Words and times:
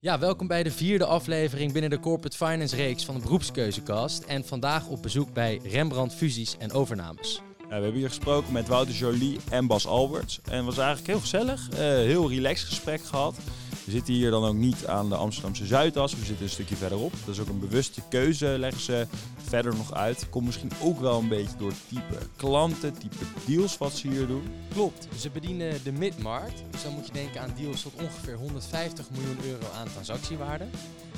Ja, 0.00 0.18
welkom 0.18 0.46
bij 0.46 0.62
de 0.62 0.70
vierde 0.70 1.04
aflevering 1.04 1.72
binnen 1.72 1.90
de 1.90 2.00
Corporate 2.00 2.36
Finance 2.36 2.76
reeks 2.76 3.04
van 3.04 3.14
de 3.14 3.20
Beroepskeuzekast. 3.20 4.24
En 4.24 4.44
vandaag 4.44 4.86
op 4.86 5.02
bezoek 5.02 5.32
bij 5.32 5.60
Rembrandt 5.64 6.14
Fusies 6.14 6.56
en 6.58 6.72
Overnames. 6.72 7.40
We 7.68 7.74
hebben 7.74 7.92
hier 7.92 8.08
gesproken 8.08 8.52
met 8.52 8.68
Wouter 8.68 8.94
Jolie 8.94 9.38
en 9.50 9.66
Bas 9.66 9.86
Alberts. 9.86 10.40
En 10.44 10.56
het 10.56 10.64
was 10.64 10.78
eigenlijk 10.78 11.06
heel 11.06 11.20
gezellig. 11.20 11.68
Uh, 11.72 11.78
heel 11.78 12.30
relaxed 12.30 12.68
gesprek 12.68 13.02
gehad. 13.02 13.34
We 13.88 13.94
zitten 13.94 14.14
hier 14.14 14.30
dan 14.30 14.44
ook 14.44 14.54
niet 14.54 14.86
aan 14.86 15.08
de 15.08 15.14
Amsterdamse 15.14 15.66
Zuidas. 15.66 16.14
We 16.14 16.24
zitten 16.24 16.44
een 16.44 16.50
stukje 16.50 16.76
verderop. 16.76 17.12
Dat 17.24 17.34
is 17.34 17.40
ook 17.40 17.48
een 17.48 17.58
bewuste 17.58 18.00
keuze, 18.08 18.46
leggen 18.58 18.82
ze 18.82 19.06
verder 19.36 19.76
nog 19.76 19.94
uit. 19.94 20.28
Komt 20.30 20.44
misschien 20.44 20.70
ook 20.82 21.00
wel 21.00 21.18
een 21.18 21.28
beetje 21.28 21.56
door 21.58 21.72
type 21.88 22.18
klanten, 22.36 22.98
type 22.98 23.24
deals 23.46 23.78
wat 23.78 23.92
ze 23.92 24.08
hier 24.08 24.26
doen. 24.26 24.42
Klopt, 24.72 25.08
ze 25.18 25.30
bedienen 25.30 25.84
de 25.84 25.92
midmarkt. 25.92 26.62
Dus 26.70 26.82
dan 26.82 26.92
moet 26.92 27.06
je 27.06 27.12
denken 27.12 27.40
aan 27.40 27.52
deals 27.56 27.82
tot 27.82 27.92
ongeveer 27.94 28.34
150 28.34 29.10
miljoen 29.10 29.38
euro 29.44 29.66
aan 29.74 29.86
transactiewaarde. 29.92 30.64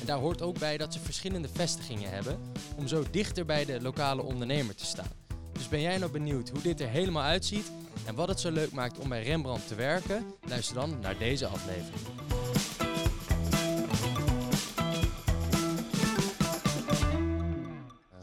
En 0.00 0.06
daar 0.06 0.18
hoort 0.18 0.42
ook 0.42 0.58
bij 0.58 0.76
dat 0.76 0.92
ze 0.92 1.00
verschillende 1.00 1.48
vestigingen 1.52 2.10
hebben 2.10 2.38
om 2.76 2.88
zo 2.88 3.04
dichter 3.10 3.44
bij 3.44 3.64
de 3.64 3.80
lokale 3.80 4.22
ondernemer 4.22 4.74
te 4.74 4.84
staan. 4.84 5.12
Dus 5.52 5.68
ben 5.68 5.80
jij 5.80 5.98
nou 5.98 6.10
benieuwd 6.10 6.48
hoe 6.48 6.62
dit 6.62 6.80
er 6.80 6.88
helemaal 6.88 7.22
uitziet 7.22 7.70
en 8.04 8.14
wat 8.14 8.28
het 8.28 8.40
zo 8.40 8.50
leuk 8.50 8.72
maakt 8.72 8.98
om 8.98 9.08
bij 9.08 9.22
Rembrandt 9.22 9.68
te 9.68 9.74
werken? 9.74 10.24
Luister 10.48 10.74
dan 10.74 11.00
naar 11.00 11.18
deze 11.18 11.46
aflevering. 11.46 12.19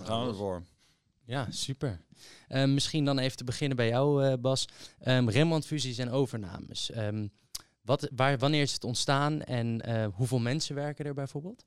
Gaan 0.07 0.21
we 0.21 0.27
ervoor. 0.27 0.63
Ja, 1.27 1.47
super. 1.51 2.01
Uh, 2.49 2.65
misschien 2.65 3.05
dan 3.05 3.19
even 3.19 3.37
te 3.37 3.43
beginnen 3.43 3.77
bij 3.77 3.87
jou, 3.87 4.25
uh, 4.25 4.33
Bas. 4.39 4.67
Um, 5.07 5.29
Rembrandt-fusies 5.29 5.97
en 5.97 6.09
overnames. 6.09 6.95
Um, 6.95 7.31
wat, 7.81 8.09
waar, 8.15 8.37
wanneer 8.37 8.61
is 8.61 8.73
het 8.73 8.83
ontstaan 8.83 9.41
en 9.41 9.89
uh, 9.89 10.07
hoeveel 10.13 10.39
mensen 10.39 10.75
werken 10.75 11.05
er 11.05 11.13
bijvoorbeeld? 11.13 11.65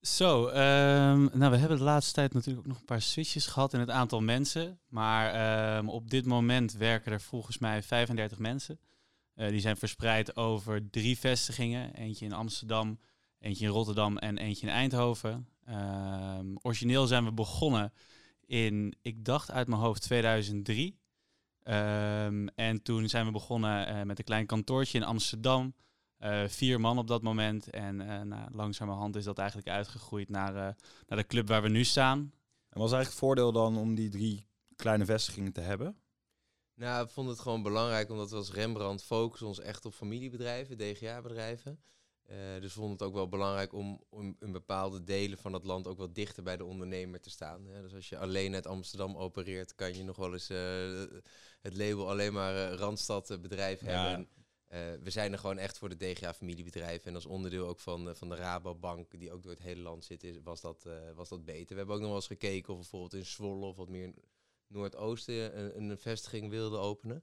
Zo, 0.00 0.46
um, 0.46 1.30
nou, 1.32 1.50
we 1.50 1.56
hebben 1.56 1.78
de 1.78 1.84
laatste 1.84 2.12
tijd 2.12 2.32
natuurlijk 2.32 2.66
ook 2.66 2.72
nog 2.72 2.78
een 2.78 2.84
paar 2.84 3.02
switches 3.02 3.46
gehad 3.46 3.72
in 3.72 3.80
het 3.80 3.90
aantal 3.90 4.20
mensen. 4.20 4.78
Maar 4.88 5.84
op 5.84 6.10
dit 6.10 6.26
moment 6.26 6.72
werken 6.72 7.12
er 7.12 7.20
volgens 7.20 7.58
mij 7.58 7.82
35 7.82 8.38
mensen. 8.38 8.80
die 9.34 9.60
zijn 9.60 9.76
verspreid 9.76 10.36
over 10.36 10.90
drie 10.90 11.18
vestigingen. 11.18 11.94
Eentje 11.94 12.24
in 12.24 12.32
Amsterdam, 12.32 12.98
eentje 13.38 13.64
in 13.64 13.70
Rotterdam 13.70 14.18
en 14.18 14.38
eentje 14.38 14.66
in 14.66 14.72
Eindhoven. 14.72 15.48
Um, 15.70 16.58
origineel 16.62 17.06
zijn 17.06 17.24
we 17.24 17.32
begonnen 17.32 17.92
in, 18.46 18.94
ik 19.02 19.24
dacht 19.24 19.50
uit 19.50 19.68
mijn 19.68 19.80
hoofd 19.80 20.02
2003. 20.02 20.86
Um, 21.64 21.74
ehm, 21.74 22.46
en 22.54 22.82
toen 22.82 23.08
zijn 23.08 23.26
we 23.26 23.32
begonnen 23.32 23.96
uh, 23.96 24.02
met 24.02 24.18
een 24.18 24.24
klein 24.24 24.46
kantoortje 24.46 24.98
in 24.98 25.04
Amsterdam. 25.04 25.74
Uh, 26.20 26.48
vier 26.48 26.80
man 26.80 26.98
op 26.98 27.06
dat 27.06 27.22
moment. 27.22 27.70
En 27.70 28.00
uh, 28.00 28.20
nou, 28.20 28.50
langzamerhand 28.52 29.16
is 29.16 29.24
dat 29.24 29.38
eigenlijk 29.38 29.68
uitgegroeid 29.68 30.28
naar, 30.28 30.52
naar 31.06 31.18
de 31.18 31.26
club 31.26 31.48
waar 31.48 31.62
we 31.62 31.68
nu 31.68 31.84
staan. 31.84 32.18
En 32.68 32.80
was 32.80 32.92
eigenlijk 32.92 33.08
het 33.10 33.18
voordeel 33.18 33.52
dan 33.52 33.76
om 33.76 33.94
die 33.94 34.08
drie 34.08 34.46
kleine 34.76 35.04
vestigingen 35.04 35.52
te 35.52 35.60
hebben? 35.60 35.96
Nou, 36.74 37.04
ik 37.04 37.10
vond 37.10 37.28
het 37.28 37.38
gewoon 37.38 37.62
belangrijk 37.62 38.10
omdat 38.10 38.30
we 38.30 38.36
als 38.36 38.52
Rembrandt 38.52 39.02
focussen 39.02 39.46
ons 39.46 39.60
echt 39.60 39.84
op 39.84 39.94
familiebedrijven, 39.94 40.78
DGA-bedrijven. 40.78 41.80
Uh, 42.30 42.60
dus 42.60 42.72
vonden 42.72 42.92
het 42.92 43.02
ook 43.02 43.14
wel 43.14 43.28
belangrijk 43.28 43.72
om, 43.72 44.02
om 44.08 44.36
in 44.40 44.52
bepaalde 44.52 45.04
delen 45.04 45.38
van 45.38 45.52
het 45.52 45.64
land 45.64 45.86
ook 45.86 45.98
wat 45.98 46.14
dichter 46.14 46.42
bij 46.42 46.56
de 46.56 46.64
ondernemer 46.64 47.20
te 47.20 47.30
staan. 47.30 47.66
Hè. 47.66 47.82
Dus 47.82 47.94
als 47.94 48.08
je 48.08 48.18
alleen 48.18 48.54
uit 48.54 48.66
Amsterdam 48.66 49.16
opereert, 49.16 49.74
kan 49.74 49.94
je 49.94 50.04
nog 50.04 50.16
wel 50.16 50.32
eens 50.32 50.50
uh, 50.50 50.58
het 51.60 51.76
label 51.76 52.10
alleen 52.10 52.32
maar 52.32 52.54
uh, 52.54 52.72
Randstad 52.78 53.38
bedrijf 53.40 53.80
hebben. 53.80 54.28
En, 54.68 55.02
we 55.02 55.10
zijn 55.10 55.32
er 55.32 55.38
gewoon 55.38 55.58
echt 55.58 55.78
voor 55.78 55.88
de 55.88 55.96
DGA 55.96 56.34
familiebedrijven. 56.34 57.08
En 57.08 57.14
als 57.14 57.26
onderdeel 57.26 57.66
ook 57.66 57.80
van, 57.80 58.16
van 58.16 58.28
de 58.28 58.34
Rabobank, 58.34 59.18
die 59.18 59.32
ook 59.32 59.42
door 59.42 59.52
het 59.52 59.62
hele 59.62 59.82
land 59.82 60.04
zit, 60.04 60.24
is, 60.24 60.36
was, 60.42 60.60
dat, 60.60 60.88
was 61.14 61.28
dat 61.28 61.44
beter. 61.44 61.68
We 61.68 61.74
hebben 61.74 61.94
ook 61.94 62.00
nog 62.00 62.10
wel 62.10 62.18
eens 62.18 62.26
gekeken 62.26 62.68
of 62.68 62.74
we 62.74 62.80
bijvoorbeeld 62.80 63.14
in 63.14 63.26
Zwolle 63.26 63.66
of 63.66 63.76
wat 63.76 63.88
meer 63.88 64.14
Noordoosten 64.66 65.58
een, 65.58 65.90
een 65.90 65.98
vestiging 65.98 66.50
wilden 66.50 66.80
openen 66.80 67.22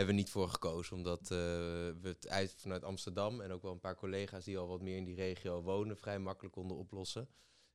hebben 0.00 0.18
we 0.18 0.24
niet 0.24 0.30
voor 0.30 0.48
gekozen, 0.48 0.96
omdat 0.96 1.20
uh, 1.20 1.28
we 1.28 2.00
het 2.02 2.28
uit 2.28 2.54
vanuit 2.56 2.84
Amsterdam 2.84 3.40
en 3.40 3.52
ook 3.52 3.62
wel 3.62 3.72
een 3.72 3.80
paar 3.80 3.96
collega's 3.96 4.44
die 4.44 4.58
al 4.58 4.68
wat 4.68 4.80
meer 4.80 4.96
in 4.96 5.04
die 5.04 5.14
regio 5.14 5.62
wonen, 5.62 5.96
vrij 5.96 6.18
makkelijk 6.18 6.54
konden 6.54 6.76
oplossen. 6.76 7.28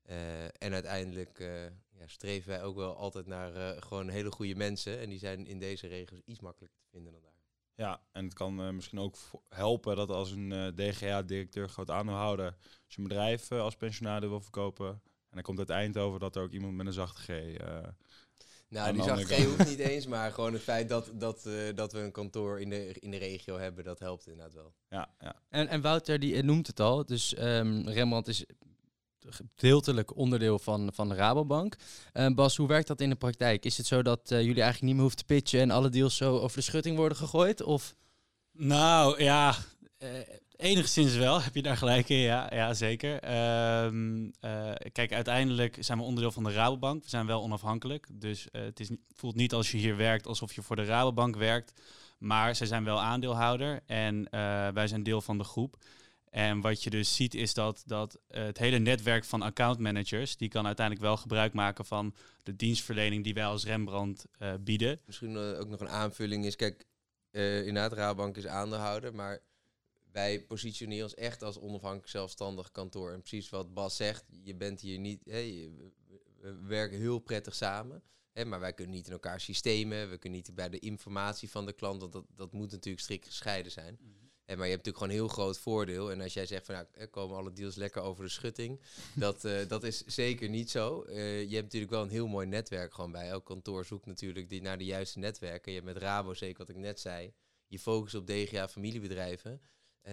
Uh, 0.10 0.44
en 0.44 0.74
uiteindelijk 0.74 1.40
uh, 1.40 1.64
ja, 1.64 2.08
streven 2.08 2.50
wij 2.50 2.64
ook 2.64 2.76
wel 2.76 2.96
altijd 2.96 3.28
naar 3.28 3.82
gewoon 3.82 4.10
hele 4.10 4.32
goede 4.32 4.56
mensen. 4.56 5.00
En 5.00 5.10
die 5.10 5.20
zijn 5.20 5.46
in 5.48 5.60
deze 5.60 5.88
regio's 5.88 6.22
iets 6.26 6.40
makkelijker 6.40 6.80
te 6.80 6.88
vinden 6.92 7.12
dan 7.12 7.22
daar. 7.22 7.34
Ja, 7.76 8.02
en 8.12 8.24
het 8.24 8.34
kan 8.34 8.76
misschien 8.76 9.00
ook 9.00 9.18
helpen 9.50 9.96
dat 9.96 10.10
als 10.10 10.32
een 10.32 10.74
DGA-directeur, 10.76 11.70
groot 11.70 11.90
aandeelhouder, 11.90 12.58
zijn 12.88 13.08
bedrijf 13.08 13.52
als 13.52 13.76
pensionaris 13.76 14.30
wil 14.30 14.42
verkopen. 14.42 14.88
En 14.90 15.02
dan 15.30 15.42
komt 15.42 15.60
uit 15.60 15.70
Eindhoven 15.70 16.20
dat 16.20 16.36
er 16.36 16.44
ook 16.44 16.52
iemand 16.52 16.76
met 16.76 16.86
een 16.86 16.94
zachte 16.94 17.22
G 17.22 17.58
nou, 18.76 18.94
die 18.94 19.04
zacht 19.04 19.24
G 19.24 19.46
hoeft 19.46 19.70
niet 19.70 19.80
eens, 19.80 20.08
maar 20.08 20.32
gewoon 20.32 20.54
het 20.54 20.62
feit 20.62 20.90
dat, 20.90 21.12
dat, 21.14 21.44
uh, 21.48 21.54
dat 21.76 21.92
we 21.92 22.00
een 22.00 22.12
kantoor 22.12 22.62
in 22.62 22.70
de, 22.70 22.96
in 23.00 23.12
de 23.12 23.18
regio 23.18 23.58
hebben, 23.58 23.84
dat 23.84 24.00
helpt 24.00 24.28
inderdaad 24.28 24.54
wel. 24.54 24.74
Ja, 24.90 25.10
ja. 25.20 25.36
En, 25.50 25.68
en 25.68 25.82
Wouter 25.82 26.20
die 26.20 26.44
noemt 26.44 26.68
het 26.68 26.80
al, 26.80 27.06
dus 27.06 27.36
um, 27.40 27.90
Rembrandt 27.90 28.28
is 28.28 28.46
gedeeltelijk 29.28 30.16
onderdeel 30.16 30.60
van, 30.60 30.90
van 30.94 31.10
de 31.10 31.16
Rabobank. 31.16 31.76
Uh, 32.14 32.28
Bas, 32.28 32.56
hoe 32.56 32.68
werkt 32.68 32.88
dat 32.88 33.02
in 33.02 33.10
de 33.10 33.16
praktijk? 33.16 33.66
Is 33.66 33.78
het 33.78 33.86
zo 33.86 34.02
dat 34.02 34.32
uh, 34.32 34.40
jullie 34.40 34.62
eigenlijk 34.62 34.82
niet 34.82 34.94
meer 34.94 35.02
hoeven 35.02 35.18
te 35.18 35.26
pitchen 35.26 35.60
en 35.60 35.72
alle 35.72 35.90
deals 35.90 36.16
zo 36.16 36.38
over 36.38 36.58
de 36.58 36.64
schutting 36.64 36.98
worden 36.98 37.18
gegooid? 37.18 37.64
Of? 37.64 37.96
Nou 38.52 39.24
ja, 39.24 39.56
Enigszins 40.58 41.16
wel, 41.16 41.42
heb 41.44 41.56
je 41.56 41.62
daar 41.62 41.78
gelijk 41.78 42.10
in, 42.10 42.18
ja, 42.18 42.50
ja 42.54 42.74
zeker. 42.74 43.14
Um, 43.86 44.26
uh, 44.26 44.72
kijk, 44.92 45.14
uiteindelijk 45.14 45.78
zijn 45.80 45.98
we 45.98 46.04
onderdeel 46.04 46.32
van 46.32 46.44
de 46.44 46.52
Rabobank. 46.52 47.04
We 47.04 47.10
zijn 47.10 47.26
wel 47.26 47.42
onafhankelijk, 47.42 48.08
dus 48.12 48.48
uh, 48.52 48.62
het 48.62 48.80
is, 48.80 48.90
voelt 49.14 49.36
niet 49.36 49.54
als 49.54 49.72
je 49.72 49.78
hier 49.78 49.98
werkt 49.98 50.28
alsof 50.28 50.54
je 50.54 50.62
voor 50.62 50.76
de 50.76 50.86
Rabobank 50.86 51.36
werkt. 51.36 51.82
Maar 52.18 52.56
zij 52.56 52.68
zijn 52.68 52.84
wel 52.84 53.02
aandeelhouder 53.02 53.82
en 53.86 54.16
uh, 54.18 54.68
wij 54.68 54.88
zijn 54.88 55.04
deel 55.04 55.22
van 55.22 55.38
de 55.38 55.44
groep. 55.44 55.78
En 56.30 56.62
wat 56.62 56.84
je 56.84 56.90
dus 56.90 57.16
ziet 57.16 57.34
is 57.34 57.54
dat, 57.54 57.84
dat 57.86 58.20
het 58.28 58.58
hele 58.58 58.78
netwerk 58.78 59.26
van 59.26 59.42
accountmanagers, 59.42 60.38
die 60.38 60.50
kan 60.50 60.66
uiteindelijk 60.66 61.06
wel 61.06 61.18
gebruik 61.18 61.54
maken 61.54 61.86
van 61.86 62.16
de 62.44 62.56
dienstverlening 62.56 63.24
die 63.24 63.34
wij 63.34 63.46
als 63.46 63.66
Rembrandt 63.66 64.26
bieden. 64.60 65.00
Misschien 65.06 65.38
ook 65.38 65.68
nog 65.68 65.80
een 65.80 65.90
aanvulling 65.90 66.46
is, 66.46 66.56
kijk, 66.56 66.86
inderdaad, 67.32 67.94
Rabobank 67.94 68.38
is 68.38 68.48
aandeelhouder, 68.48 69.16
maar 69.16 69.42
wij 70.16 70.42
positioneren 70.42 71.04
ons 71.04 71.14
echt 71.14 71.44
als 71.44 71.60
onafhankelijk 71.60 72.10
zelfstandig 72.10 72.72
kantoor. 72.72 73.12
En 73.12 73.20
precies 73.20 73.50
wat 73.50 73.74
Bas 73.74 73.96
zegt, 73.96 74.26
je 74.44 74.56
bent 74.56 74.82
hier 74.82 75.00
niet, 75.00 75.22
hè, 75.26 75.70
we 76.42 76.58
werken 76.68 76.98
heel 76.98 77.20
prettig 77.20 77.56
samen. 77.56 78.04
Hè, 78.32 78.46
maar 78.46 78.60
wij 78.60 78.74
kunnen 78.74 78.96
niet 78.96 79.06
in 79.06 79.12
elkaar 79.12 79.42
systemen, 79.42 80.10
we 80.10 80.18
kunnen 80.18 80.40
niet 80.40 80.56
bij 80.56 80.70
de 80.70 80.80
informatie 80.80 81.50
van 81.50 81.66
de 81.66 81.74
klant, 81.74 82.02
want 82.02 82.14
dat, 82.14 82.26
dat 82.36 82.52
moet 82.52 82.72
natuurlijk 82.72 83.04
strikt 83.04 83.26
gescheiden 83.26 83.72
zijn. 83.72 83.98
Mm 84.02 84.26
maar 84.46 84.66
je 84.66 84.72
hebt 84.72 84.86
natuurlijk 84.86 84.98
gewoon 84.98 85.10
een 85.10 85.20
heel 85.20 85.44
groot 85.44 85.58
voordeel. 85.58 86.12
En 86.12 86.22
als 86.22 86.34
jij 86.34 86.46
zegt 86.46 86.66
van 86.66 86.76
nou, 86.76 87.08
komen 87.08 87.38
alle 87.38 87.54
deals 87.54 87.76
lekker 87.76 88.02
over 88.02 88.24
de 88.24 88.30
schutting. 88.30 88.82
dat, 89.16 89.46
uh, 89.46 89.68
dat 89.68 89.84
is 89.84 90.06
zeker 90.06 90.50
niet 90.50 90.70
zo. 90.70 91.06
Uh, 91.08 91.42
je 91.42 91.54
hebt 91.54 91.64
natuurlijk 91.64 91.92
wel 91.92 92.02
een 92.02 92.10
heel 92.10 92.28
mooi 92.28 92.48
netwerk 92.48 92.94
gewoon 92.94 93.12
bij. 93.12 93.30
Elk 93.30 93.46
kantoor 93.46 93.86
zoekt 93.86 94.06
natuurlijk 94.06 94.50
die, 94.50 94.62
naar 94.62 94.78
de 94.78 94.86
juiste 94.86 95.20
netwerken. 95.20 95.72
Je 95.72 95.80
hebt 95.80 95.94
met 95.94 96.04
Rabo, 96.04 96.34
zeker 96.34 96.58
wat 96.58 96.70
ik 96.70 96.76
net 96.76 97.00
zei, 97.00 97.34
je 97.68 97.80
focust 97.80 98.16
op 98.16 98.28
DGA 98.28 98.68
familiebedrijven. 98.68 99.62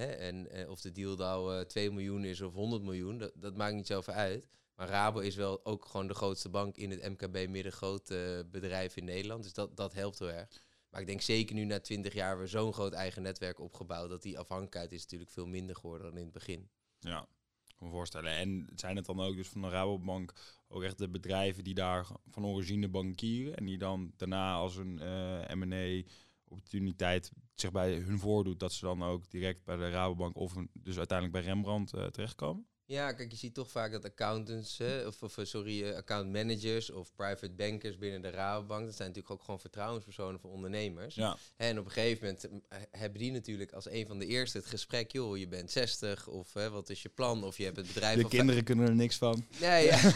En 0.01 0.51
eh, 0.51 0.71
of 0.71 0.81
de 0.81 0.93
deal 0.93 1.17
nou 1.17 1.59
uh, 1.59 1.61
2 1.61 1.91
miljoen 1.91 2.25
is 2.25 2.41
of 2.41 2.53
100 2.53 2.83
miljoen, 2.83 3.19
dat, 3.19 3.33
dat 3.35 3.57
maakt 3.57 3.75
niet 3.75 3.87
zoveel 3.87 4.15
uit. 4.15 4.49
Maar 4.75 4.89
Rabo 4.89 5.19
is 5.19 5.35
wel 5.35 5.65
ook 5.65 5.85
gewoon 5.85 6.07
de 6.07 6.15
grootste 6.15 6.49
bank 6.49 6.77
in 6.77 6.91
het 6.91 7.09
MKB 7.09 7.49
middengroot 7.49 8.11
uh, 8.11 8.41
bedrijf 8.51 8.97
in 8.97 9.05
Nederland. 9.05 9.43
Dus 9.43 9.53
dat, 9.53 9.77
dat 9.77 9.93
helpt 9.93 10.19
heel 10.19 10.31
erg. 10.31 10.49
Maar 10.91 11.01
ik 11.01 11.07
denk 11.07 11.21
zeker 11.21 11.55
nu 11.55 11.65
na 11.65 11.81
20 11.81 12.15
jaar 12.15 12.39
we 12.39 12.47
zo'n 12.47 12.73
groot 12.73 12.93
eigen 12.93 13.23
netwerk 13.23 13.61
opgebouwd, 13.61 14.09
dat 14.09 14.23
die 14.23 14.39
afhankelijkheid 14.39 14.93
is 14.93 15.03
natuurlijk 15.03 15.31
veel 15.31 15.47
minder 15.47 15.77
geworden 15.77 16.07
dan 16.07 16.17
in 16.17 16.25
het 16.25 16.33
begin. 16.33 16.69
Ja, 16.99 17.29
kan 17.77 17.87
me 17.87 17.97
voorstellen. 17.97 18.33
En 18.33 18.69
zijn 18.75 18.97
het 18.97 19.06
dan 19.06 19.21
ook 19.21 19.37
dus 19.37 19.49
van 19.49 19.61
de 19.61 19.69
Rabobank 19.69 20.33
ook 20.69 20.83
echt 20.83 20.99
de 20.99 21.09
bedrijven 21.09 21.65
die 21.65 21.75
daar 21.75 22.06
van 22.29 22.47
origine 22.47 22.88
bankieren 22.88 23.56
en 23.56 23.65
die 23.65 23.79
dan 23.79 24.12
daarna 24.17 24.55
als 24.55 24.77
een 24.77 25.00
uh, 25.03 25.55
M&A 25.55 26.03
opportuniteit 26.45 27.33
zich 27.62 27.73
bij 27.73 27.94
hun 27.94 28.19
voordoet, 28.19 28.61
dat 28.61 28.73
ze 28.73 28.85
dan 28.85 29.03
ook 29.03 29.31
direct 29.31 29.64
bij 29.64 29.76
de 29.76 29.91
Rabobank 29.91 30.37
of 30.37 30.55
dus 30.73 30.99
uiteindelijk 30.99 31.38
bij 31.38 31.53
Rembrandt 31.53 31.94
uh, 31.94 32.06
terechtkomen? 32.06 32.67
Ja, 32.93 33.12
kijk, 33.12 33.31
je 33.31 33.37
ziet 33.37 33.55
toch 33.55 33.71
vaak 33.71 33.93
dat 33.93 34.05
accountants, 34.05 34.79
hè, 34.79 35.06
of, 35.06 35.23
of 35.23 35.39
sorry, 35.43 35.83
uh, 35.83 35.97
account 35.97 36.33
managers 36.33 36.91
of 36.91 37.15
private 37.15 37.50
bankers 37.50 37.99
binnen 37.99 38.23
de 38.23 38.31
Rabobank, 38.31 38.85
dat 38.85 38.97
zijn 38.97 39.09
natuurlijk 39.09 39.35
ook 39.35 39.44
gewoon 39.44 39.61
vertrouwenspersonen 39.61 40.41
voor 40.41 40.50
ondernemers. 40.50 41.15
Ja. 41.15 41.37
En 41.56 41.79
op 41.79 41.85
een 41.85 41.91
gegeven 41.91 42.27
moment 42.27 42.49
eh, 42.69 42.79
hebben 42.91 43.19
die 43.19 43.33
natuurlijk 43.33 43.73
als 43.73 43.91
een 43.91 44.06
van 44.06 44.19
de 44.19 44.27
eerste 44.27 44.59
het 44.59 44.67
gesprek, 44.67 45.12
joh, 45.12 45.39
je 45.39 45.49
bent 45.49 45.71
60 45.71 46.29
of 46.29 46.53
hè, 46.53 46.71
wat 46.71 46.91
is 46.91 47.03
je 47.03 47.09
plan 47.09 47.44
of 47.44 47.56
je 47.56 47.65
hebt 47.65 47.77
het 47.77 47.87
bedrijf. 47.87 48.23
De 48.23 48.29
kinderen 48.29 48.65
kunnen 48.65 48.87
er 48.87 48.95
niks 48.95 49.17
van. 49.17 49.47
Nee, 49.61 49.87
ja. 49.87 50.00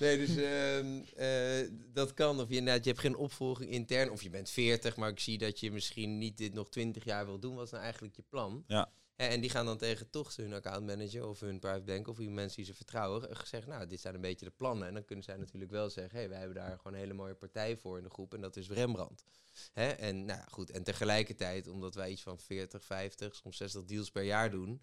nee 0.00 0.26
dus 0.26 0.36
uh, 0.36 1.62
uh, 1.62 1.68
dat 1.92 2.14
kan. 2.14 2.40
Of 2.40 2.48
je, 2.48 2.56
inderdaad, 2.56 2.84
je 2.84 2.90
hebt 2.90 3.02
geen 3.02 3.16
opvolging 3.16 3.70
intern 3.70 4.10
of 4.10 4.22
je 4.22 4.30
bent 4.30 4.50
40, 4.50 4.96
maar 4.96 5.10
ik 5.10 5.20
zie 5.20 5.38
dat 5.38 5.60
je 5.60 5.72
misschien 5.72 6.18
niet 6.18 6.36
dit 6.36 6.54
nog 6.54 6.70
20 6.70 7.04
jaar 7.04 7.26
wil 7.26 7.38
doen. 7.38 7.54
Wat 7.54 7.64
is 7.64 7.70
nou 7.70 7.82
eigenlijk 7.82 8.16
je 8.16 8.22
plan? 8.28 8.64
Ja. 8.66 8.90
En 9.16 9.40
die 9.40 9.50
gaan 9.50 9.66
dan 9.66 9.78
tegen 9.78 10.10
toch 10.10 10.36
hun 10.36 10.52
accountmanager 10.52 11.26
of 11.28 11.40
hun 11.40 11.58
private 11.58 11.82
bank 11.82 12.08
of 12.08 12.16
die 12.16 12.30
mensen 12.30 12.56
die 12.56 12.64
ze 12.64 12.74
vertrouwen 12.74 13.30
eh, 13.30 13.36
zeggen, 13.44 13.70
nou, 13.70 13.86
dit 13.86 14.00
zijn 14.00 14.14
een 14.14 14.20
beetje 14.20 14.44
de 14.44 14.52
plannen. 14.56 14.88
En 14.88 14.94
dan 14.94 15.04
kunnen 15.04 15.24
zij 15.24 15.36
natuurlijk 15.36 15.70
wel 15.70 15.90
zeggen, 15.90 16.12
hé, 16.12 16.18
hey, 16.18 16.28
wij 16.28 16.38
hebben 16.38 16.56
daar 16.56 16.76
gewoon 16.76 16.92
een 16.92 16.98
hele 16.98 17.12
mooie 17.12 17.34
partij 17.34 17.76
voor 17.76 17.98
in 17.98 18.04
de 18.04 18.10
groep 18.10 18.34
en 18.34 18.40
dat 18.40 18.56
is 18.56 18.70
Rembrandt. 18.70 19.24
Hè? 19.72 19.88
En 19.88 20.24
nou 20.24 20.40
goed, 20.50 20.70
en 20.70 20.82
tegelijkertijd, 20.82 21.68
omdat 21.68 21.94
wij 21.94 22.10
iets 22.10 22.22
van 22.22 22.38
40, 22.38 22.84
50, 22.84 23.34
soms 23.34 23.56
60 23.56 23.84
deals 23.84 24.10
per 24.10 24.22
jaar 24.22 24.50
doen, 24.50 24.82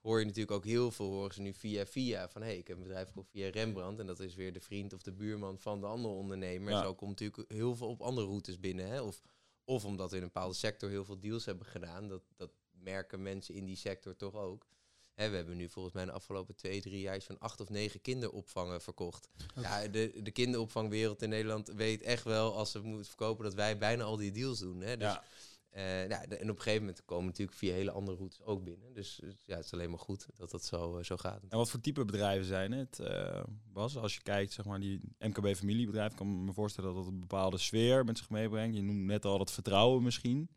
hoor 0.00 0.18
je 0.18 0.24
natuurlijk 0.24 0.56
ook 0.56 0.64
heel 0.64 0.90
veel, 0.90 1.10
horen 1.10 1.34
ze 1.34 1.40
nu 1.40 1.54
via 1.54 1.86
via, 1.86 2.28
van 2.28 2.42
hé, 2.42 2.48
hey, 2.48 2.58
ik 2.58 2.68
heb 2.68 2.76
een 2.76 2.82
bedrijf 2.82 3.06
gekocht 3.06 3.30
via 3.30 3.50
Rembrandt 3.50 4.00
en 4.00 4.06
dat 4.06 4.20
is 4.20 4.34
weer 4.34 4.52
de 4.52 4.60
vriend 4.60 4.92
of 4.92 5.02
de 5.02 5.12
buurman 5.12 5.58
van 5.58 5.80
de 5.80 5.86
andere 5.86 6.14
ondernemer. 6.14 6.72
Ja. 6.72 6.82
Zo 6.82 6.94
komt 6.94 7.20
natuurlijk 7.20 7.52
heel 7.52 7.76
veel 7.76 7.88
op 7.88 8.00
andere 8.00 8.26
routes 8.26 8.60
binnen. 8.60 8.88
Hè? 8.88 9.00
Of, 9.00 9.20
of 9.64 9.84
omdat 9.84 10.10
we 10.10 10.16
in 10.16 10.22
een 10.22 10.30
bepaalde 10.32 10.54
sector 10.54 10.90
heel 10.90 11.04
veel 11.04 11.20
deals 11.20 11.44
hebben 11.44 11.66
gedaan, 11.66 12.08
dat, 12.08 12.22
dat 12.36 12.50
merken 12.82 13.22
mensen 13.22 13.54
in 13.54 13.64
die 13.64 13.76
sector 13.76 14.16
toch 14.16 14.34
ook. 14.34 14.66
Hè, 15.14 15.30
we 15.30 15.36
hebben 15.36 15.56
nu 15.56 15.68
volgens 15.68 15.94
mij 15.94 16.04
de 16.04 16.12
afgelopen 16.12 16.54
twee, 16.56 16.80
drie 16.80 17.00
jaar 17.00 17.20
van 17.20 17.38
acht 17.38 17.60
of 17.60 17.68
negen 17.68 18.00
kinderopvangen 18.00 18.80
verkocht. 18.80 19.28
Ja, 19.60 19.88
de, 19.88 20.20
de 20.22 20.30
kinderopvangwereld 20.30 21.22
in 21.22 21.28
Nederland 21.28 21.68
weet 21.68 22.02
echt 22.02 22.24
wel, 22.24 22.56
als 22.56 22.70
ze 22.70 22.80
moeten 22.80 23.06
verkopen, 23.06 23.44
dat 23.44 23.54
wij 23.54 23.78
bijna 23.78 24.04
al 24.04 24.16
die 24.16 24.32
deals 24.32 24.58
doen. 24.58 24.80
Hè? 24.80 24.96
Dus, 24.96 25.08
Ja. 25.12 25.22
eh, 25.70 26.08
ja, 26.08 26.26
de- 26.26 26.36
en 26.36 26.50
op 26.50 26.56
een 26.56 26.62
gegeven 26.62 26.84
moment 26.86 27.04
komen 27.04 27.24
natuurlijk 27.26 27.56
via 27.58 27.72
hele 27.72 27.90
andere 27.90 28.16
routes 28.16 28.42
ook 28.42 28.64
binnen. 28.64 28.92
Dus 28.94 29.20
eh, 29.20 29.30
ja, 29.44 29.56
het 29.56 29.64
is 29.64 29.72
alleen 29.72 29.90
maar 29.90 29.98
goed 29.98 30.26
dat 30.36 30.50
dat 30.50 30.64
zo, 30.64 30.96
eh, 30.98 31.04
zo 31.04 31.16
gaat. 31.16 31.42
En 31.48 31.58
wat 31.58 31.70
voor 31.70 31.80
type 31.80 32.04
bedrijven 32.04 32.46
zijn 32.46 32.72
het, 32.72 32.98
eh, 32.98 33.42
Bas? 33.72 33.96
Als 33.96 34.14
je 34.14 34.22
kijkt, 34.22 34.52
zeg 34.52 34.64
maar, 34.64 34.80
die 34.80 35.00
MKB-familiebedrijf, 35.18 36.14
kan 36.14 36.26
ik 36.30 36.46
me 36.46 36.52
voorstellen 36.52 36.94
dat 36.94 37.04
dat 37.04 37.12
een 37.12 37.20
bepaalde 37.20 37.58
sfeer 37.58 38.04
met 38.04 38.18
zich 38.18 38.30
meebrengt. 38.30 38.76
Je 38.76 38.82
noemt 38.82 39.04
net 39.04 39.24
al 39.24 39.38
dat 39.38 39.52
vertrouwen 39.52 40.02
misschien. 40.02 40.48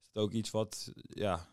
Is 0.00 0.06
het 0.08 0.16
ook 0.16 0.32
iets 0.32 0.50
wat, 0.50 0.92
ja, 1.02 1.48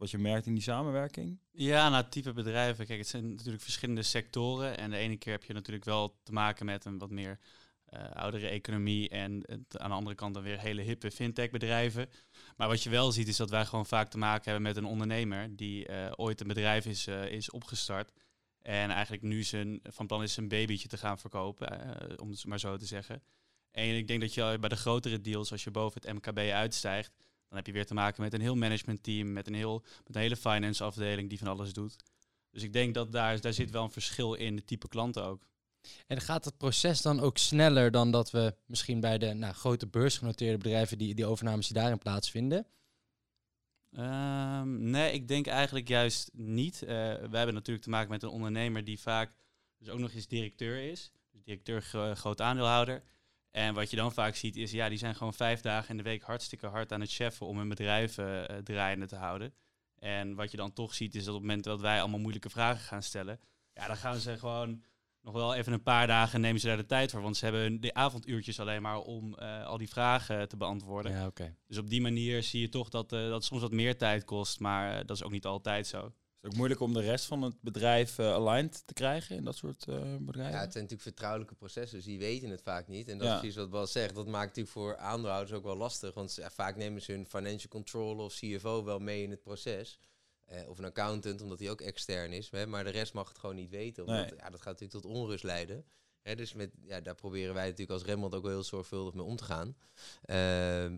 wat 0.00 0.10
je 0.10 0.18
merkt 0.18 0.46
in 0.46 0.54
die 0.54 0.62
samenwerking? 0.62 1.38
Ja, 1.50 1.88
nou, 1.88 2.04
type 2.08 2.32
bedrijven. 2.32 2.86
Kijk, 2.86 2.98
het 2.98 3.08
zijn 3.08 3.30
natuurlijk 3.30 3.62
verschillende 3.62 4.02
sectoren. 4.02 4.78
En 4.78 4.90
de 4.90 4.96
ene 4.96 5.16
keer 5.16 5.32
heb 5.32 5.44
je 5.44 5.52
natuurlijk 5.52 5.84
wel 5.84 6.18
te 6.22 6.32
maken 6.32 6.66
met 6.66 6.84
een 6.84 6.98
wat 6.98 7.10
meer 7.10 7.38
eh, 7.84 8.10
oudere 8.10 8.48
economie. 8.48 9.08
En 9.08 9.44
aan 9.68 9.90
de 9.90 9.96
andere 9.96 10.16
kant 10.16 10.34
dan 10.34 10.42
weer 10.42 10.60
hele 10.60 10.82
hippe 10.82 11.10
fintech 11.10 11.50
bedrijven. 11.50 12.08
Maar 12.56 12.68
wat 12.68 12.82
je 12.82 12.90
wel 12.90 13.12
ziet 13.12 13.28
is 13.28 13.36
dat 13.36 13.50
wij 13.50 13.64
gewoon 13.64 13.86
vaak 13.86 14.10
te 14.10 14.18
maken 14.18 14.44
hebben 14.44 14.62
met 14.62 14.76
een 14.76 14.90
ondernemer 14.90 15.56
die 15.56 15.86
eh, 15.86 16.12
ooit 16.16 16.40
een 16.40 16.46
bedrijf 16.46 16.86
is, 16.86 17.06
eh, 17.06 17.30
is 17.30 17.50
opgestart. 17.50 18.12
En 18.62 18.90
eigenlijk 18.90 19.22
nu 19.22 19.42
zijn, 19.42 19.80
van 19.82 20.06
plan 20.06 20.22
is 20.22 20.32
zijn 20.32 20.48
babytje 20.48 20.88
te 20.88 20.98
gaan 20.98 21.18
verkopen, 21.18 21.68
om 22.20 22.30
het 22.30 22.44
maar 22.44 22.60
zo 22.60 22.76
te 22.76 22.86
zeggen. 22.86 23.22
En 23.70 23.96
ik 23.96 24.06
denk 24.06 24.20
dat 24.20 24.34
je 24.34 24.56
bij 24.60 24.68
de 24.68 24.76
grotere 24.76 25.20
deals, 25.20 25.52
als 25.52 25.64
je 25.64 25.70
boven 25.70 26.00
het 26.02 26.12
MKB 26.12 26.38
uitstijgt, 26.38 27.12
dan 27.50 27.58
heb 27.58 27.66
je 27.66 27.72
weer 27.72 27.86
te 27.86 27.94
maken 27.94 28.22
met 28.22 28.34
een 28.34 28.40
heel 28.40 28.54
managementteam, 28.56 29.32
met 29.32 29.46
een, 29.46 29.54
heel, 29.54 29.82
met 30.06 30.14
een 30.14 30.20
hele 30.20 30.36
finance 30.36 30.84
afdeling 30.84 31.28
die 31.28 31.38
van 31.38 31.48
alles 31.48 31.72
doet. 31.72 31.96
Dus 32.50 32.62
ik 32.62 32.72
denk 32.72 32.94
dat 32.94 33.12
daar, 33.12 33.40
daar 33.40 33.52
zit 33.52 33.70
wel 33.70 33.84
een 33.84 33.90
verschil 33.90 34.34
in, 34.34 34.56
de 34.56 34.64
type 34.64 34.88
klanten 34.88 35.24
ook. 35.24 35.48
En 36.06 36.20
gaat 36.20 36.44
het 36.44 36.56
proces 36.56 37.02
dan 37.02 37.20
ook 37.20 37.38
sneller 37.38 37.90
dan 37.90 38.10
dat 38.10 38.30
we 38.30 38.54
misschien 38.66 39.00
bij 39.00 39.18
de 39.18 39.34
nou, 39.34 39.54
grote 39.54 39.86
beursgenoteerde 39.86 40.58
bedrijven 40.58 40.98
die, 40.98 41.14
die 41.14 41.26
overnames 41.26 41.66
die 41.66 41.76
daarin 41.76 41.98
plaatsvinden? 41.98 42.66
Ehm, 43.92 44.90
nee, 44.90 45.12
ik 45.12 45.28
denk 45.28 45.46
eigenlijk 45.46 45.88
juist 45.88 46.30
niet. 46.32 46.82
Eh 46.82 46.88
wij 46.88 47.16
hebben 47.16 47.54
natuurlijk 47.54 47.84
te 47.84 47.90
maken 47.90 48.10
met 48.10 48.22
een 48.22 48.28
ondernemer 48.28 48.84
die 48.84 49.00
vaak 49.00 49.32
dus 49.78 49.88
ook 49.88 49.98
nog 49.98 50.12
eens 50.12 50.26
directeur 50.26 50.90
is. 50.90 51.12
Dus 51.30 51.42
directeur, 51.42 51.82
gro- 51.82 52.14
groot 52.14 52.40
aandeelhouder. 52.40 53.02
En 53.50 53.74
wat 53.74 53.90
je 53.90 53.96
dan 53.96 54.12
vaak 54.12 54.34
ziet 54.34 54.56
is, 54.56 54.70
ja, 54.70 54.88
die 54.88 54.98
zijn 54.98 55.14
gewoon 55.14 55.34
vijf 55.34 55.60
dagen 55.60 55.90
in 55.90 55.96
de 55.96 56.02
week 56.02 56.22
hartstikke 56.22 56.66
hard 56.66 56.92
aan 56.92 57.00
het 57.00 57.12
cheffen 57.12 57.46
om 57.46 57.58
hun 57.58 57.68
bedrijf 57.68 58.18
eh, 58.18 58.48
eh, 58.48 58.64
draaiende 58.64 59.06
te 59.06 59.16
houden. 59.16 59.54
En 59.98 60.34
wat 60.34 60.50
je 60.50 60.56
dan 60.56 60.72
toch 60.72 60.94
ziet 60.94 61.14
is 61.14 61.24
dat 61.24 61.34
op 61.34 61.40
het 61.40 61.48
moment 61.48 61.64
dat 61.64 61.80
wij 61.80 62.00
allemaal 62.00 62.20
moeilijke 62.20 62.50
vragen 62.50 62.80
gaan 62.80 63.02
stellen, 63.02 63.40
ja, 63.74 63.86
dan 63.86 63.96
gaan 63.96 64.16
ze 64.16 64.38
gewoon 64.38 64.82
nog 65.22 65.34
wel 65.34 65.54
even 65.54 65.72
een 65.72 65.82
paar 65.82 66.06
dagen 66.06 66.40
nemen 66.40 66.60
ze 66.60 66.66
daar 66.66 66.76
de 66.76 66.86
tijd 66.86 67.10
voor. 67.10 67.22
Want 67.22 67.36
ze 67.36 67.44
hebben 67.44 67.80
de 67.80 67.94
avonduurtjes 67.94 68.60
alleen 68.60 68.82
maar 68.82 68.98
om 68.98 69.34
eh, 69.34 69.66
al 69.66 69.78
die 69.78 69.88
vragen 69.88 70.48
te 70.48 70.56
beantwoorden. 70.56 71.12
Ja. 71.12 71.30
Dus 71.66 71.78
op 71.78 71.90
die 71.90 72.00
manier 72.00 72.42
zie 72.42 72.60
je 72.60 72.68
toch 72.68 72.88
dat, 72.88 73.12
eh, 73.12 73.20
dat 73.20 73.32
het 73.32 73.44
soms 73.44 73.60
wat 73.60 73.72
meer 73.72 73.96
tijd 73.96 74.24
kost, 74.24 74.60
maar 74.60 75.06
dat 75.06 75.16
is 75.16 75.22
ook 75.22 75.30
niet 75.30 75.46
altijd 75.46 75.86
zo. 75.86 76.12
Is 76.40 76.46
het 76.46 76.52
ook 76.52 76.58
moeilijk 76.58 76.80
om 76.80 76.92
de 76.92 77.00
rest 77.00 77.24
van 77.24 77.42
het 77.42 77.60
bedrijf 77.60 78.18
eh, 78.18 78.32
aligned 78.32 78.82
te 78.86 78.92
krijgen 78.94 79.36
in 79.36 79.44
dat 79.44 79.56
soort 79.56 79.86
eh, 79.88 80.16
bedrijven? 80.20 80.54
Ja, 80.54 80.60
het 80.60 80.72
zijn 80.72 80.84
natuurlijk 80.84 81.02
vertrouwelijke 81.02 81.54
processen, 81.54 81.96
dus 81.96 82.06
die 82.06 82.18
weten 82.18 82.50
het 82.50 82.62
vaak 82.62 82.88
niet. 82.88 83.08
En 83.08 83.18
dat 83.18 83.26
Ja. 83.26 83.32
is 83.34 83.38
precies 83.40 83.56
wat 83.56 83.70
Bas 83.70 83.92
zegt. 83.92 84.14
Dat 84.14 84.26
maakt 84.26 84.46
natuurlijk 84.46 84.74
voor 84.74 84.96
aandeelhouders 84.96 85.52
ook 85.52 85.64
wel 85.64 85.76
lastig. 85.76 86.14
Want 86.14 86.34
ja, 86.34 86.50
vaak 86.50 86.76
nemen 86.76 87.02
ze 87.02 87.12
hun 87.12 87.26
financial 87.26 87.68
controller 87.68 88.24
of 88.24 88.34
CFO 88.34 88.84
wel 88.84 88.98
mee 88.98 89.22
in 89.22 89.30
het 89.30 89.42
proces. 89.42 89.98
Eh, 90.46 90.68
of 90.68 90.78
een 90.78 90.84
accountant, 90.84 91.42
omdat 91.42 91.58
hij 91.58 91.70
ook 91.70 91.80
extern 91.80 92.32
is. 92.32 92.50
Hè, 92.50 92.66
maar 92.66 92.84
de 92.84 92.90
rest 92.90 93.12
mag 93.14 93.28
het 93.28 93.38
gewoon 93.38 93.56
niet 93.56 93.70
weten. 93.70 94.06
Omdat, 94.06 94.30
Nee. 94.30 94.38
ja, 94.38 94.50
dat 94.50 94.62
gaat 94.62 94.80
natuurlijk 94.80 95.02
tot 95.02 95.04
onrust 95.14 95.44
leiden. 95.44 95.84
Dus 96.22 96.54
met, 96.54 96.70
ja, 96.86 97.00
daar 97.00 97.14
proberen 97.14 97.54
wij 97.54 97.64
natuurlijk 97.64 97.90
als 97.90 98.04
Rembrandt 98.04 98.36
ook 98.36 98.42
wel 98.42 98.52
heel 98.52 98.62
zorgvuldig 98.62 99.14
mee 99.14 99.24
om 99.24 99.36
te 99.36 99.44
gaan. 99.44 99.74
Eh, 100.22 100.36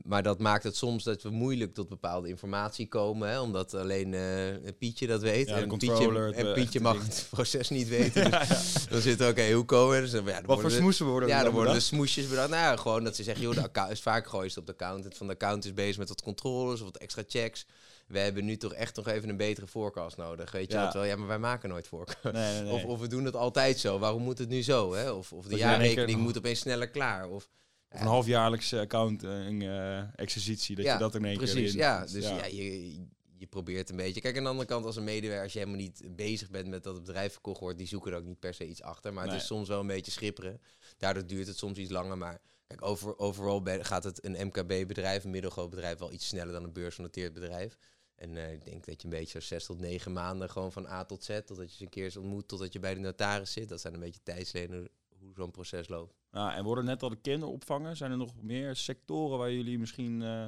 maar 0.03 0.23
dat 0.23 0.39
maakt 0.39 0.65
het 0.65 0.77
soms 0.77 1.05
dat 1.05 1.23
we 1.23 1.31
moeilijk 1.31 1.75
tot 1.75 1.89
bepaalde 1.89 2.29
informatie 2.29 2.89
komen. 2.89 3.29
Hè, 3.29 3.41
omdat 3.41 3.75
alleen 3.75 4.15
eh, 4.15 4.73
Pietje 4.79 5.07
dat 5.07 5.23
weet. 5.23 5.49
Ja, 5.49 5.57
en 5.57 5.69
Pietje, 5.69 6.13
het, 6.13 6.35
en 6.35 6.53
Pietje 6.53 6.81
mag 6.81 7.03
het 7.03 7.27
proces 7.31 7.69
niet 7.69 7.89
weten. 7.99 8.31
Dus 8.31 8.87
dan 8.91 9.01
zit 9.01 9.21
oké, 9.21 9.53
hoe 9.53 9.65
komen 9.65 9.95
we? 9.95 10.01
Dus 10.01 10.11
dan, 10.11 10.25
ja, 10.25 10.33
dan 10.33 10.47
Wat 10.47 10.61
voor 10.61 10.71
smoesen 10.71 11.07
worden 11.07 11.29
er 11.29 11.35
ja, 11.35 11.43
dan 11.43 11.45
dan 11.45 11.55
worden 11.55 11.75
de 11.75 11.81
smoesjes 11.81 12.29
bedacht. 12.29 12.49
Nou 12.49 12.63
ja, 12.63 12.77
gewoon 12.77 13.05
dat 13.05 13.17
ze 13.17 13.23
zeggen, 13.23 13.45
joh, 13.45 13.55
de 13.55 13.63
account 13.63 13.91
is 13.91 14.01
vaak 14.01 14.27
gooien 14.27 14.51
ze 14.51 14.59
op 14.59 14.67
de 14.67 14.73
accountant. 14.73 15.17
Van 15.17 15.27
de 15.27 15.33
account 15.33 15.65
is 15.65 15.75
bezig 15.75 15.99
met 15.99 16.09
wat 16.09 16.23
controles 16.23 16.81
of 16.81 16.87
wat 16.87 16.97
extra 16.97 17.23
checks. 17.27 17.67
We 18.13 18.19
hebben 18.19 18.45
nu 18.45 18.57
toch 18.57 18.73
echt 18.75 18.97
nog 18.97 19.07
even 19.09 19.29
een 19.29 19.37
betere 19.37 19.67
forecast 19.67 20.17
nodig. 20.17 20.53
Weet 20.53 20.73
je 20.73 20.79
Ja. 20.79 20.93
wel? 20.93 21.05
Ja, 21.05 21.17
maar 21.17 21.27
wij 21.29 21.39
maken 21.39 21.69
nooit 21.69 21.87
forecast. 21.87 22.23
Nee, 22.35 22.53
nee, 22.53 22.63
nee. 22.63 22.73
Of, 22.73 22.85
of 22.85 23.01
we 23.01 23.07
doen 23.07 23.25
het 23.25 23.37
altijd 23.37 23.79
zo. 23.79 23.99
Waarom 23.99 24.23
moet 24.23 24.39
het 24.39 24.49
nu 24.49 24.63
zo? 24.63 24.95
Hè? 24.95 25.11
Of, 25.11 25.33
of 25.33 25.47
de 25.47 25.57
jaarrekening 25.57 26.09
keer- 26.09 26.19
moet 26.19 26.39
opeens 26.39 26.59
sneller 26.61 26.89
klaar. 26.89 27.29
Of, 27.29 27.49
Of 27.91 28.01
een 28.01 28.07
halfjaarlijkse 28.07 28.79
accounting 28.81 29.63
eh 29.63 30.19
exercitie, 30.19 30.77
dat 30.77 30.85
Ja, 30.85 30.93
je 30.93 30.99
dat 30.99 31.15
in 31.15 31.25
één 31.25 31.39
keer 31.39 31.51
Precies, 31.51 31.73
in- 31.73 31.79
ja. 31.79 32.01
Dus 32.07 32.25
ja, 32.29 32.45
je, 32.45 32.95
je 33.39 33.47
probeert 33.49 33.91
een 33.91 33.97
beetje. 33.97 34.21
Kijk, 34.21 34.37
aan 34.37 34.43
de 34.43 34.49
andere 34.49 34.69
kant, 34.69 34.85
als 34.85 34.97
een 34.97 35.05
medewerker, 35.05 35.43
als 35.45 35.53
je 35.53 35.59
helemaal 35.59 35.81
niet 35.81 36.03
bezig 36.11 36.51
bent 36.51 36.69
met 36.69 36.83
dat 36.83 36.95
het 36.95 37.05
bedrijf 37.05 37.33
verkocht 37.33 37.61
wordt, 37.61 37.79
die 37.79 37.87
zoeken 37.87 38.13
er 38.13 38.19
ook 38.19 38.25
niet 38.25 38.39
per 38.39 38.55
se 38.55 38.67
iets 38.67 38.83
achter. 38.83 39.13
Maar 39.13 39.25
het 39.25 39.35
is 39.41 39.47
soms 39.47 39.69
wel 39.69 39.81
een 39.81 39.87
beetje 39.87 40.11
schipperen. 40.13 40.61
Daardoor 40.99 41.27
duurt 41.27 41.47
het 41.47 41.57
soms 41.59 41.79
iets 41.79 41.91
langer. 41.91 42.19
Maar 42.19 42.41
kijk, 42.67 42.83
over, 42.85 43.19
overal 43.19 43.63
gaat 43.81 44.05
het 44.05 44.25
een 44.25 44.47
MKB-bedrijf, 44.47 45.25
een 45.25 45.31
middelgroot 45.31 45.71
bedrijf, 45.71 45.99
wel 45.99 46.13
iets 46.13 46.27
sneller 46.27 46.53
dan 46.53 46.65
een 46.65 46.73
beursgenoteerd 46.73 47.33
bedrijf. 47.33 47.77
En 48.23 48.37
eh, 48.37 48.53
ik 48.53 48.65
denk 48.65 48.85
dat 48.85 49.03
je 49.03 49.09
een 49.09 49.15
beetje 49.15 49.41
zo 49.41 49.47
zes 49.47 49.65
tot 49.67 49.79
negen 49.79 50.13
maanden 50.13 50.51
gewoon 50.51 50.73
van 50.73 50.87
A 50.87 51.05
tot 51.05 51.25
Z, 51.25 51.41
totdat 51.45 51.71
je 51.71 51.77
ze 51.77 51.83
een 51.83 51.89
keer 51.89 52.05
eens 52.05 52.17
ontmoet, 52.17 52.49
totdat 52.49 52.73
je 52.73 52.79
bij 52.79 52.95
de 52.95 53.01
notaris 53.01 53.53
zit. 53.53 53.69
Dat 53.69 53.81
zijn 53.81 53.95
een 53.95 54.01
beetje 54.01 54.23
tijdslenen 54.23 54.89
hoe 55.19 55.35
zo'n 55.35 55.51
proces 55.51 55.89
loopt. 55.89 56.15
Nou, 56.31 56.53
en 56.53 56.65
worden 56.65 56.85
net 56.85 57.03
al 57.03 57.09
de 57.09 57.21
kinderopvangen. 57.21 57.97
Zijn 57.97 58.11
er 58.11 58.17
nog 58.17 58.43
meer 58.43 58.77
sectoren 58.77 59.39
waar 59.39 59.53
jullie 59.53 59.79
misschien 59.79 60.23
eh, 60.23 60.45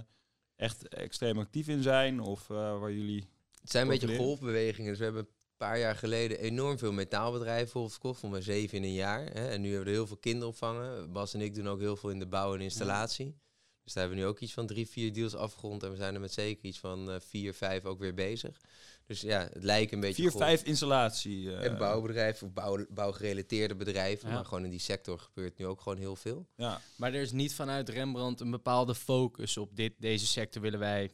echt 0.57 0.89
extreem 0.89 1.39
actief 1.39 1.69
in 1.69 1.83
zijn? 1.83 2.21
Of 2.21 2.51
eh, 2.51 2.57
waar 2.57 2.93
jullie... 2.93 3.29
Het 3.61 3.71
zijn 3.71 3.85
een 3.85 3.99
beetje 3.99 4.17
golfbewegingen. 4.17 4.91
Dus 4.91 4.99
we 4.99 5.05
hebben 5.05 5.23
een 5.23 5.57
paar 5.57 5.79
jaar 5.79 5.97
geleden 5.97 6.39
enorm 6.39 6.79
veel 6.79 6.93
metaalbedrijven 6.93 7.63
bijvoorbeeld 7.63 7.93
verkocht. 7.93 8.21
Van 8.21 8.31
maar 8.31 8.43
zeven 8.43 8.79
in 8.79 8.85
een 8.85 8.93
jaar. 8.93 9.25
Hè. 9.25 9.49
En 9.49 9.61
nu 9.61 9.69
hebben 9.69 9.85
we 9.85 9.91
er 9.91 9.97
heel 9.97 10.07
veel 10.07 10.17
kinderopvangen. 10.17 11.13
Bas 11.13 11.35
en 11.35 11.41
ik 11.41 11.55
doen 11.55 11.69
ook 11.69 11.81
heel 11.81 11.97
veel 11.97 12.11
in 12.11 12.19
de 12.19 12.27
bouw 12.27 12.55
en 12.55 12.61
installatie. 12.61 13.37
Dus 13.85 13.93
daar 13.93 14.03
hebben 14.03 14.21
we 14.23 14.25
nu 14.27 14.31
ook 14.35 14.41
iets 14.41 14.53
van 14.53 14.67
drie, 14.67 14.89
vier 14.89 15.13
deals 15.13 15.35
afgerond. 15.35 15.83
En 15.83 15.91
we 15.91 15.97
zijn 15.97 16.15
er 16.15 16.21
met 16.21 16.33
zeker 16.33 16.65
iets 16.65 16.79
van 16.79 17.11
eh, 17.11 17.17
vier, 17.21 17.55
vijf 17.55 17.85
ook 17.85 17.99
weer 17.99 18.15
bezig. 18.15 18.61
Dus 19.07 19.21
ja, 19.21 19.49
het 19.53 19.63
lijkt 19.65 19.93
een 19.93 20.01
beetje... 20.01 20.23
Vier, 20.23 20.31
vijf 20.31 20.63
installatie. 20.63 21.55
eh, 21.57 21.65
En 21.65 21.79
bouwbedrijven 21.79 22.47
of 22.47 22.53
bouw, 22.53 22.85
bouwgerelateerde 22.89 23.75
bedrijven. 23.75 24.29
Ja. 24.29 24.35
Maar 24.35 24.45
gewoon 24.45 24.65
in 24.65 24.71
die 24.71 24.79
sector 24.79 25.19
gebeurt 25.19 25.59
nu 25.59 25.67
ook 25.67 25.81
gewoon 25.81 25.99
heel 25.99 26.17
veel. 26.17 26.47
Ja, 26.57 26.81
Maar 26.97 27.15
er 27.15 27.21
is 27.21 27.33
niet 27.33 27.55
vanuit 27.55 27.89
Rembrandt 27.89 28.41
een 28.41 28.51
bepaalde 28.51 28.95
focus 28.95 29.57
op 29.57 29.77
dit, 29.77 29.93
deze 29.99 30.27
sector 30.27 30.63
willen 30.63 30.79
wij 30.79 31.11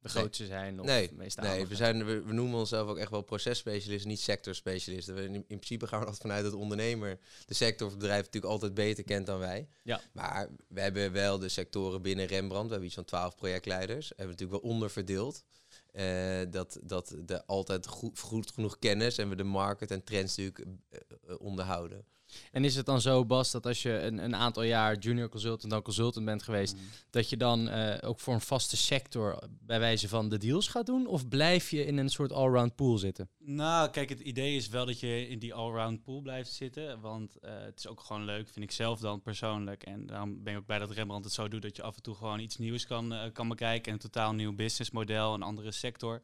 de 0.00 0.08
grootste 0.08 0.46
zijn 0.46 0.80
of 0.80 0.86
Nee, 0.86 1.08
de 1.08 1.14
meest 1.14 1.40
Nee, 1.40 1.66
we, 1.66 1.76
zijn, 1.76 2.04
we, 2.04 2.22
we 2.22 2.32
noemen 2.32 2.58
onszelf 2.58 2.88
ook 2.88 2.98
echt 2.98 3.10
wel 3.10 3.22
processpecialisten, 3.22 4.08
niet 4.08 4.20
sectorspecialisten. 4.20 5.14
We, 5.14 5.22
in, 5.22 5.34
in 5.34 5.44
principe 5.46 5.86
gaan 5.86 5.98
we 5.98 6.04
altijd 6.04 6.22
vanuit 6.22 6.42
dat 6.42 6.52
de 6.52 6.58
ondernemer 6.58 7.18
de 7.46 7.54
sector 7.54 7.86
of 7.86 7.96
bedrijf 7.96 8.24
natuurlijk 8.24 8.52
altijd 8.52 8.74
beter 8.74 9.04
kent 9.04 9.26
dan 9.26 9.38
wij. 9.38 9.68
Ja. 9.82 10.00
Maar 10.12 10.48
we 10.68 10.80
hebben 10.80 11.12
wel 11.12 11.38
de 11.38 11.48
sectoren 11.48 12.02
binnen 12.02 12.26
Rembrandt. 12.26 12.64
We 12.66 12.70
hebben 12.70 12.86
iets 12.86 12.94
van 12.94 13.04
twaalf 13.04 13.36
projectleiders. 13.36 14.08
We 14.08 14.14
hebben 14.16 14.36
natuurlijk 14.36 14.62
wel 14.62 14.70
onderverdeeld. 14.70 15.44
Eh, 15.92 16.40
dat, 16.50 16.78
dat 16.82 17.14
de 17.24 17.46
altijd 17.46 17.86
goed, 17.86 18.18
goed 18.18 18.50
genoeg 18.50 18.78
kennis 18.78 19.18
en 19.18 19.28
we 19.28 19.36
de 19.36 19.44
market 19.44 19.90
en 19.90 20.04
trends 20.04 20.36
natuurlijk 20.36 20.78
eh, 20.88 21.00
eh, 21.28 21.40
onderhouden. 21.40 22.04
En 22.52 22.64
is 22.64 22.76
het 22.76 22.86
dan 22.86 23.00
zo, 23.00 23.24
Bas, 23.24 23.50
dat 23.50 23.66
als 23.66 23.82
je 23.82 23.92
een, 24.00 24.18
een 24.18 24.36
aantal 24.36 24.62
jaar 24.62 24.98
junior 24.98 25.28
consultant 25.28 25.72
dan 25.72 25.82
consultant 25.82 26.24
bent 26.24 26.42
geweest, 26.42 26.76
dat 27.10 27.30
je 27.30 27.36
dan 27.36 27.68
eh, 27.68 28.08
ook 28.08 28.20
voor 28.20 28.34
een 28.34 28.40
vaste 28.40 28.76
sector 28.76 29.38
bij 29.60 29.78
wijze 29.80 30.08
van 30.08 30.28
de 30.28 30.38
deals 30.38 30.68
gaat 30.68 30.86
doen? 30.86 31.06
Of 31.06 31.28
blijf 31.28 31.70
je 31.70 31.84
in 31.84 31.96
een 31.96 32.08
soort 32.08 32.32
allround 32.32 32.74
pool 32.74 32.98
zitten? 32.98 33.28
Nou, 33.38 33.90
kijk, 33.90 34.08
het 34.08 34.20
idee 34.20 34.56
is 34.56 34.68
wel 34.68 34.86
dat 34.86 35.00
je 35.00 35.28
in 35.28 35.38
die 35.38 35.54
allround 35.54 36.02
pool 36.02 36.20
blijft 36.20 36.52
zitten. 36.52 37.00
Want 37.00 37.36
eh, 37.36 37.52
het 37.58 37.78
is 37.78 37.86
ook 37.86 38.00
gewoon 38.00 38.24
leuk, 38.24 38.48
vind 38.48 38.64
ik 38.64 38.72
zelf 38.72 39.00
dan 39.00 39.22
persoonlijk. 39.22 39.82
En 39.82 40.06
daarom 40.06 40.42
ben 40.42 40.52
ik 40.52 40.58
ook 40.58 40.66
blij 40.66 40.78
dat 40.78 40.90
Rembrandt 40.90 41.24
het 41.24 41.34
zo 41.34 41.48
doet 41.48 41.62
dat 41.62 41.76
je 41.76 41.82
af 41.82 41.96
en 41.96 42.02
toe 42.02 42.14
gewoon 42.14 42.40
iets 42.40 42.56
nieuws 42.56 42.86
kan, 42.86 43.12
eh, 43.12 43.32
kan 43.32 43.48
bekijken. 43.48 43.92
Een 43.92 43.98
totaal 43.98 44.32
nieuw 44.32 44.54
businessmodel, 44.54 45.34
een 45.34 45.42
andere 45.42 45.72
sector. 45.72 46.22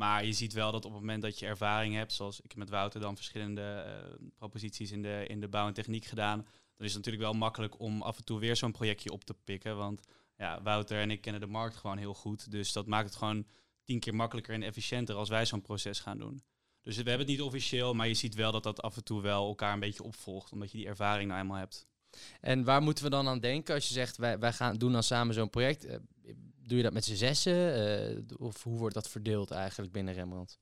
Maar 0.00 0.24
je 0.24 0.32
ziet 0.32 0.52
wel 0.52 0.72
dat 0.72 0.84
op 0.84 0.92
het 0.92 1.00
moment 1.00 1.22
dat 1.22 1.38
je 1.38 1.46
ervaring 1.46 1.94
hebt, 1.94 2.12
zoals 2.12 2.40
ik 2.40 2.56
met 2.56 2.70
Wouter 2.70 3.00
dan 3.00 3.16
verschillende 3.16 3.62
eh, 3.62 4.26
proposities 4.34 4.90
in 4.90 5.02
de, 5.02 5.24
in 5.28 5.40
de 5.40 5.48
bouw 5.48 5.66
en 5.66 5.72
techniek 5.72 6.04
gedaan, 6.04 6.38
dan 6.76 6.86
is 6.86 6.94
het 6.94 7.04
natuurlijk 7.04 7.24
wel 7.24 7.40
makkelijk 7.40 7.80
om 7.80 8.02
af 8.02 8.16
en 8.16 8.24
toe 8.24 8.38
weer 8.38 8.56
zo'n 8.56 8.72
projectje 8.72 9.12
op 9.12 9.24
te 9.24 9.34
pikken. 9.44 9.76
Want 9.76 10.00
ja, 10.36 10.62
Wouter 10.62 11.00
en 11.00 11.10
ik 11.10 11.20
kennen 11.20 11.40
de 11.40 11.46
markt 11.46 11.76
gewoon 11.76 11.98
heel 11.98 12.14
goed. 12.14 12.50
Dus 12.50 12.72
dat 12.72 12.86
maakt 12.86 13.08
het 13.08 13.16
gewoon 13.16 13.46
tien 13.84 14.00
keer 14.00 14.14
makkelijker 14.14 14.54
en 14.54 14.62
efficiënter 14.62 15.14
als 15.14 15.28
wij 15.28 15.46
zo'n 15.46 15.62
proces 15.62 16.00
gaan 16.00 16.18
doen. 16.18 16.42
Dus 16.82 16.96
we 16.96 17.08
hebben 17.08 17.26
het 17.26 17.36
niet 17.36 17.46
officieel, 17.46 17.94
maar 17.94 18.08
je 18.08 18.14
ziet 18.14 18.34
wel 18.34 18.52
dat 18.52 18.62
dat 18.62 18.82
af 18.82 18.96
en 18.96 19.04
toe 19.04 19.22
wel 19.22 19.46
elkaar 19.48 19.72
een 19.72 19.80
beetje 19.80 20.02
opvolgt, 20.02 20.52
omdat 20.52 20.70
je 20.70 20.78
die 20.78 20.86
ervaring 20.86 21.28
nou 21.28 21.40
eenmaal 21.40 21.58
hebt. 21.58 21.86
En 22.40 22.64
waar 22.64 22.82
moeten 22.82 23.04
we 23.04 23.10
dan 23.10 23.28
aan 23.28 23.40
denken 23.40 23.74
als 23.74 23.88
je 23.88 23.94
zegt, 23.94 24.16
wij, 24.16 24.38
wij 24.38 24.52
gaan 24.52 24.76
doen 24.76 24.92
dan 24.92 25.02
samen 25.02 25.34
zo'n 25.34 25.50
project? 25.50 25.86
Doe 26.70 26.78
je 26.78 26.84
dat 26.84 26.94
met 26.94 27.04
z'n 27.04 27.14
zessen? 27.14 27.74
Eh, 27.74 28.38
of 28.38 28.62
hoe 28.62 28.78
wordt 28.78 28.94
dat 28.94 29.08
verdeeld 29.08 29.50
eigenlijk 29.50 29.92
binnen 29.92 30.14
Rembrandt? 30.14 30.58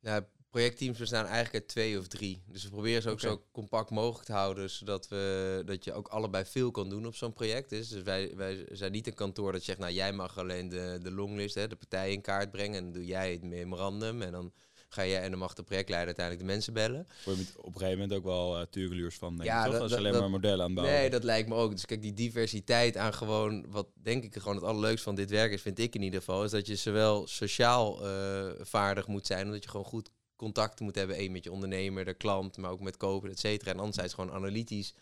Nou, 0.00 0.24
projectteams 0.50 0.98
bestaan 0.98 1.24
eigenlijk 1.24 1.54
uit 1.54 1.68
twee 1.68 1.98
of 1.98 2.08
drie. 2.08 2.42
Dus 2.46 2.62
we 2.64 2.70
proberen 2.70 3.02
ze 3.02 3.10
ook 3.10 3.20
zo 3.20 3.44
compact 3.52 3.90
mogelijk 3.90 4.26
te 4.26 4.32
houden, 4.32 4.70
zodat 4.70 5.08
we, 5.08 5.62
dat 5.64 5.84
je 5.84 5.92
ook 5.92 6.08
allebei 6.08 6.44
veel 6.44 6.70
kan 6.70 6.88
doen 6.88 7.06
op 7.06 7.14
zo'n 7.14 7.32
project. 7.32 7.70
Dus, 7.70 7.88
dus 7.88 8.02
wij, 8.02 8.36
wij 8.36 8.66
zijn 8.70 8.92
niet 8.92 9.06
een 9.06 9.14
kantoor 9.14 9.52
dat 9.52 9.62
zegt, 9.62 9.78
nou 9.78 9.92
jij 9.92 10.12
mag 10.12 10.38
alleen 10.38 10.68
de, 10.68 10.98
de 11.02 11.10
longlist, 11.10 11.54
hè, 11.54 11.68
de 11.68 11.76
partijen 11.76 12.12
in 12.12 12.20
kaart 12.20 12.50
brengen. 12.50 12.76
En 12.76 12.82
dan 12.84 12.92
doe 12.92 13.06
jij 13.06 13.32
het 13.32 13.42
memorandum 13.42 14.22
en 14.22 14.32
dan 14.32 14.52
ga 14.92 15.06
jij 15.06 15.20
en 15.22 15.30
dan 15.30 15.38
mag 15.38 15.54
de 15.54 15.62
projectleider 15.62 16.06
uiteindelijk 16.06 16.46
de 16.46 16.52
mensen 16.52 16.72
bellen. 16.72 17.06
Word 17.24 17.36
je 17.38 17.44
op 17.56 17.66
een 17.66 17.72
gegeven 17.80 17.98
moment 17.98 18.18
ook 18.18 18.24
wel 18.24 18.60
uh, 18.60 19.10
van, 19.10 19.36
denk 19.36 19.48
Ja, 19.48 19.64
toch? 19.64 19.72
dat- 19.78 19.88
dat- 19.88 19.98
alleen 19.98 20.12
dat- 20.12 20.20
maar 20.20 20.30
modellen 20.30 20.58
aan 20.60 20.64
het 20.66 20.74
bouwen. 20.74 20.96
Nee, 20.98 21.10
dat 21.10 21.24
lijkt 21.24 21.48
me 21.48 21.54
ook. 21.54 21.70
Dus 21.70 21.84
kijk, 21.84 22.02
die 22.02 22.12
diversiteit 22.12 22.96
aan 22.96 23.14
gewoon, 23.14 23.64
wat 23.70 23.86
denk 24.02 24.24
ik 24.24 24.34
gewoon 24.34 24.54
het 24.56 24.64
allerleukste 24.64 25.02
van 25.02 25.14
dit 25.14 25.30
werk 25.30 25.52
is, 25.52 25.62
vind 25.62 25.78
ik 25.78 25.94
in 25.94 26.02
ieder 26.02 26.18
geval, 26.18 26.44
is 26.44 26.50
dat 26.50 26.66
je 26.66 26.76
zowel 26.76 27.26
sociaal 27.26 28.06
eh, 28.06 28.50
vaardig 28.60 29.06
moet 29.06 29.26
zijn, 29.26 29.46
omdat 29.46 29.62
je 29.62 29.70
gewoon 29.70 29.86
goed 29.86 30.10
contact 30.36 30.80
moet 30.80 30.94
hebben, 30.94 31.16
één 31.16 31.32
met 31.32 31.44
je 31.44 31.52
ondernemer, 31.52 32.04
de 32.04 32.14
klant, 32.14 32.56
maar 32.56 32.70
ook 32.70 32.80
met 32.80 32.96
koper, 32.96 33.30
et 33.30 33.38
cetera. 33.38 33.70
En 33.70 33.78
anderzijds 33.78 34.14
gewoon 34.14 34.32
analytisch 34.32 34.94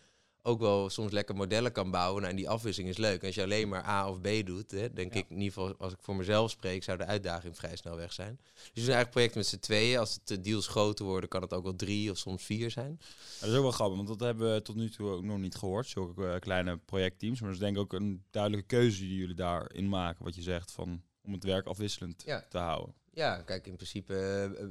ook 0.43 0.59
wel 0.59 0.89
soms 0.89 1.11
lekker 1.11 1.35
modellen 1.35 1.71
kan 1.71 1.91
bouwen. 1.91 2.19
Nou, 2.21 2.33
en 2.33 2.37
die 2.39 2.49
afwisseling 2.49 2.91
is 2.91 2.97
leuk. 2.97 3.19
En 3.21 3.25
als 3.25 3.35
je 3.35 3.43
alleen 3.43 3.69
maar 3.69 3.85
A 3.85 4.09
of 4.09 4.21
B 4.21 4.27
doet, 4.45 4.71
hè, 4.71 4.93
denk 4.93 5.13
Ja. 5.13 5.19
ik 5.19 5.29
in 5.29 5.35
ieder 5.41 5.53
geval, 5.53 5.75
als 5.77 5.93
ik 5.93 5.97
voor 6.01 6.15
mezelf 6.15 6.51
spreek, 6.51 6.83
zou 6.83 6.97
de 6.97 7.05
uitdaging 7.05 7.57
vrij 7.57 7.75
snel 7.75 7.95
weg 7.95 8.13
zijn. 8.13 8.39
Dus 8.41 8.53
we 8.63 8.71
doen 8.73 8.75
eigenlijk 8.83 9.09
projecten 9.11 9.37
met 9.39 9.47
z'n 9.47 9.59
tweeën. 9.59 9.99
Als 9.99 10.13
het 10.13 10.31
eh, 10.31 10.43
deals 10.43 10.67
groter 10.67 11.05
worden, 11.05 11.29
kan 11.29 11.41
het 11.41 11.53
ook 11.53 11.63
wel 11.63 11.75
drie 11.75 12.11
of 12.11 12.17
soms 12.17 12.43
vier 12.43 12.71
zijn. 12.71 12.99
Dat 13.39 13.49
is 13.49 13.55
ook 13.55 13.61
wel 13.61 13.71
grappig, 13.71 13.95
want 13.95 14.07
dat 14.07 14.19
hebben 14.19 14.53
we 14.53 14.61
tot 14.61 14.75
nu 14.75 14.89
toe 14.89 15.09
ook 15.09 15.23
nog 15.23 15.37
niet 15.37 15.55
gehoord. 15.55 15.87
Zulke 15.87 16.27
eh, 16.27 16.39
kleine 16.39 16.77
projectteams. 16.77 17.39
Maar 17.39 17.49
dat 17.49 17.57
is 17.59 17.63
denk 17.65 17.75
ik 17.75 17.81
ook 17.81 17.93
een 17.93 18.23
duidelijke 18.31 18.67
keuze 18.67 18.99
die 18.99 19.15
jullie 19.17 19.35
daarin 19.35 19.89
maken. 19.89 20.23
Wat 20.25 20.35
je 20.35 20.41
zegt 20.41 20.71
van 20.71 21.01
om 21.23 21.33
het 21.33 21.43
werk 21.43 21.65
afwisselend 21.67 22.23
Ja. 22.25 22.45
te 22.49 22.57
houden. 22.57 22.95
Ja, 23.13 23.41
kijk, 23.41 23.67
in 23.67 23.75
principe 23.75 24.13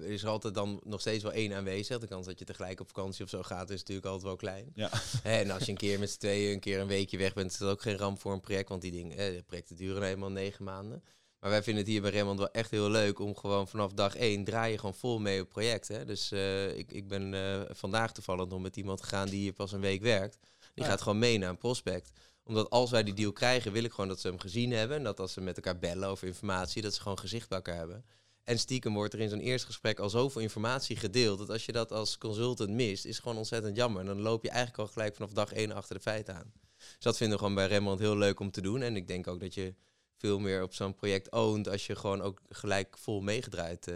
eh, 0.02 0.10
is 0.10 0.22
er 0.22 0.28
altijd 0.28 0.54
dan 0.54 0.80
nog 0.84 1.00
steeds 1.00 1.22
wel 1.22 1.32
één 1.32 1.52
aanwezig. 1.52 1.98
De 1.98 2.06
kans 2.06 2.26
dat 2.26 2.38
je 2.38 2.44
tegelijk 2.44 2.80
op 2.80 2.86
vakantie 2.86 3.24
of 3.24 3.30
zo 3.30 3.42
gaat, 3.42 3.70
is 3.70 3.78
natuurlijk 3.78 4.06
altijd 4.06 4.26
wel 4.26 4.36
klein. 4.36 4.72
Ja. 4.74 4.90
En 5.22 5.50
als 5.50 5.64
je 5.64 5.70
een 5.70 5.76
keer 5.78 5.98
met 5.98 6.10
z'n 6.10 6.18
tweeën 6.18 6.52
een 6.52 6.60
keer 6.60 6.78
een 6.80 6.86
weekje 6.86 7.18
weg 7.18 7.32
bent, 7.34 7.50
is 7.50 7.58
dat 7.58 7.70
ook 7.70 7.82
geen 7.82 7.96
ramp 7.96 8.20
voor 8.20 8.32
een 8.32 8.40
project. 8.40 8.68
Want 8.68 8.82
die 8.82 8.92
dingen, 8.92 9.16
eh, 9.18 9.34
de 9.34 9.42
projecten 9.46 9.76
duren 9.76 10.02
eenmaal 10.02 10.30
negen 10.30 10.64
maanden. 10.64 11.02
Maar 11.40 11.50
wij 11.50 11.62
vinden 11.62 11.82
het 11.82 11.92
hier 11.92 12.02
bij 12.02 12.10
Remmond 12.10 12.38
wel 12.38 12.50
echt 12.50 12.70
heel 12.70 12.90
leuk 12.90 13.18
om 13.18 13.36
gewoon 13.36 13.68
vanaf 13.68 13.92
dag 13.92 14.16
één 14.16 14.44
draai 14.44 14.72
je 14.72 14.78
gewoon 14.78 14.94
vol 14.94 15.18
mee 15.18 15.40
op 15.40 15.48
projecten. 15.48 16.06
Dus 16.06 16.30
eh, 16.32 16.78
ik, 16.78 16.92
ik 16.92 17.08
ben 17.08 17.34
eh, 17.34 17.60
vandaag 17.74 18.12
toevallig 18.12 18.48
nog 18.48 18.60
met 18.60 18.76
iemand 18.76 19.00
gegaan 19.02 19.28
die 19.28 19.40
hier 19.40 19.52
pas 19.52 19.72
een 19.72 19.80
week 19.80 20.02
werkt. 20.02 20.38
Die 20.74 20.84
Ja. 20.84 20.90
gaat 20.90 21.02
gewoon 21.02 21.18
mee 21.18 21.38
naar 21.38 21.50
een 21.50 21.58
prospect 21.58 22.10
omdat 22.44 22.70
als 22.70 22.90
wij 22.90 23.02
die 23.02 23.14
deal 23.14 23.32
krijgen, 23.32 23.72
wil 23.72 23.84
ik 23.84 23.90
gewoon 23.90 24.08
dat 24.08 24.20
ze 24.20 24.28
hem 24.28 24.38
gezien 24.38 24.70
hebben. 24.72 24.96
En 24.96 25.02
dat 25.02 25.20
als 25.20 25.32
ze 25.32 25.40
met 25.40 25.56
elkaar 25.56 25.78
bellen 25.78 26.08
over 26.08 26.26
informatie, 26.26 26.82
dat 26.82 26.94
ze 26.94 27.00
gewoon 27.00 27.18
gezicht 27.18 27.48
bij 27.48 27.58
elkaar 27.58 27.76
hebben. 27.76 28.04
En 28.44 28.58
stiekem 28.58 28.94
wordt 28.94 29.14
er 29.14 29.20
in 29.20 29.28
zo'n 29.28 29.40
eerste 29.40 29.66
gesprek 29.66 29.98
al 29.98 30.10
zoveel 30.10 30.40
informatie 30.40 30.96
gedeeld. 30.96 31.38
Dat 31.38 31.50
als 31.50 31.66
je 31.66 31.72
dat 31.72 31.92
als 31.92 32.18
consultant 32.18 32.70
mist, 32.70 33.04
is 33.04 33.18
gewoon 33.18 33.36
ontzettend 33.36 33.76
jammer. 33.76 34.04
Dan 34.04 34.20
loop 34.20 34.42
je 34.42 34.50
eigenlijk 34.50 34.78
al 34.78 34.92
gelijk 34.92 35.14
vanaf 35.14 35.32
dag 35.32 35.52
één 35.52 35.72
achter 35.72 35.94
de 35.96 36.02
feiten 36.02 36.34
aan. 36.34 36.52
Dus 36.76 36.96
dat 36.98 37.16
vinden 37.16 37.36
we 37.36 37.42
gewoon 37.42 37.58
bij 37.58 37.66
Rembrandt 37.66 38.00
heel 38.00 38.16
leuk 38.16 38.40
om 38.40 38.50
te 38.50 38.60
doen. 38.60 38.82
En 38.82 38.96
ik 38.96 39.08
denk 39.08 39.26
ook 39.26 39.40
dat 39.40 39.54
je 39.54 39.74
veel 40.20 40.38
meer 40.38 40.62
op 40.62 40.74
zo'n 40.74 40.94
project 40.94 41.32
oont 41.32 41.68
als 41.68 41.86
je 41.86 41.96
gewoon 41.96 42.22
ook 42.22 42.40
gelijk 42.48 42.98
vol 42.98 43.20
meegedraaid, 43.20 43.88
eh, 43.88 43.94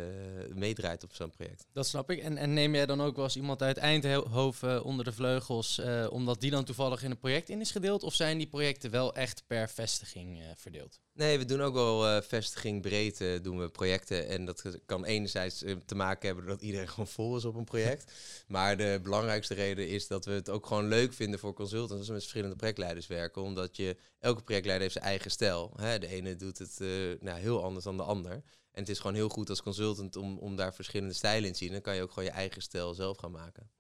meedraait 0.54 1.04
op 1.04 1.14
zo'n 1.14 1.30
project. 1.30 1.66
Dat 1.72 1.86
snap 1.86 2.10
ik. 2.10 2.18
En, 2.18 2.36
en 2.36 2.52
neem 2.52 2.74
jij 2.74 2.86
dan 2.86 3.02
ook 3.02 3.16
wel 3.16 3.24
eens 3.24 3.36
iemand 3.36 3.62
uit 3.62 3.76
Eindhoven 3.76 4.84
onder 4.84 5.04
de 5.04 5.12
vleugels, 5.12 5.78
eh, 5.78 6.06
omdat 6.10 6.40
die 6.40 6.50
dan 6.50 6.64
toevallig 6.64 7.02
in 7.02 7.10
een 7.10 7.18
project 7.18 7.48
in 7.48 7.60
is 7.60 7.70
gedeeld? 7.70 8.02
Of 8.02 8.14
zijn 8.14 8.38
die 8.38 8.46
projecten 8.46 8.90
wel 8.90 9.14
echt 9.14 9.42
per 9.46 9.68
vestiging 9.68 10.40
eh, 10.40 10.46
verdeeld? 10.56 11.00
Nee, 11.12 11.38
we 11.38 11.44
doen 11.44 11.62
ook 11.62 11.74
wel 11.74 12.22
vestiging 12.22 12.82
breed 12.82 13.42
doen 13.42 13.58
we 13.58 13.68
projecten. 13.68 14.28
En 14.28 14.44
dat 14.44 14.78
kan 14.86 15.04
enerzijds 15.04 15.64
te 15.86 15.94
maken 15.94 16.26
hebben 16.26 16.46
dat 16.46 16.62
iedereen 16.62 16.88
gewoon 16.94 17.06
vol 17.06 17.36
is 17.36 17.44
op 17.44 17.54
een 17.54 17.64
project. 17.64 18.12
maar 18.46 18.76
de 18.76 19.00
belangrijkste 19.02 19.54
reden 19.54 19.88
is 19.88 20.06
dat 20.06 20.24
we 20.24 20.32
het 20.32 20.50
ook 20.50 20.66
gewoon 20.66 20.88
leuk 20.88 21.12
vinden 21.12 21.38
voor 21.40 21.54
consultants 21.54 21.98
als 21.98 22.06
we 22.06 22.12
met 22.12 22.22
verschillende 22.22 22.56
projectleiders 22.56 23.06
werken. 23.06 23.42
Omdat 23.42 23.76
je, 23.76 23.96
elke 24.24 24.42
projectleider 24.42 24.82
heeft 24.82 24.98
zijn 24.98 25.10
eigen 25.10 25.30
stijl. 25.30 25.72
Hè? 25.76 25.98
De 25.98 26.06
ene 26.14 26.36
doet 26.36 26.58
het 26.58 26.80
eh, 26.80 26.88
nou, 27.20 27.38
heel 27.38 27.64
anders 27.64 27.84
dan 27.84 27.96
de 27.96 28.02
ander. 28.02 28.32
En 28.70 28.80
het 28.80 28.88
is 28.88 28.98
gewoon 28.98 29.16
heel 29.16 29.28
goed 29.28 29.50
als 29.50 29.62
consultant 29.62 30.16
om, 30.16 30.38
om 30.38 30.56
daar 30.56 30.74
verschillende 30.74 31.14
stijlen 31.14 31.46
in 31.46 31.52
te 31.52 31.58
zien. 31.58 31.72
Dan 31.72 31.80
kan 31.80 31.94
je 31.94 32.02
ook 32.02 32.12
gewoon 32.12 32.24
je 32.24 32.34
eigen 32.34 32.62
stijl 32.62 32.94
zelf 32.94 33.16
gaan 33.16 33.30
maken. 33.30 33.70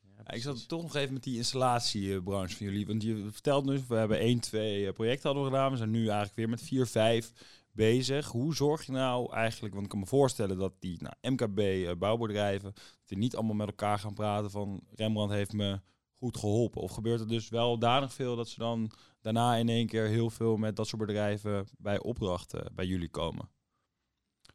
Ja, 0.00 0.34
ik 0.34 0.42
zat 0.42 0.68
toch 0.68 0.82
nog 0.82 0.94
even 0.94 1.12
met 1.12 1.22
die 1.22 1.36
installatiebranche 1.36 2.56
van 2.56 2.66
jullie. 2.66 2.86
Want 2.86 3.02
je 3.02 3.28
vertelt 3.30 3.64
nu, 3.64 3.82
we 3.88 3.94
hebben 3.94 4.18
één, 4.18 4.40
twee 4.40 4.86
eh, 4.86 4.92
projecten 4.92 5.26
hadden 5.26 5.44
we 5.44 5.50
gedaan. 5.50 5.70
We 5.70 5.76
zijn 5.76 5.90
nu 5.90 6.02
eigenlijk 6.02 6.34
weer 6.34 6.48
met 6.48 6.62
vier, 6.62 6.86
vijf 6.86 7.32
bezig. 7.72 8.26
Hoe 8.26 8.54
zorg 8.54 8.86
je 8.86 8.92
nou 8.92 9.32
eigenlijk, 9.32 9.72
want 9.74 9.84
ik 9.84 9.90
kan 9.90 10.00
me 10.00 10.06
voorstellen 10.06 10.58
dat 10.58 10.72
die 10.78 10.98
nou, 11.02 11.34
MKB 11.34 11.58
eh, 11.58 11.94
bouwbedrijven, 11.98 12.72
die 13.04 13.18
niet 13.18 13.36
allemaal 13.36 13.54
met 13.54 13.66
elkaar 13.66 13.98
gaan 13.98 14.14
praten 14.14 14.50
van 14.50 14.80
Rembrandt 14.94 15.32
heeft 15.32 15.52
me 15.52 15.80
goed 16.18 16.36
geholpen. 16.36 16.82
Of 16.82 16.90
gebeurt 16.92 17.20
er 17.20 17.28
dus 17.28 17.48
wel 17.48 17.78
danig 17.78 18.12
veel 18.12 18.36
dat 18.36 18.48
ze 18.48 18.58
dan 18.58 18.90
daarna 19.20 19.54
in 19.54 19.68
één 19.68 19.86
keer 19.86 20.06
heel 20.06 20.30
veel 20.30 20.56
met 20.56 20.76
dat 20.76 20.86
soort 20.86 21.06
bedrijven 21.06 21.66
bij 21.78 21.98
opdrachten 21.98 22.72
bij 22.74 22.86
jullie 22.86 23.10
komen? 23.10 23.48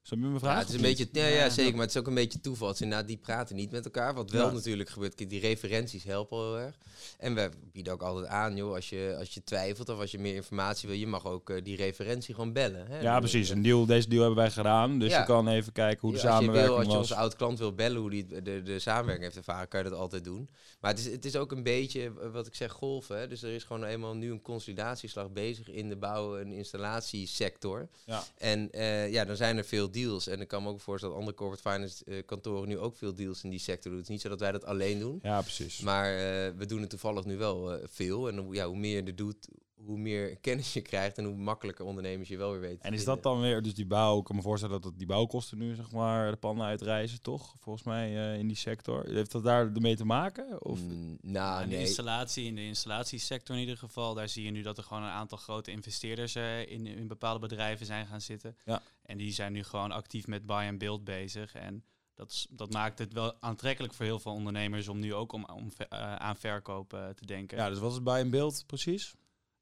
Snap 0.05 0.19
je 0.19 0.25
mijn 0.25 0.39
vraag? 0.39 0.53
Ja, 0.53 0.59
het 0.59 0.69
is 0.69 0.75
een 0.75 0.81
beetje, 0.81 1.07
ja, 1.11 1.25
ja, 1.27 1.35
Ja. 1.43 1.49
zeker, 1.49 1.71
maar 1.71 1.81
het 1.81 1.89
is 1.95 1.97
ook 2.01 2.07
een 2.07 2.13
beetje 2.13 2.39
toeval. 2.41 2.67
Het 2.67 2.75
is 2.75 2.81
inderdaad, 2.81 3.07
die 3.07 3.17
praten 3.17 3.55
niet 3.55 3.71
met 3.71 3.85
elkaar. 3.85 4.13
Wat 4.13 4.31
wel 4.31 4.45
Ja. 4.47 4.51
natuurlijk 4.53 4.89
gebeurt, 4.89 5.29
die 5.29 5.39
referenties 5.39 6.03
helpen 6.03 6.37
heel 6.37 6.59
erg. 6.59 6.75
En 7.17 7.35
we 7.35 7.49
bieden 7.71 7.93
ook 7.93 8.01
altijd 8.01 8.25
aan, 8.27 8.55
joh, 8.55 8.73
als 8.73 8.89
je, 8.89 9.15
als 9.19 9.33
je 9.33 9.43
twijfelt 9.43 9.89
of 9.89 9.99
als 9.99 10.11
je 10.11 10.19
meer 10.19 10.35
informatie 10.35 10.89
wil, 10.89 10.97
je 10.97 11.07
mag 11.07 11.25
ook 11.25 11.49
eh, 11.49 11.63
die 11.63 11.75
referentie 11.75 12.33
gewoon 12.33 12.53
bellen. 12.53 12.87
Hè? 12.87 12.99
Ja, 12.99 13.19
precies. 13.19 13.49
Een 13.49 13.61
deal, 13.61 13.85
deze 13.85 14.07
deal 14.09 14.21
hebben 14.23 14.39
wij 14.43 14.51
gedaan. 14.51 14.99
Dus 14.99 15.11
Ja. 15.11 15.19
je 15.19 15.25
kan 15.25 15.47
even 15.47 15.71
kijken 15.73 15.99
hoe 16.01 16.11
de 16.11 16.17
Ja, 16.17 16.23
als 16.23 16.31
je, 16.33 16.37
samenwerking 16.39 16.75
wil, 16.75 16.83
als 16.83 16.93
je 16.93 16.99
onze 16.99 17.15
oud 17.15 17.35
klant 17.35 17.59
wil 17.59 17.73
bellen 17.73 18.01
hoe 18.01 18.09
die 18.09 18.41
de, 18.41 18.61
de 18.63 18.79
samenwerking 18.79 19.23
heeft 19.25 19.37
ervaren, 19.37 19.67
kan 19.67 19.83
je 19.83 19.89
dat 19.89 19.99
altijd 19.99 20.23
doen. 20.23 20.49
Maar 20.79 20.91
het 20.91 20.99
is, 20.99 21.11
het 21.11 21.25
is 21.25 21.35
ook 21.35 21.51
een 21.51 21.63
beetje, 21.63 22.01
eh, 22.21 22.31
wat 22.31 22.47
ik 22.47 22.55
zeg, 22.55 22.71
golven. 22.71 23.19
Hè? 23.19 23.27
Dus 23.27 23.43
er 23.43 23.51
is 23.53 23.63
gewoon 23.63 23.83
eenmaal 23.83 24.15
nu 24.15 24.31
een 24.31 24.41
consolidatieslag 24.41 25.31
bezig 25.31 25.69
in 25.69 25.89
de 25.89 25.95
bouw- 25.95 26.37
en 26.37 26.51
installatiesector. 26.51 27.87
Ja. 28.05 28.23
En 28.37 28.71
eh, 28.71 29.11
ja, 29.11 29.25
dan 29.25 29.35
zijn 29.35 29.57
er 29.57 29.65
veel 29.65 29.91
deals. 29.93 30.27
En 30.27 30.41
ik 30.41 30.47
kan 30.47 30.63
me 30.63 30.69
ook 30.69 30.79
voorstellen 30.81 31.15
dat 31.15 31.23
andere 31.23 31.43
corporate 31.43 31.69
finance 31.69 32.05
eh, 32.05 32.25
kantoren 32.25 32.67
nu 32.67 32.77
ook 32.77 32.95
veel 32.95 33.15
deals 33.15 33.43
in 33.43 33.49
die 33.49 33.59
sector 33.59 33.83
doen. 33.91 33.99
Het 33.99 34.03
is 34.03 34.13
niet 34.13 34.21
zo 34.21 34.29
dat 34.29 34.39
wij 34.39 34.51
dat 34.51 34.65
alleen 34.65 34.99
doen. 34.99 35.19
Ja, 35.21 35.41
precies. 35.41 35.79
Maar 35.79 36.05
eh, 36.13 36.51
we 36.57 36.65
doen 36.65 36.81
het 36.81 36.89
toevallig 36.89 37.25
nu 37.25 37.37
wel 37.37 37.73
eh, 37.73 37.87
veel. 37.89 38.27
En 38.27 38.37
hoe- 38.37 38.55
ja, 38.55 38.67
hoe 38.67 38.77
meer 38.77 38.95
je 38.95 39.03
er 39.03 39.15
doet, 39.15 39.47
hoe 39.85 39.97
meer 39.97 40.35
kennis 40.47 40.73
je 40.73 40.81
krijgt 40.81 41.17
en 41.17 41.25
hoe 41.25 41.35
makkelijker 41.35 41.85
ondernemers 41.85 42.29
je 42.29 42.37
wel 42.37 42.51
weer 42.51 42.59
weten. 42.59 42.79
te 42.79 42.87
En 42.87 42.93
is 42.93 43.03
dat 43.05 43.23
dan 43.23 43.41
weer, 43.41 43.61
dus 43.61 43.73
die 43.73 43.85
bouw, 43.85 44.17
ik 44.19 44.23
kan 44.23 44.35
me 44.35 44.41
voorstellen 44.41 44.81
dat 44.81 44.97
die 44.97 45.07
bouwkosten 45.07 45.57
nu 45.57 45.75
zeg 45.75 45.91
maar 45.91 46.31
de 46.31 46.37
pannen 46.37 46.65
uitreizen, 46.65 47.21
toch? 47.21 47.55
Volgens 47.59 47.85
mij 47.85 48.31
eh, 48.33 48.39
in 48.39 48.47
die 48.47 48.57
sector. 48.57 49.05
Heeft 49.09 49.31
dat 49.31 49.43
daar 49.43 49.73
ermee 49.73 49.95
te 49.95 50.05
maken? 50.05 50.65
Of? 50.65 50.79
Mm, 50.81 51.17
Ja, 51.21 51.29
nou, 51.31 51.63
in 51.63 51.69
de 51.69 51.75
nee. 51.75 51.85
installatie, 51.85 52.45
in 52.45 52.55
de 52.55 52.65
installatiesector 52.65 53.55
in 53.55 53.61
ieder 53.61 53.77
geval, 53.77 54.13
daar 54.13 54.29
zie 54.29 54.43
je 54.43 54.51
nu 54.51 54.61
dat 54.61 54.77
er 54.77 54.83
gewoon 54.83 55.03
een 55.03 55.09
aantal 55.09 55.37
grote 55.37 55.71
investeerders 55.71 56.35
eh, 56.35 56.59
in, 56.71 56.85
in 56.87 57.07
bepaalde 57.07 57.39
bedrijven 57.39 57.85
zijn 57.85 58.05
gaan 58.07 58.21
zitten. 58.21 58.57
Ja. 58.65 58.81
En 59.03 59.17
die 59.17 59.31
zijn 59.31 59.53
nu 59.53 59.63
gewoon 59.63 59.91
actief 59.91 60.27
met 60.27 60.45
buy 60.45 60.67
and 60.67 60.77
build 60.77 61.03
bezig. 61.03 61.53
En 61.53 61.83
dat, 62.15 62.31
is- 62.31 62.47
dat 62.49 62.71
maakt 62.71 62.99
het 62.99 63.13
wel 63.13 63.41
aantrekkelijk 63.41 63.93
voor 63.93 64.05
heel 64.05 64.19
veel 64.19 64.31
ondernemers 64.31 64.87
om 64.87 64.99
nu 64.99 65.13
ook 65.13 65.31
om, 65.31 65.45
om, 65.53 65.69
eh, 65.89 66.15
aan 66.15 66.35
verkoop 66.35 66.89
te 66.89 67.25
denken. 67.25 67.57
Ja, 67.57 67.69
dus 67.69 67.79
wat 67.79 67.91
is 67.91 68.03
bij 68.03 68.21
een 68.21 68.29
beeld 68.29 68.63
precies? 68.67 69.13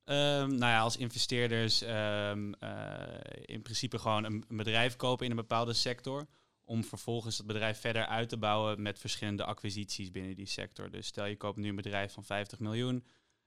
Ehm, 0.03 0.47
nou 0.47 0.71
ja, 0.71 0.79
als 0.79 0.97
investeerders 0.97 1.81
ehm, 1.81 2.53
eh, 2.53 3.01
in 3.45 3.61
principe 3.61 3.99
gewoon 3.99 4.23
een, 4.23 4.43
een 4.47 4.57
bedrijf 4.57 4.95
kopen 4.95 5.25
in 5.25 5.31
een 5.31 5.37
bepaalde 5.37 5.73
sector. 5.73 6.27
Om 6.63 6.83
vervolgens 6.83 7.37
dat 7.37 7.45
bedrijf 7.45 7.79
verder 7.79 8.05
uit 8.05 8.29
te 8.29 8.37
bouwen 8.37 8.81
met 8.81 8.99
verschillende 8.99 9.43
acquisities 9.45 10.11
binnen 10.11 10.35
die 10.35 10.45
sector. 10.45 10.91
Dus 10.91 11.07
stel 11.07 11.25
je 11.25 11.37
koopt 11.37 11.57
nu 11.57 11.69
een 11.69 11.75
bedrijf 11.75 12.13
van 12.13 12.23
50 12.23 12.59
miljoen. 12.59 13.05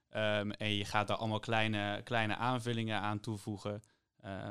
ehm, 0.09 0.49
en 0.51 0.73
je 0.73 0.85
gaat 0.85 1.07
daar 1.07 1.17
allemaal 1.17 1.39
kleine, 1.39 2.01
kleine 2.03 2.35
aanvullingen 2.35 2.99
aan 2.99 3.19
toevoegen. 3.19 3.81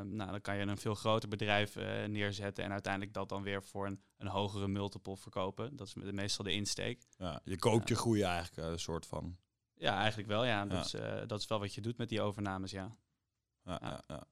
Nou, 0.04 0.30
dan 0.30 0.40
kan 0.40 0.56
je 0.56 0.62
een 0.66 0.78
veel 0.78 0.94
groter 0.94 1.28
bedrijf 1.28 1.76
eh, 1.76 2.04
neerzetten. 2.04 2.64
En 2.64 2.73
uiteindelijk 2.73 3.12
dat 3.12 3.28
dan 3.28 3.42
weer 3.42 3.62
voor 3.62 3.87
een, 3.87 4.00
een 4.16 4.26
hogere 4.26 4.68
multiple 4.68 5.16
verkopen. 5.16 5.76
Dat 5.76 5.87
is 5.87 5.94
me- 5.94 6.12
meestal 6.12 6.44
de 6.44 6.52
insteek. 6.52 7.02
Ja, 7.18 7.40
je 7.44 7.58
koopt 7.58 7.88
je 7.88 7.94
groei 7.94 8.23
eigenlijk, 8.23 8.66
eh, 8.66 8.73
een 8.73 8.78
soort 8.78 9.06
van. 9.06 9.37
Ja, 9.76 9.99
eigenlijk 9.99 10.28
wel. 10.28 10.45
Ja. 10.45 10.64
Dat, 10.64 10.73
Ja. 10.73 10.85
Is, 10.85 11.21
eh, 11.21 11.26
dat 11.26 11.40
is 11.40 11.47
wel 11.47 11.59
wat 11.59 11.75
je 11.75 11.81
doet 11.81 11.97
met 11.99 12.09
die 12.09 12.21
overnames, 12.21 12.71
ja. 12.71 12.97
Ja, 13.64 13.78
Ja. 13.83 13.88
ja. 13.90 14.02
ja. 14.07 14.26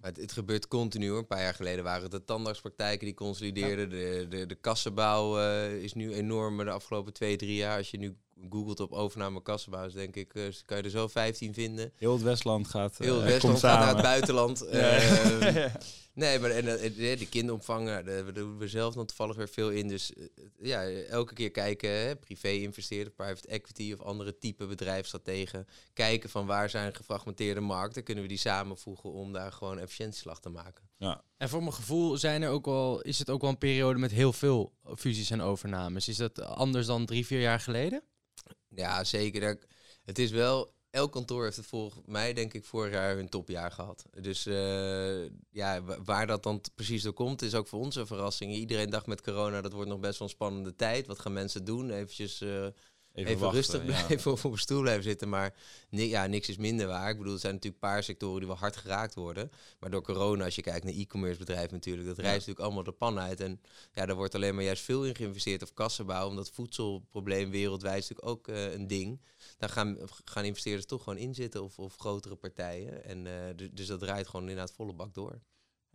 Maar 0.00 0.10
het, 0.10 0.16
het 0.16 0.32
gebeurt 0.32 0.68
continu 0.68 1.08
hoor. 1.08 1.18
Een 1.18 1.26
paar 1.26 1.42
jaar 1.42 1.54
geleden 1.54 1.84
waren 1.84 2.02
het 2.02 2.10
de 2.10 2.24
tandartspraktijken 2.24 3.06
die 3.06 3.14
consolideerden. 3.14 3.90
De, 3.90 4.26
de, 4.28 4.46
de 4.46 4.54
kassenbouw 4.54 5.38
eh, 5.38 5.82
is 5.82 5.92
nu 5.92 6.14
enorm 6.14 6.56
de 6.56 6.70
afgelopen 6.70 7.12
twee, 7.12 7.36
drie 7.36 7.54
jaar. 7.56 7.76
Als 7.76 7.90
je 7.90 7.98
nu 7.98 8.16
googelt 8.50 8.80
op 8.80 8.92
overname 8.92 9.42
kassenbouw, 9.42 9.86
is 9.86 9.92
denk 9.92 10.16
ik, 10.16 10.34
eh, 10.34 10.42
kan 10.64 10.76
je 10.76 10.82
er 10.82 10.90
zo 10.90 11.08
15 11.08 11.54
vinden. 11.54 11.92
Heel 11.96 12.12
het 12.12 12.22
Westland 12.22 12.68
gaat, 12.68 12.98
Heel 12.98 13.14
het 13.14 13.24
eh, 13.24 13.30
Westland 13.30 13.60
komt 13.60 13.72
gaat 13.72 13.78
naar 13.78 13.88
samen. 13.88 13.96
het 13.96 14.04
buitenland. 14.04 14.64
Ja. 16.16 16.22
Nee, 16.22 16.38
maar 16.38 16.50
en, 16.50 16.80
eh, 16.80 17.18
de 17.18 17.28
kinderopvang, 17.28 17.86
nou, 17.86 18.04
daar 18.04 18.32
doen 18.32 18.58
we 18.58 18.68
zelf 18.68 18.94
dan 18.94 19.06
toevallig 19.06 19.36
weer 19.36 19.48
veel 19.48 19.70
in. 19.70 19.88
Dus 19.88 20.12
eh, 20.12 20.24
ja, 20.58 20.88
elke 20.90 21.34
keer 21.34 21.50
kijken, 21.50 21.90
hè, 21.90 22.16
privé 22.16 22.48
investeren, 22.48 23.14
private 23.14 23.48
equity 23.48 23.92
of 23.92 24.00
andere 24.00 24.38
type 24.38 24.66
bedrijfsstrategen. 24.66 25.66
Kijken 25.92 26.30
van 26.30 26.46
waar 26.46 26.70
zijn 26.70 26.94
gefragmenteerde 26.94 27.60
markten, 27.60 28.02
kunnen 28.02 28.22
we 28.22 28.28
die 28.28 28.38
samenvoegen 28.38 29.12
om 29.12 29.32
daar 29.32 29.52
gewoon 29.52 29.78
efficiëntieslag 29.78 30.40
te 30.40 30.48
maken. 30.48 30.84
En 31.36 31.48
voor 31.48 31.60
mijn 31.60 31.74
gevoel 31.74 32.16
zijn 32.16 32.42
er 32.42 32.50
ook 32.50 32.64
wel, 32.64 33.00
is 33.00 33.18
het 33.18 33.30
ook 33.30 33.40
wel 33.40 33.50
een 33.50 33.58
periode 33.58 33.98
met 33.98 34.10
heel 34.10 34.32
veel 34.32 34.72
fusies 34.96 35.30
en 35.30 35.40
overnames. 35.40 36.08
Is 36.08 36.16
dat 36.16 36.40
anders 36.40 36.86
dan 36.86 37.06
drie, 37.06 37.26
vier 37.26 37.40
jaar 37.40 37.60
geleden? 37.60 38.02
Ja, 38.68 39.04
zeker. 39.04 39.58
Het 40.04 40.18
is 40.18 40.30
wel, 40.30 40.74
elk 40.96 41.12
kantoor 41.12 41.44
heeft 41.44 41.56
het 41.56 41.66
volgens 41.66 42.00
mij 42.06 42.32
denk 42.32 42.52
ik 42.54 42.64
vorig 42.64 42.92
jaar 42.92 43.16
hun 43.16 43.28
topjaar 43.28 43.70
gehad. 43.72 44.04
Dus 44.20 44.46
eh, 44.46 45.24
ja, 45.50 45.82
wa- 45.82 46.02
waar 46.04 46.26
dat 46.26 46.42
dan 46.42 46.60
precies 46.74 47.02
door 47.02 47.12
komt, 47.12 47.42
is 47.42 47.54
ook 47.54 47.68
voor 47.68 47.80
ons 47.80 47.96
een 47.96 48.06
verrassing. 48.06 48.54
Iedereen 48.54 48.90
dacht 48.90 49.06
met 49.06 49.22
corona, 49.22 49.60
dat 49.60 49.72
wordt 49.72 49.88
nog 49.90 50.00
best 50.00 50.18
wel 50.18 50.28
een 50.28 50.34
spannende 50.34 50.74
tijd. 50.76 51.06
Wat 51.06 51.18
gaan 51.18 51.32
mensen 51.32 51.64
doen? 51.64 51.90
Eventjes... 51.90 52.40
eh, 52.40 52.66
even, 53.16 53.38
wachten, 53.38 53.58
rustig 53.58 53.86
ja. 53.86 54.04
blijven 54.04 54.32
of 54.32 54.44
op 54.44 54.52
een 54.52 54.58
stoel 54.58 54.80
blijven 54.80 55.02
zitten. 55.02 55.28
Maar 55.28 55.54
ja, 55.88 56.26
niks 56.26 56.48
is 56.48 56.56
minder 56.56 56.86
waar. 56.86 57.10
Ik 57.10 57.18
bedoel, 57.18 57.32
er 57.32 57.38
zijn 57.38 57.54
natuurlijk 57.54 57.82
een 57.82 57.88
paar 57.90 58.02
sectoren 58.02 58.38
die 58.38 58.48
wel 58.48 58.56
hard 58.56 58.76
geraakt 58.76 59.14
worden. 59.14 59.50
Maar 59.80 59.90
door 59.90 60.02
corona, 60.02 60.44
als 60.44 60.54
je 60.54 60.62
kijkt 60.62 60.84
naar 60.84 60.94
e-commerce 60.94 61.38
bedrijven 61.38 61.72
natuurlijk, 61.72 62.06
dat 62.06 62.16
Ja. 62.16 62.22
reist 62.22 62.38
natuurlijk 62.38 62.64
allemaal 62.64 62.84
de 62.84 62.92
pan 62.92 63.18
uit. 63.18 63.40
En 63.40 63.60
ja, 63.92 64.06
daar 64.06 64.16
wordt 64.16 64.34
alleen 64.34 64.54
maar 64.54 64.64
juist 64.64 64.82
veel 64.82 65.04
in 65.04 65.14
geïnvesteerd 65.14 65.62
of 65.62 65.72
kassenbouw. 65.72 66.28
Omdat 66.28 66.50
voedselprobleem 66.50 67.50
wereldwijd 67.50 68.02
is 68.02 68.08
natuurlijk 68.08 68.38
ook 68.38 68.48
eh, 68.48 68.72
een 68.72 68.86
ding. 68.86 69.20
Daar 69.58 69.68
gaan, 69.68 69.98
gaan 70.24 70.44
investeerders 70.44 70.86
toch 70.86 71.02
gewoon 71.02 71.18
in 71.18 71.34
zitten 71.34 71.62
of, 71.62 71.78
of 71.78 71.96
grotere 71.96 72.34
partijen. 72.34 73.04
En, 73.04 73.26
dus, 73.56 73.68
dus 73.72 73.86
dat 73.86 74.00
draait 74.00 74.26
gewoon 74.26 74.48
inderdaad 74.48 74.72
volle 74.72 74.92
bak 74.92 75.14
door. 75.14 75.40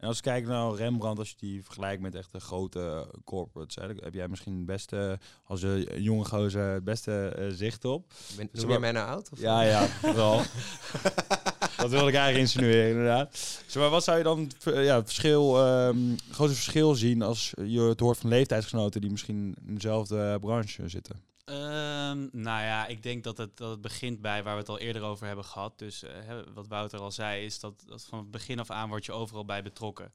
En 0.02 0.08
als 0.08 0.16
je 0.16 0.24
kijkt 0.24 0.48
naar 0.48 0.74
Rembrandt, 0.74 1.20
als 1.20 1.30
je 1.30 1.36
die 1.38 1.64
vergelijkt 1.64 2.02
met 2.02 2.16
echt 2.16 2.32
de 2.32 2.40
grote 2.40 3.08
corporates, 3.24 3.76
hè, 3.76 3.88
heb 3.88 4.14
jij 4.14 4.28
misschien 4.28 4.56
het 4.56 4.66
beste, 4.66 5.20
als 5.44 5.62
een 5.62 6.02
jonge 6.02 6.26
gozer, 6.26 6.74
het 6.74 6.84
beste 6.84 7.28
eh, 7.28 7.48
zicht 7.50 7.86
op. 7.86 8.14
Ben, 8.38 8.50
Dus 8.52 8.62
noem 8.62 8.72
je 8.72 8.80
mij 8.80 8.92
nou 8.92 9.08
oud? 9.08 9.30
Of? 9.32 9.40
Ja, 9.40 9.62
ja, 9.62 9.88
wel. 10.02 10.36
dat 11.78 11.90
wilde 11.90 12.08
ik 12.08 12.16
eigenlijk 12.16 12.38
insinueren, 12.38 12.90
inderdaad. 12.90 13.40
Maar 13.76 13.90
wat 13.90 14.04
zou 14.04 14.18
je 14.18 14.24
dan 14.24 14.52
eh, 14.64 14.86
ja, 14.86 15.04
verschil, 15.04 15.66
ehm 15.66 15.98
grootste 16.32 16.56
verschil 16.56 16.96
zien 16.96 17.22
als 17.22 17.54
je 17.66 17.82
het 17.82 18.00
hoort 18.00 18.18
van 18.18 18.30
leeftijdsgenoten 18.30 19.02
die 19.02 19.12
misschien 19.12 19.56
in 19.68 19.74
dezelfde 19.74 20.38
branche 20.40 20.90
zitten? 20.90 21.31
Ehm, 21.52 22.28
nou 22.32 22.64
ja, 22.64 22.88
ik 22.88 23.04
denk 23.04 23.24
dat 23.24 23.38
het, 23.38 23.58
dat 23.58 23.70
het 23.70 23.82
begint 23.82 24.22
bij 24.22 24.44
waar 24.44 24.54
we 24.54 24.60
het 24.60 24.70
al 24.70 24.80
eerder 24.80 25.02
over 25.02 25.28
hebben 25.28 25.46
gehad. 25.46 25.80
Dus 25.80 26.04
eh, 26.04 26.40
wat 26.54 26.68
Wouter 26.68 27.00
al 27.00 27.12
zei, 27.12 27.46
is 27.46 27.60
dat, 27.60 27.84
dat 27.88 28.04
van 28.04 28.20
het 28.20 28.32
begin 28.32 28.60
af 28.60 28.70
aan 28.70 28.90
word 28.90 29.06
je 29.06 29.12
overal 29.12 29.46
bij 29.46 29.64
betrokken. 29.64 30.14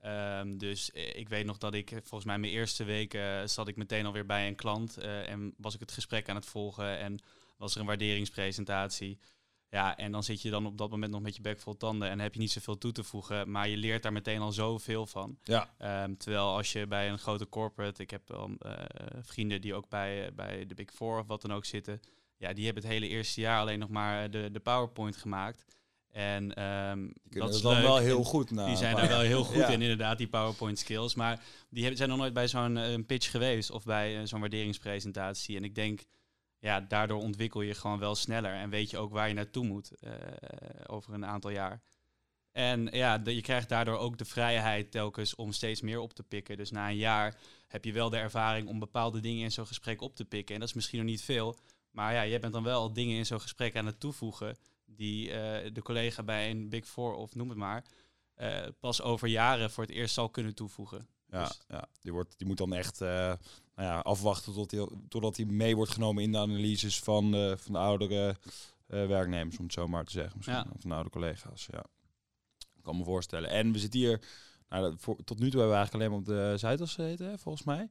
Ehm, 0.00 0.56
dus 0.56 0.90
eh, 0.90 1.16
ik 1.16 1.28
weet 1.28 1.46
nog 1.46 1.58
dat 1.58 1.74
ik, 1.74 1.88
volgens 1.90 2.24
mij 2.24 2.38
mijn 2.38 2.52
eerste 2.52 2.84
week, 2.84 3.14
eh, 3.14 3.42
zat 3.44 3.68
ik 3.68 3.76
meteen 3.76 4.06
alweer 4.06 4.26
bij 4.26 4.46
een 4.46 4.54
klant 4.54 4.96
en 4.98 5.54
was 5.56 5.74
ik 5.74 5.80
het 5.80 5.92
gesprek 5.92 6.28
aan 6.28 6.36
het 6.36 6.46
volgen 6.46 6.98
en 6.98 7.18
was 7.56 7.74
er 7.74 7.80
een 7.80 7.86
waarderingspresentatie. 7.86 9.18
Ja, 9.70 9.96
en 9.96 10.12
dan 10.12 10.22
zit 10.22 10.42
je 10.42 10.50
dan 10.50 10.66
op 10.66 10.78
dat 10.78 10.90
moment 10.90 11.12
nog 11.12 11.20
met 11.20 11.36
je 11.36 11.42
bek 11.42 11.60
vol 11.60 11.76
tanden 11.76 12.08
en 12.10 12.20
heb 12.20 12.34
je 12.34 12.40
niet 12.40 12.50
zoveel 12.50 12.78
toe 12.78 12.92
te 12.92 13.04
voegen, 13.04 13.50
maar 13.50 13.68
je 13.68 13.76
leert 13.76 14.02
daar 14.02 14.12
meteen 14.12 14.40
al 14.40 14.52
zoveel 14.52 15.06
van. 15.06 15.38
Ja. 15.44 15.74
Ehm, 15.78 16.14
terwijl 16.16 16.44
als 16.56 16.72
je 16.72 16.86
bij 16.86 17.10
een 17.10 17.18
grote 17.18 17.48
corporate, 17.48 18.02
ik 18.02 18.10
heb 18.10 18.28
wel 18.28 18.50
eh, 18.58 18.72
vrienden 19.22 19.60
die 19.60 19.74
ook 19.74 19.88
bij, 19.88 20.26
eh, 20.26 20.32
bij 20.34 20.66
de 20.66 20.74
Big 20.74 20.90
Four 20.90 21.18
of 21.20 21.26
wat 21.26 21.42
dan 21.42 21.52
ook 21.52 21.64
zitten, 21.64 22.00
ja, 22.36 22.52
die 22.52 22.64
hebben 22.64 22.82
het 22.82 22.92
hele 22.92 23.08
eerste 23.08 23.40
jaar 23.40 23.60
alleen 23.60 23.78
nog 23.78 23.88
maar 23.88 24.30
de, 24.30 24.48
de 24.52 24.60
PowerPoint 24.60 25.16
gemaakt. 25.16 25.64
En 26.10 26.54
ehm, 26.54 27.08
Dat 27.24 27.54
is 27.54 27.60
dan 27.60 27.72
leuk. 27.74 27.82
wel 27.82 27.96
heel 27.96 28.24
goed. 28.24 28.50
Nou, 28.50 28.68
die 28.68 28.76
zijn 28.76 28.96
daar 28.96 29.08
wel 29.08 29.20
heel 29.20 29.44
goed 29.44 29.56
Ja. 29.56 29.68
in, 29.68 29.82
inderdaad, 29.82 30.18
die 30.18 30.28
PowerPoint 30.28 30.78
skills. 30.78 31.14
Maar 31.14 31.40
die 31.68 31.80
hebben, 31.80 31.96
zijn 31.96 32.08
nog 32.08 32.18
nooit 32.18 32.32
bij 32.32 32.48
zo'n 32.48 32.76
eh, 32.76 32.94
pitch 33.06 33.30
geweest 33.30 33.70
of 33.70 33.84
bij 33.84 34.26
zo'n 34.26 34.40
waarderingspresentatie. 34.40 35.56
En 35.56 35.64
ik 35.64 35.74
denk, 35.74 36.00
ja, 36.58 36.80
daardoor 36.80 37.20
ontwikkel 37.22 37.60
je 37.60 37.74
gewoon 37.74 37.98
wel 37.98 38.14
sneller 38.14 38.52
en 38.54 38.70
weet 38.70 38.90
je 38.90 38.98
ook 38.98 39.12
waar 39.12 39.28
je 39.28 39.34
naartoe 39.34 39.64
moet 39.64 39.90
eh, 40.00 40.12
over 40.86 41.14
een 41.14 41.26
aantal 41.26 41.50
jaar. 41.50 41.82
En 42.52 42.86
ja, 42.92 43.18
de- 43.18 43.34
je 43.34 43.40
krijgt 43.40 43.68
daardoor 43.68 43.96
ook 43.98 44.18
de 44.18 44.24
vrijheid 44.24 44.90
telkens 44.90 45.34
om 45.34 45.52
steeds 45.52 45.80
meer 45.80 45.98
op 45.98 46.12
te 46.14 46.22
pikken. 46.22 46.56
Dus 46.56 46.70
na 46.70 46.88
een 46.88 46.96
jaar 46.96 47.36
heb 47.66 47.84
je 47.84 47.92
wel 47.92 48.10
de 48.10 48.16
ervaring 48.16 48.68
om 48.68 48.78
bepaalde 48.78 49.20
dingen 49.20 49.44
in 49.44 49.52
zo'n 49.52 49.66
gesprek 49.66 50.00
op 50.00 50.16
te 50.16 50.24
pikken. 50.24 50.54
En 50.54 50.60
dat 50.60 50.68
is 50.68 50.74
misschien 50.74 50.98
nog 50.98 51.08
niet 51.08 51.22
veel. 51.22 51.56
Maar 51.90 52.12
ja, 52.12 52.22
je 52.22 52.38
bent 52.38 52.52
dan 52.52 52.62
wel 52.62 52.80
al 52.80 52.92
dingen 52.92 53.16
in 53.16 53.26
zo'n 53.26 53.40
gesprek 53.40 53.76
aan 53.76 53.86
het 53.86 54.00
toevoegen 54.00 54.56
die 54.84 55.30
eh, 55.32 55.70
de 55.72 55.82
collega 55.82 56.22
bij 56.22 56.50
een 56.50 56.68
Big 56.68 56.86
Four 56.86 57.14
of 57.14 57.34
noem 57.34 57.48
het 57.48 57.58
maar, 57.58 57.84
eh, 58.34 58.66
pas 58.80 59.02
over 59.02 59.28
jaren 59.28 59.70
voor 59.70 59.84
het 59.84 59.92
eerst 59.92 60.14
zal 60.14 60.28
kunnen 60.30 60.54
toevoegen. 60.54 61.08
Ja, 61.30 61.44
Dus- 61.46 61.60
ja 61.68 61.88
die, 62.00 62.12
wordt, 62.12 62.38
die 62.38 62.46
moet 62.46 62.56
dan 62.58 62.72
echt 62.74 63.00
nou 63.78 63.90
ja, 63.90 63.98
afwachten 63.98 64.52
tot 64.52 64.70
hij, 64.70 64.88
totdat 65.08 65.36
hij 65.36 65.46
mee 65.46 65.76
wordt 65.76 65.92
genomen 65.92 66.22
in 66.22 66.32
de 66.32 66.38
analyses 66.38 66.98
van, 67.00 67.34
eh, 67.34 67.52
van 67.56 67.72
de 67.72 67.78
oudere 67.78 68.36
eh, 68.86 69.06
werknemers, 69.06 69.58
om 69.58 69.64
het 69.64 69.72
zo 69.72 69.88
maar 69.88 70.04
te 70.04 70.12
zeggen. 70.12 70.32
Misschien, 70.36 70.56
Ja. 70.56 70.66
Of 70.74 70.80
van 70.80 70.90
de 70.90 70.96
oude 70.96 71.10
collega's. 71.10 71.68
Ja. 71.72 71.84
Ik 72.58 72.82
kan 72.82 72.96
me 72.96 73.04
voorstellen. 73.04 73.50
En 73.50 73.72
we 73.72 73.78
zitten 73.78 74.00
hier, 74.00 74.20
nou, 74.68 74.82
dat- 74.82 74.94
voor, 75.00 75.16
tot 75.24 75.38
nu 75.38 75.50
toe 75.50 75.60
hebben 75.60 75.68
we 75.68 75.74
eigenlijk 75.76 75.94
alleen 75.94 76.10
maar 76.10 76.18
op 76.18 76.52
de 76.52 76.58
Zuidas 76.58 76.94
gezeten, 76.94 77.26
hè, 77.30 77.38
volgens 77.38 77.64
mij. 77.64 77.88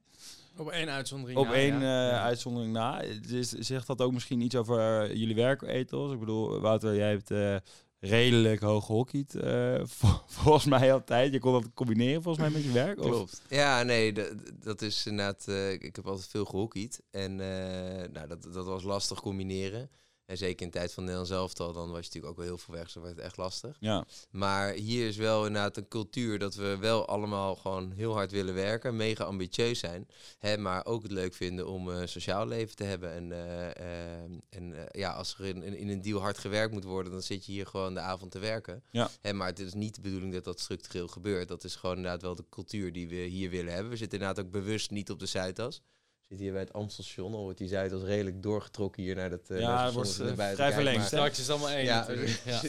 Op 0.56 0.68
één 0.70 0.88
uitzondering. 0.88 1.38
Op 1.38 1.46
na, 1.46 1.52
één 1.52 1.80
ja. 1.80 2.10
eh, 2.10 2.22
uitzondering 2.22 2.72
na. 2.72 3.02
Dus 3.28 3.50
zegt 3.50 3.86
dat 3.86 4.00
ook 4.00 4.12
misschien 4.12 4.40
iets 4.40 4.54
over 4.56 5.14
jullie 5.16 5.34
werkethos? 5.34 6.12
Ik 6.12 6.18
bedoel, 6.18 6.60
Wouter, 6.60 6.94
jij 6.96 7.10
hebt 7.10 7.30
eh, 7.30 7.56
redelijk 8.00 8.60
hoog 8.60 8.86
gehockeyd, 8.86 9.34
eh, 9.34 9.80
vol- 9.98 10.20
volgens 10.26 10.64
mij 10.64 10.92
altijd. 10.92 11.32
Je 11.32 11.38
kon 11.40 11.52
dat 11.52 11.70
combineren 11.74 12.22
volgens 12.22 12.44
mij 12.44 12.54
met 12.54 12.64
je 12.64 12.72
werk? 12.72 12.96
Klopt. 12.96 13.42
Ja, 13.48 13.82
nee, 13.82 14.12
dat 14.60 14.82
is 14.82 15.06
inderdaad. 15.06 15.44
eh, 15.48 15.72
ik 15.72 15.96
heb 15.96 16.06
altijd 16.06 16.26
veel 16.28 16.44
gehockeyd. 16.44 17.00
En 17.10 17.40
eh, 17.40 18.08
nou, 18.12 18.26
dat, 18.28 18.42
dat 18.52 18.66
was 18.66 18.82
lastig 18.82 19.20
combineren. 19.20 19.90
En 20.28 20.36
zeker 20.36 20.66
in 20.66 20.70
de 20.70 20.78
tijd 20.78 20.92
van 20.92 21.02
Nederland 21.02 21.28
zelf 21.28 21.58
al, 21.58 21.72
dan 21.72 21.90
was 21.90 21.98
je 21.98 22.04
natuurlijk 22.04 22.32
ook 22.32 22.36
wel 22.36 22.46
heel 22.46 22.58
veel 22.58 22.74
weg. 22.74 22.84
Dus 22.84 22.92
dan 22.92 23.02
werd 23.02 23.16
het 23.16 23.24
echt 23.24 23.36
lastig. 23.36 23.76
Ja, 23.80 24.04
Maar 24.30 24.72
hier 24.72 25.06
is 25.06 25.16
wel 25.16 25.46
inderdaad 25.46 25.76
een 25.76 25.88
cultuur 25.88 26.38
dat 26.38 26.54
we 26.54 26.76
wel 26.76 27.06
allemaal 27.06 27.56
gewoon 27.56 27.92
heel 27.92 28.12
hard 28.12 28.30
willen 28.30 28.54
werken. 28.54 28.96
Mega 28.96 29.24
ambitieus 29.24 29.78
zijn. 29.78 30.08
Hè, 30.38 30.56
maar 30.56 30.86
ook 30.86 31.02
het 31.02 31.12
leuk 31.12 31.34
vinden 31.34 31.66
om 31.66 31.88
een 31.88 32.08
sociaal 32.08 32.46
leven 32.46 32.76
te 32.76 32.84
hebben. 32.84 33.12
En, 33.12 33.32
eh, 33.32 33.66
eh, 33.66 34.30
en 34.48 34.74
eh, 34.74 35.00
ja, 35.00 35.12
als 35.12 35.38
er 35.38 35.44
in, 35.44 35.62
in, 35.62 35.76
in 35.76 35.88
een 35.88 36.02
deal 36.02 36.20
hard 36.20 36.38
gewerkt 36.38 36.72
moet 36.72 36.84
worden, 36.84 37.12
dan 37.12 37.22
zit 37.22 37.46
je 37.46 37.52
hier 37.52 37.66
gewoon 37.66 37.94
de 37.94 38.00
avond 38.00 38.30
te 38.30 38.38
werken. 38.38 38.82
Ja. 38.90 39.10
Hè, 39.20 39.32
maar 39.32 39.48
het 39.48 39.58
is 39.58 39.74
niet 39.74 39.94
de 39.94 40.00
bedoeling 40.00 40.32
dat 40.32 40.44
dat 40.44 40.60
structureel 40.60 41.08
gebeurt. 41.08 41.48
Dat 41.48 41.64
is 41.64 41.76
gewoon 41.76 41.96
inderdaad 41.96 42.22
wel 42.22 42.34
de 42.34 42.44
cultuur 42.50 42.92
die 42.92 43.08
we 43.08 43.14
hier 43.14 43.50
willen 43.50 43.72
hebben. 43.72 43.90
We 43.90 43.96
zitten 43.96 44.18
inderdaad 44.18 44.44
ook 44.44 44.50
bewust 44.50 44.90
niet 44.90 45.10
op 45.10 45.18
de 45.18 45.26
Zuidas. 45.26 45.82
Zitten 46.28 46.46
hier 46.46 46.52
bij 46.52 46.62
het 46.62 46.72
Amstelstation. 46.72 47.34
Al 47.34 47.42
wordt 47.42 47.58
die 47.58 47.68
Zuidas 47.68 48.02
redelijk 48.02 48.42
doorgetrokken 48.42 49.02
hier 49.02 49.14
naar 49.14 49.30
dat. 49.30 49.50
eh, 49.50 49.60
Ja, 49.60 49.84
het 49.84 49.94
wordt, 49.94 50.20
eh, 50.20 50.26
vrij 50.54 50.72
verlengd? 50.72 51.06
Straks 51.06 51.30
is 51.38 51.46
het 51.46 51.50
allemaal 51.50 51.70
één 51.70 51.84
Ja. 51.84 52.06
Ja. 52.44 52.60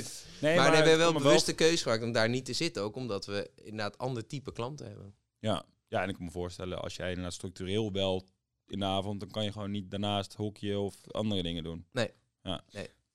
Nee, 0.42 0.56
maar, 0.58 0.72
nee, 0.72 0.82
we 0.82 0.88
hebben 0.88 0.98
wel 0.98 1.16
een 1.16 1.22
bewuste 1.24 1.54
keuze 1.56 1.84
gemaakt 1.84 2.04
om 2.04 2.12
daar 2.12 2.30
niet 2.30 2.46
te 2.46 2.54
zitten. 2.54 2.84
Ook 2.84 2.96
omdat 2.96 3.26
we 3.26 3.52
inderdaad 3.56 3.98
ander 3.98 4.28
type 4.28 4.52
klanten 4.52 4.86
hebben. 4.88 5.16
Ja. 5.40 5.66
ja, 5.88 6.02
en 6.04 6.10
ik 6.10 6.16
kan 6.16 6.26
me 6.26 6.32
voorstellen, 6.32 6.82
als 6.82 6.96
jij 6.96 7.10
inderdaad 7.10 7.34
structureel 7.34 7.92
belt 7.92 8.32
in 8.68 8.80
de 8.80 8.86
avond, 8.86 9.20
dan 9.20 9.30
kan 9.30 9.44
je 9.44 9.52
gewoon 9.52 9.72
niet 9.72 9.92
daarnaast 9.92 10.34
hokje 10.34 10.80
of 10.80 10.96
andere 11.12 11.44
dingen 11.44 11.64
doen. 11.64 11.86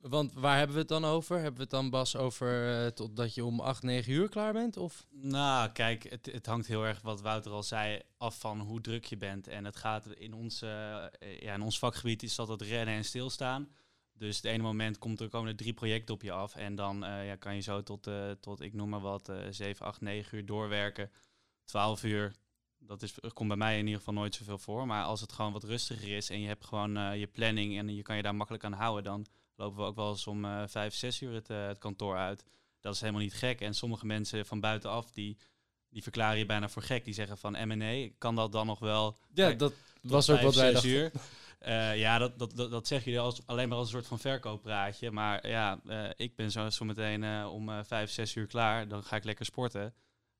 Want 0.09 0.33
waar 0.33 0.57
hebben 0.57 0.75
we 0.75 0.81
het 0.81 0.91
dan 0.91 1.05
over? 1.05 1.35
Hebben 1.35 1.55
we 1.55 1.61
het 1.61 1.71
dan, 1.71 1.91
Bas, 1.91 2.17
over 2.17 2.83
eh, 2.85 2.87
totdat 2.87 3.35
je 3.35 3.45
om 3.45 3.61
8, 3.61 3.83
9 3.83 4.13
uur 4.13 4.29
klaar 4.29 4.53
bent? 4.53 4.77
Of? 4.77 5.07
Nou, 5.11 5.71
kijk, 5.71 6.03
het, 6.11 6.27
het 6.27 6.47
hangt 6.47 6.67
heel 6.67 6.85
erg, 6.85 7.01
wat 7.01 7.21
Wouter 7.21 7.53
al 7.53 7.63
zei, 7.63 8.01
af 8.17 8.39
van 8.39 8.61
hoe 8.61 8.81
druk 8.81 9.05
je 9.05 9.17
bent. 9.17 9.49
En 9.49 9.65
het 9.65 9.77
gaat 9.77 10.07
in 10.07 10.35
ons, 10.35 10.63
eh, 10.63 11.05
eh, 11.05 11.41
ja, 11.41 11.55
in 11.55 11.63
ons 11.63 11.79
vakgebied 11.79 12.23
is 12.23 12.35
dat 12.35 12.49
het 12.49 12.63
rennen 12.63 12.95
en 12.95 13.05
stilstaan. 13.05 13.69
Dus 14.13 14.37
het 14.37 14.45
ene 14.45 14.63
moment 14.63 14.99
komt 14.99 15.21
er, 15.21 15.29
komen 15.29 15.49
er 15.49 15.57
drie 15.57 15.73
projecten 15.73 16.15
op 16.15 16.23
je 16.23 16.33
af. 16.33 16.55
En 16.55 16.75
dan 16.75 16.99
ja, 17.01 17.37
kan 17.37 17.55
je 17.55 17.61
zo 17.61 17.83
tot, 17.83 18.09
tot, 18.41 18.61
ik 18.61 18.73
noem 18.73 18.89
maar 18.89 19.01
wat, 19.01 19.29
eh 19.29 19.37
7, 19.51 19.87
8, 19.87 20.01
9 20.01 20.39
uur 20.39 20.47
doorwerken. 20.47 21.11
12 21.65 22.05
uur, 22.05 22.35
dat 22.79 23.03
is, 23.03 23.15
komt 23.33 23.49
bij 23.49 23.57
mij 23.57 23.79
in 23.79 23.85
ieder 23.85 23.99
geval 23.99 24.15
nooit 24.15 24.35
zoveel 24.35 24.59
voor. 24.59 24.87
Maar 24.87 25.05
als 25.05 25.21
het 25.21 25.33
gewoon 25.33 25.53
wat 25.53 25.65
rustiger 25.65 26.17
is 26.17 26.31
en 26.31 26.41
je 26.41 26.47
hebt 26.47 26.65
gewoon 26.65 27.19
je 27.19 27.27
planning 27.27 27.79
en 27.79 27.95
je 27.95 28.03
kan 28.03 28.17
je 28.17 28.23
daar 28.23 28.35
makkelijk 28.35 28.65
aan 28.65 28.73
houden, 28.73 29.05
dan 29.05 29.27
lopen 29.57 29.79
we 29.79 29.85
ook 29.85 29.97
wel 29.97 30.11
eens 30.11 30.27
om 30.27 30.45
eh 30.45 30.63
5, 30.67 30.95
6 30.95 31.21
uur 31.21 31.35
het, 31.35 31.51
eh, 31.51 31.67
het 31.67 31.79
kantoor 31.79 32.17
uit. 32.17 32.45
Dat 32.81 32.95
is 32.95 33.01
helemaal 33.01 33.23
niet 33.23 33.35
gek. 33.35 33.61
En 33.61 33.75
sommige 33.75 34.07
mensen 34.07 34.47
van 34.47 34.61
buitenaf, 34.61 35.11
die, 35.13 35.39
die 35.89 36.03
verklaren 36.03 36.39
je 36.39 36.47
bijna 36.47 36.69
voor 36.69 36.83
gek. 36.83 37.05
Die 37.05 37.15
zeggen 37.15 37.39
van 37.39 37.69
M&A, 37.69 38.09
kan 38.19 38.35
dat 38.35 38.53
dan 38.53 38.67
nog 38.67 38.79
wel 38.79 39.17
Ja, 39.35 39.47
Kijk, 39.47 39.59
dat 39.59 39.73
was 40.03 40.31
ook 40.31 40.37
vijf, 40.39 40.47
wat 40.47 40.55
wij 40.55 40.65
zes 40.65 40.83
dachten. 40.83 40.91
uur? 40.91 41.11
Eh, 41.59 41.99
ja, 41.99 42.19
dat, 42.19 42.39
dat, 42.39 42.57
dat, 42.57 42.71
dat 42.71 42.87
zeggen 42.87 43.13
jullie 43.13 43.27
als, 43.27 43.47
alleen 43.47 43.69
maar 43.69 43.79
als 43.79 43.87
een 43.87 43.93
soort 43.93 44.07
van 44.07 44.19
verkooppraatje. 44.19 45.11
Maar 45.11 45.49
ja, 45.49 45.81
eh, 45.87 46.11
ik 46.17 46.37
ben 46.37 46.51
zo, 46.51 46.71
zo 46.71 46.85
meteen 46.85 47.25
eh, 47.25 47.49
om 47.53 47.69
eh, 47.69 47.79
vijf, 47.85 48.11
zes 48.11 48.35
uur 48.35 48.47
klaar. 48.47 48.89
Dan 48.89 49.05
ga 49.05 49.17
ik 49.17 49.25
lekker 49.25 49.45
sporten. 49.45 49.95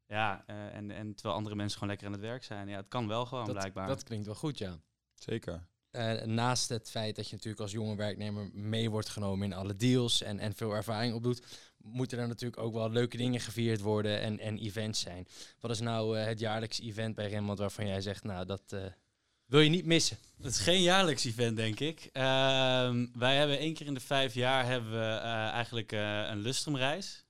Ja, 0.07 0.45
eh, 0.47 0.75
en, 0.75 0.91
en 0.91 1.15
terwijl 1.15 1.37
andere 1.37 1.55
mensen 1.55 1.75
gewoon 1.79 1.89
lekker 1.89 2.07
aan 2.07 2.13
het 2.13 2.23
werk 2.23 2.45
zijn. 2.45 2.69
Ja, 2.69 2.77
het 2.77 2.89
kan 2.89 3.09
wel 3.09 3.27
gewoon 3.27 3.45
dat, 3.45 3.55
blijkbaar. 3.55 3.87
dat 3.87 4.03
klinkt 4.03 4.27
wel 4.27 4.35
goed, 4.35 4.59
ja. 4.59 4.79
Zeker. 5.15 5.67
Eh, 5.95 6.23
naast 6.23 6.69
het 6.69 6.91
feit 6.91 7.17
dat 7.17 7.27
je 7.29 7.35
natuurlijk 7.35 7.63
als 7.63 7.73
jonge 7.73 7.97
werknemer 7.97 8.51
mee 8.53 8.91
wordt 8.91 9.09
genomen 9.09 9.47
in 9.47 9.53
alle 9.53 9.77
deals 9.77 10.23
en, 10.23 10.39
en 10.39 10.55
veel 10.55 10.73
ervaring 10.73 11.15
opdoet, 11.15 11.43
moeten 11.77 12.19
er 12.19 12.29
natuurlijk 12.29 12.63
ook 12.63 12.73
wel 12.73 12.91
leuke 12.91 13.17
dingen 13.17 13.41
gevierd 13.41 13.81
worden 13.81 14.21
en, 14.21 14.39
en 14.39 14.59
events 14.59 15.01
zijn. 15.01 15.27
Wat 15.61 15.71
is 15.71 15.81
nou 15.81 16.19
eh, 16.19 16.25
het 16.27 16.39
jaarlijkse 16.39 16.83
event 16.83 17.15
bij 17.15 17.29
Rembrandt 17.29 17.61
waarvan 17.61 17.87
jij 17.87 18.01
zegt, 18.01 18.25
nou 18.25 18.47
dat 18.47 18.63
eh, 18.69 18.81
wil 19.47 19.61
je 19.61 19.71
niet 19.71 19.85
missen? 19.87 20.19
Het 20.37 20.47
is 20.47 20.59
geen 20.59 20.83
jaarlijks 20.83 21.25
event, 21.25 21.57
denk 21.57 21.81
ik. 21.81 22.09
Ehm, 22.13 23.07
wij 23.15 23.37
hebben 23.37 23.59
één 23.59 23.75
keer 23.75 23.87
in 23.87 23.95
de 23.95 24.01
vijf 24.01 24.35
jaar 24.35 24.67
hebben 24.67 24.91
we 24.91 25.17
eigenlijk 25.51 25.93
een 25.93 26.41
lustrumreis. 26.41 27.25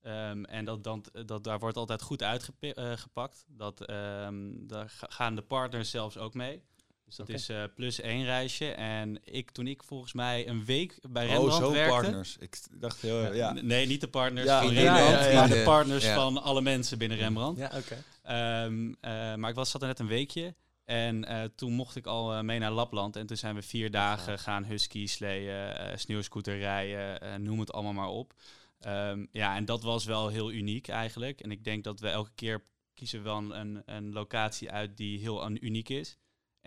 Ehm, 0.00 0.44
en 0.44 0.64
dat, 0.64 0.84
dat, 0.84 1.44
daar 1.44 1.58
wordt 1.58 1.76
altijd 1.76 2.02
goed 2.02 2.22
uitgepakt. 2.22 3.44
dat, 3.48 3.84
ehm, 3.86 4.66
daar 4.66 4.88
ga- 4.90 5.06
gaan 5.10 5.34
de 5.34 5.42
partners 5.42 5.90
zelfs 5.90 6.16
ook 6.18 6.34
mee. 6.34 6.62
Dus 7.08 7.16
dat 7.16 7.28
is 7.28 7.48
eh, 7.48 7.62
plus 7.74 8.00
één 8.00 8.24
reisje. 8.24 8.70
En 8.70 9.20
ik, 9.24 9.50
toen 9.50 9.66
ik 9.66 9.82
volgens 9.82 10.12
mij 10.12 10.48
een 10.48 10.64
week 10.64 10.98
bij 11.10 11.24
Oh, 11.24 11.30
Rembrandt 11.30 11.56
zo 11.56 11.72
werkte... 11.72 11.90
partners. 12.00 12.36
Ik 12.40 12.58
dacht 12.70 13.00
heel, 13.00 13.34
ja. 13.34 13.52
Nee, 13.52 13.86
niet 13.86 14.00
de 14.00 14.08
partners 14.08 14.46
Ja, 14.46 14.62
van 14.62 14.72
Rembrandt, 14.72 15.24
ja, 15.24 15.32
maar 15.32 15.48
de 15.48 15.62
partners 15.64 16.04
Ja. 16.04 16.14
van 16.14 16.42
alle 16.42 16.60
mensen 16.60 16.98
binnen 16.98 17.18
Rembrandt. 17.18 17.58
Ja, 17.58 17.70
oké. 17.74 18.04
Ehm, 18.22 18.92
eh, 19.00 19.34
maar 19.34 19.50
ik 19.50 19.56
was, 19.56 19.70
zat 19.70 19.80
er 19.80 19.86
net 19.86 19.98
een 19.98 20.06
weekje. 20.06 20.54
En 20.84 21.24
eh, 21.24 21.44
toen 21.54 21.72
mocht 21.72 21.96
ik 21.96 22.06
al 22.06 22.42
mee 22.42 22.58
naar 22.58 22.70
Lapland. 22.70 23.16
En 23.16 23.26
toen 23.26 23.36
zijn 23.36 23.54
we 23.54 23.62
vier 23.62 23.90
dagen 23.90 24.38
gaan 24.38 24.64
husky 24.64 25.06
sleeën, 25.06 25.72
eh 25.72 25.96
sneeuwscooter 25.96 26.58
rijden, 26.58 27.42
noem 27.42 27.60
het 27.60 27.72
allemaal 27.72 27.92
maar 27.92 28.08
op. 28.08 28.34
Ehm, 28.80 29.26
ja, 29.32 29.56
en 29.56 29.64
dat 29.64 29.82
was 29.82 30.04
wel 30.04 30.28
heel 30.28 30.52
uniek 30.52 30.88
eigenlijk. 30.88 31.40
En 31.40 31.50
ik 31.50 31.64
denk 31.64 31.84
dat 31.84 32.00
we 32.00 32.08
elke 32.08 32.30
keer 32.34 32.64
kiezen 32.94 33.18
we 33.18 33.24
wel 33.24 33.54
een, 33.54 33.82
een, 33.84 34.12
locatie 34.12 34.70
uit 34.70 34.96
die 34.96 35.18
heel 35.18 35.50
uniek 35.50 35.88
is. 35.88 36.16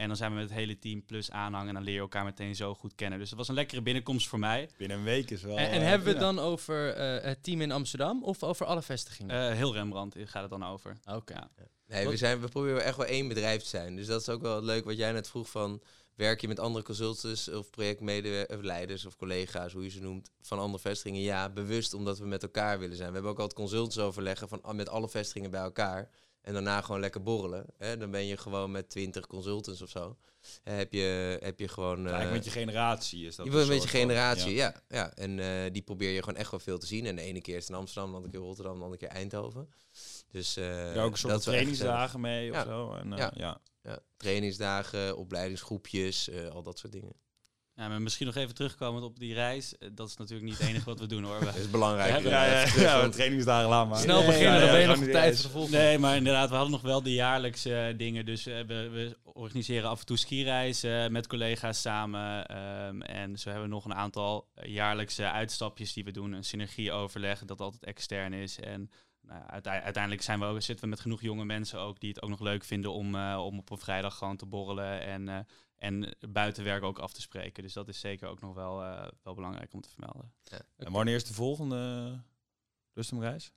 En 0.01 0.07
dan 0.07 0.15
zijn 0.15 0.31
we 0.31 0.37
met 0.37 0.49
het 0.49 0.57
hele 0.57 0.79
team 0.79 1.05
plus 1.05 1.31
aanhang 1.31 1.67
en 1.67 1.73
dan 1.73 1.83
leer 1.83 1.93
je 1.93 1.99
elkaar 1.99 2.23
meteen 2.23 2.55
zo 2.55 2.75
goed 2.75 2.95
kennen. 2.95 3.19
Dus 3.19 3.29
het 3.29 3.37
was 3.37 3.47
een 3.47 3.55
lekkere 3.55 3.81
binnenkomst 3.81 4.27
voor 4.27 4.39
mij. 4.39 4.69
Binnen 4.77 4.97
een 4.97 5.03
week 5.03 5.31
is 5.31 5.41
wel... 5.41 5.57
En, 5.57 5.69
en 5.69 5.81
eh, 5.81 5.87
hebben 5.87 6.07
we 6.07 6.13
het 6.13 6.21
ja. 6.21 6.25
dan 6.25 6.39
over 6.39 6.93
eh, 6.93 7.23
het 7.23 7.43
team 7.43 7.61
in 7.61 7.71
Amsterdam 7.71 8.23
of 8.23 8.43
over 8.43 8.65
alle 8.65 8.81
vestigingen? 8.81 9.49
Eh, 9.49 9.55
heel 9.55 9.73
Rembrandt 9.73 10.15
gaat 10.25 10.41
het 10.41 10.51
dan 10.51 10.65
over. 10.65 10.97
Oké. 11.05 11.33
ja. 11.33 11.49
Nee, 11.87 12.07
we, 12.07 12.17
zijn, 12.17 12.41
we 12.41 12.47
proberen 12.47 12.83
echt 12.83 12.97
wel 12.97 13.05
één 13.05 13.27
bedrijf 13.27 13.61
te 13.61 13.67
zijn. 13.67 13.95
Dus 13.95 14.07
dat 14.07 14.21
is 14.21 14.29
ook 14.29 14.41
wel 14.41 14.63
leuk 14.63 14.85
wat 14.85 14.97
jij 14.97 15.11
net 15.11 15.29
vroeg 15.29 15.49
van... 15.49 15.81
werk 16.15 16.41
je 16.41 16.47
met 16.47 16.59
andere 16.59 16.85
consultants 16.85 17.49
of 17.49 17.69
projectleiders 17.69 19.05
of 19.05 19.15
collega's, 19.15 19.73
hoe 19.73 19.83
je 19.83 19.89
ze 19.89 20.01
noemt... 20.01 20.31
van 20.41 20.59
andere 20.59 20.83
vestigingen? 20.83 21.21
Ja, 21.21 21.49
bewust 21.49 21.93
omdat 21.93 22.19
we 22.19 22.25
met 22.25 22.43
elkaar 22.43 22.79
willen 22.79 22.95
zijn. 22.95 23.07
We 23.07 23.13
hebben 23.13 23.31
ook 23.31 23.39
altijd 23.39 23.59
consultants 23.59 23.99
overleggen 23.99 24.47
van, 24.47 24.61
met 24.75 24.89
alle 24.89 25.09
vestigingen 25.09 25.51
bij 25.51 25.61
elkaar... 25.61 26.09
En 26.41 26.53
daarna 26.53 26.81
gewoon 26.81 27.01
lekker 27.01 27.23
borrelen. 27.23 27.65
Hè? 27.77 27.97
Dan 27.97 28.11
ben 28.11 28.25
je 28.25 28.37
gewoon 28.37 28.71
met 28.71 28.89
twintig 28.89 29.27
consultants 29.27 29.81
of 29.81 29.89
zo. 29.89 30.17
Heb, 30.63 30.93
je, 30.93 31.37
heb 31.41 31.59
je 31.59 31.67
gewoon... 31.67 31.97
Eigenlijk 31.97 32.25
eh, 32.27 32.31
met 32.31 32.43
je 32.43 32.51
generatie 32.51 33.25
is 33.25 33.35
dat 33.35 33.45
je 33.45 33.51
een 33.51 33.57
bent 33.57 33.69
met 33.69 33.83
je 33.83 33.87
generatie, 33.89 34.53
ja. 34.53 34.73
ja. 34.87 34.97
ja. 34.97 35.13
En 35.13 35.39
eh, 35.39 35.71
die 35.71 35.81
probeer 35.81 36.09
je 36.11 36.19
gewoon 36.23 36.39
echt 36.39 36.51
wel 36.51 36.59
veel 36.59 36.77
te 36.77 36.85
zien. 36.85 37.05
En 37.05 37.15
de 37.15 37.21
ene 37.21 37.41
keer 37.41 37.55
is 37.55 37.61
het 37.61 37.69
in 37.69 37.75
Amsterdam, 37.75 38.09
de 38.09 38.15
andere 38.15 38.33
keer 38.33 38.43
Rotterdam, 38.45 38.77
de 38.77 38.83
andere 38.83 38.99
keer 38.99 39.17
Eindhoven. 39.17 39.69
Dus 40.31 40.57
eh 40.57 40.65
Daar 40.65 41.05
ook 41.05 41.11
een 41.11 41.17
soort 41.17 41.33
dat 41.33 41.43
trainingsdagen 41.43 42.21
mee 42.21 42.49
of 42.49 42.55
Ja. 42.55 42.63
zo. 42.63 42.93
En, 42.93 43.11
Ja. 43.11 43.31
ja. 43.35 43.61
Ja, 43.83 43.99
trainingsdagen, 44.17 45.17
opleidingsgroepjes, 45.17 46.29
al 46.51 46.63
dat 46.63 46.79
soort 46.79 46.93
dingen. 46.93 47.13
Ja, 47.81 47.87
maar 47.87 48.01
misschien 48.01 48.25
nog 48.25 48.35
even 48.35 48.55
terugkomend 48.55 49.03
op 49.03 49.19
die 49.19 49.33
reis. 49.33 49.77
Eh, 49.77 49.89
Dat 49.93 50.07
is 50.09 50.17
natuurlijk 50.17 50.49
niet 50.49 50.57
het 50.57 50.67
enige 50.67 50.85
wat 50.85 50.99
we 50.99 51.05
doen 51.05 51.23
hoor. 51.23 51.39
Dat 51.45 51.55
is 51.55 51.69
belangrijk. 51.69 52.23
Ja, 52.23 52.45
Ja, 52.45 52.61
ja, 52.61 52.81
ja, 52.81 53.09
trainingsdagen 53.09 53.69
laat 53.69 53.89
maar. 53.89 53.97
Snel 53.99 54.25
beginnen, 54.25 54.59
dan 54.59 54.69
ben 54.69 54.79
je 54.79 54.87
nog 54.87 54.97
tijd 54.97 55.11
reis. 55.13 55.35
voor 55.35 55.45
de 55.45 55.49
volgende. 55.55 55.77
Nee, 55.77 55.97
maar 55.97 56.15
inderdaad, 56.15 56.49
we 56.49 56.55
hadden 56.55 56.71
nog 56.71 56.81
wel 56.81 57.01
de 57.03 57.13
jaarlijkse 57.13 57.75
eh, 57.75 57.97
dingen. 57.97 58.25
Dus 58.25 58.45
eh, 58.45 58.53
we, 58.67 58.89
we 58.89 59.17
organiseren 59.23 59.89
af 59.89 59.99
en 59.99 60.05
toe 60.05 60.17
skireizen 60.17 61.03
eh, 61.03 61.09
met 61.09 61.27
collega's 61.27 61.81
samen. 61.81 62.45
ehm, 62.47 63.01
en 63.01 63.37
zo 63.37 63.49
hebben 63.49 63.67
we 63.69 63.73
nog 63.73 63.85
een 63.85 63.93
aantal 63.95 64.47
jaarlijkse 64.63 65.31
uitstapjes 65.31 65.93
die 65.93 66.03
we 66.03 66.11
doen. 66.11 66.31
Een 66.31 66.43
synergieoverleg 66.43 67.39
dat 67.45 67.61
altijd 67.61 67.83
extern 67.83 68.33
is. 68.33 68.59
En 68.59 68.91
nou, 69.21 69.41
uite- 69.47 69.69
uiteindelijk 69.69 70.23
zijn 70.23 70.39
we 70.39 70.45
ook, 70.45 70.61
zitten 70.61 70.83
we 70.85 70.89
met 70.89 70.99
genoeg 70.99 71.21
jonge 71.21 71.45
mensen 71.45 71.79
ook 71.79 71.99
die 71.99 72.09
het 72.09 72.21
ook 72.21 72.29
nog 72.29 72.39
leuk 72.39 72.63
vinden 72.63 72.93
om, 72.93 73.15
om 73.35 73.57
op 73.59 73.69
een 73.71 73.77
vrijdag 73.77 74.17
gewoon 74.17 74.37
te 74.37 74.45
borrelen. 74.45 75.01
En, 75.01 75.47
en 75.81 76.15
buitenwerk 76.29 76.83
ook 76.83 76.99
af 76.99 77.13
te 77.13 77.21
spreken. 77.21 77.63
Dus 77.63 77.73
dat 77.73 77.87
is 77.87 77.99
zeker 77.99 78.27
ook 78.27 78.41
nog 78.41 78.55
wel, 78.55 78.83
eh, 78.83 79.07
wel 79.23 79.33
belangrijk 79.33 79.73
om 79.73 79.81
te 79.81 79.89
vermelden. 79.89 80.33
En 80.77 80.91
wanneer 80.91 81.15
is 81.15 81.25
de 81.25 81.33
volgende 81.33 82.13
Rustumreis? 82.93 83.51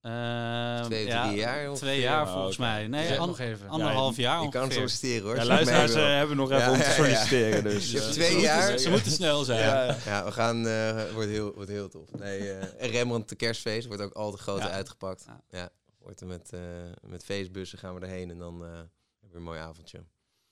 Ehm, 0.00 0.82
Twee, 0.84 1.06
ja, 1.06 1.26
drie 1.26 1.38
jaar 1.38 1.74
Twee 1.74 2.00
jaar 2.00 2.26
Oh, 2.26 2.32
volgens 2.32 2.56
mij. 2.56 2.86
Nee, 2.86 3.20
an- 3.20 3.26
nog 3.28 3.38
even. 3.38 3.68
anderhalf 3.68 4.16
jaar 4.16 4.42
Je 4.42 4.48
kan 4.48 4.72
solliciteren 4.72 5.22
hoor. 5.26 5.36
Ja, 5.36 5.44
luisteraars 5.44 5.92
wil. 5.92 6.04
hebben 6.04 6.36
nog 6.36 6.50
even 6.50 6.62
Ja, 6.62 6.70
om 6.70 6.76
te 6.78 6.82
ja, 6.82 6.88
ja. 6.88 6.94
solliciteren. 6.94 7.62
Dus, 7.62 7.90
Je 7.90 7.98
hebt 8.00 8.12
twee 8.12 8.30
ze 8.30 8.38
jaar. 8.40 8.60
moeten- 8.62 8.80
Ze 8.80 8.90
moeten 8.90 9.10
snel 9.10 9.44
zijn. 9.44 9.60
Ja, 9.60 9.84
ja. 9.84 9.96
Ja, 10.04 10.24
we 10.24 10.32
gaan, 10.32 10.66
eh 10.66 11.12
wordt, 11.12 11.28
heel, 11.28 11.54
wordt 11.54 11.70
heel 11.70 11.88
tof. 11.88 12.12
Nee, 12.12 12.38
eh, 12.52 12.82
en 12.84 12.90
Rembrandt 12.90 13.28
de 13.28 13.34
kerstfeest 13.36 13.86
wordt 13.86 14.02
ook 14.02 14.12
altijd 14.12 14.42
groot 14.42 14.58
Ja. 14.62 14.70
uitgepakt. 14.70 15.24
Ja. 15.26 15.40
Ja. 15.50 15.70
wordt 15.98 16.20
er 16.20 16.26
met, 16.26 16.52
eh, 16.52 16.60
met 17.00 17.24
feestbussen 17.24 17.78
gaan 17.78 17.94
we 17.94 18.00
erheen 18.00 18.30
en 18.30 18.38
dan 18.38 18.64
eh, 18.64 18.70
hebben 18.70 18.88
we 19.30 19.36
een 19.36 19.42
mooi 19.42 19.58
avondje. 19.60 20.04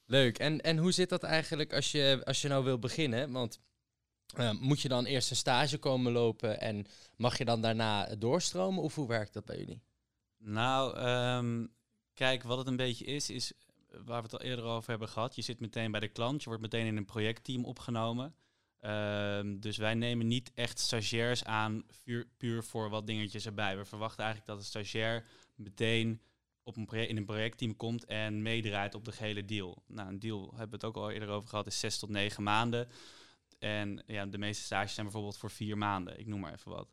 Leuk. 0.07 0.39
En, 0.39 0.61
en 0.61 0.79
hoe 0.79 0.93
zit 0.93 1.09
dat 1.09 1.23
eigenlijk 1.23 1.73
als 1.73 1.93
je, 1.93 2.21
als 2.25 2.43
je 2.43 2.49
nou 2.49 2.65
wil 2.65 2.79
beginnen? 2.79 3.33
Want 3.33 3.61
eh, 4.35 4.53
moet 4.61 4.81
je 4.81 4.89
dan 4.89 5.05
eerst 5.05 5.31
een 5.31 5.37
stage 5.37 5.79
komen 5.79 6.13
lopen 6.13 6.61
en 6.61 6.87
mag 7.17 7.39
je 7.39 7.45
dan 7.45 7.61
daarna 7.61 8.15
doorstromen? 8.17 8.83
Of 8.83 8.95
hoe 8.95 9.09
werkt 9.09 9.33
dat 9.33 9.45
bij 9.45 9.59
jullie? 9.59 9.83
Nou, 10.39 10.97
ehm, 10.97 11.67
kijk, 12.15 12.43
wat 12.43 12.59
het 12.59 12.67
een 12.67 12.77
beetje 12.77 13.05
is, 13.05 13.31
is 13.31 13.53
waar 14.05 14.23
we 14.23 14.29
het 14.29 14.33
al 14.33 14.43
eerder 14.43 14.65
over 14.65 14.91
hebben 14.91 15.09
gehad. 15.09 15.35
Je 15.35 15.43
zit 15.43 15.61
meteen 15.61 15.91
bij 15.91 16.01
de 16.01 16.09
klant, 16.09 16.43
je 16.43 16.49
wordt 16.49 16.63
meteen 16.63 16.87
in 16.87 16.97
een 16.97 17.05
projectteam 17.05 17.65
opgenomen. 17.65 18.35
Ehm, 18.81 19.59
dus 19.59 19.77
wij 19.77 19.95
nemen 19.95 20.27
niet 20.27 20.51
echt 20.55 20.79
stagiairs 20.79 21.45
aan, 21.45 21.83
puur 22.37 22.65
voor 22.65 22.91
wat 22.91 23.07
dingetjes 23.07 23.47
erbij. 23.47 23.77
We 23.77 23.85
verwachten 23.85 24.25
eigenlijk 24.25 24.53
dat 24.53 24.59
een 24.59 24.71
stagiair 24.71 25.25
meteen 25.55 26.21
op 26.65 26.77
een 26.77 26.87
project, 26.87 27.11
in 27.11 27.17
een 27.17 27.25
projectteam 27.25 27.77
komt 27.77 28.05
en 28.05 28.43
meedraait 28.43 28.95
op 28.95 29.05
de 29.05 29.13
gehele 29.13 29.45
deal. 29.45 29.83
Nou, 29.87 30.09
een 30.09 30.19
deal 30.19 30.43
hebben 30.43 30.69
we 30.69 30.75
het 30.75 30.85
ook 30.85 30.97
al 30.97 31.11
eerder 31.11 31.29
over 31.29 31.49
gehad, 31.49 31.67
is 31.67 31.81
zes 31.81 31.99
tot 31.99 32.09
negen 32.09 32.43
maanden. 32.43 32.89
En 33.59 34.03
ja, 34.07 34.27
de 34.27 34.39
meeste 34.39 34.65
stages 34.65 34.95
zijn 34.95 35.07
bijvoorbeeld 35.07 35.39
voor 35.39 35.51
vier 35.51 35.79
maanden, 35.79 36.19
ik 36.19 36.27
noem 36.27 36.41
maar 36.41 36.53
even 36.53 36.71
wat. 36.71 36.89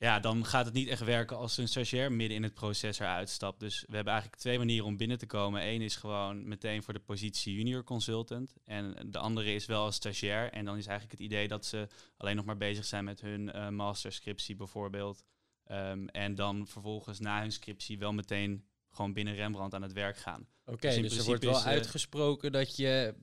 Ja, 0.00 0.20
dan 0.20 0.44
gaat 0.44 0.64
het 0.64 0.74
niet 0.74 0.88
echt 0.88 1.04
werken 1.04 1.36
als 1.36 1.56
een 1.56 1.68
stagiair 1.68 2.12
midden 2.12 2.36
in 2.36 2.42
het 2.42 2.54
proces 2.54 2.98
eruit 2.98 3.28
stapt. 3.28 3.60
Dus 3.60 3.84
we 3.88 3.94
hebben 3.94 4.12
eigenlijk 4.12 4.42
twee 4.42 4.58
manieren 4.58 4.86
om 4.86 4.96
binnen 4.96 5.18
te 5.18 5.26
komen. 5.26 5.66
Eén 5.66 5.82
is 5.82 5.96
gewoon 5.96 6.48
meteen 6.48 6.82
voor 6.82 6.94
de 6.94 7.00
positie 7.00 7.54
junior 7.54 7.84
consultant. 7.84 8.54
En 8.64 9.10
de 9.10 9.18
andere 9.18 9.54
is 9.54 9.66
wel 9.66 9.84
als 9.84 9.94
stagiair. 9.94 10.52
En 10.52 10.64
dan 10.64 10.76
is 10.76 10.86
eigenlijk 10.86 11.18
het 11.18 11.30
idee 11.30 11.48
dat 11.48 11.64
ze 11.64 11.88
alleen 12.16 12.36
nog 12.36 12.44
maar 12.44 12.56
bezig 12.56 12.84
zijn 12.84 13.04
met 13.04 13.20
hun 13.20 13.52
eh 13.52 13.68
masterscriptie 13.68 14.56
bijvoorbeeld. 14.56 15.24
Ehm, 15.68 16.06
en 16.06 16.34
dan 16.34 16.66
vervolgens 16.66 17.18
na 17.18 17.40
hun 17.40 17.52
scriptie 17.52 17.98
wel 17.98 18.12
meteen 18.12 18.64
gewoon 18.90 19.12
binnen 19.12 19.34
Rembrandt 19.34 19.74
aan 19.74 19.82
het 19.82 19.92
werk 19.92 20.16
gaan. 20.16 20.46
Oké, 20.64 20.78
Dus 20.80 20.96
in 20.96 21.02
dus 21.02 21.10
er 21.16 21.24
principe 21.24 21.26
wordt 21.26 21.44
wel 21.44 21.56
is, 21.56 21.62
eh, 21.62 21.66
uitgesproken 21.66 22.52
dat 22.52 22.76
je, 22.76 23.14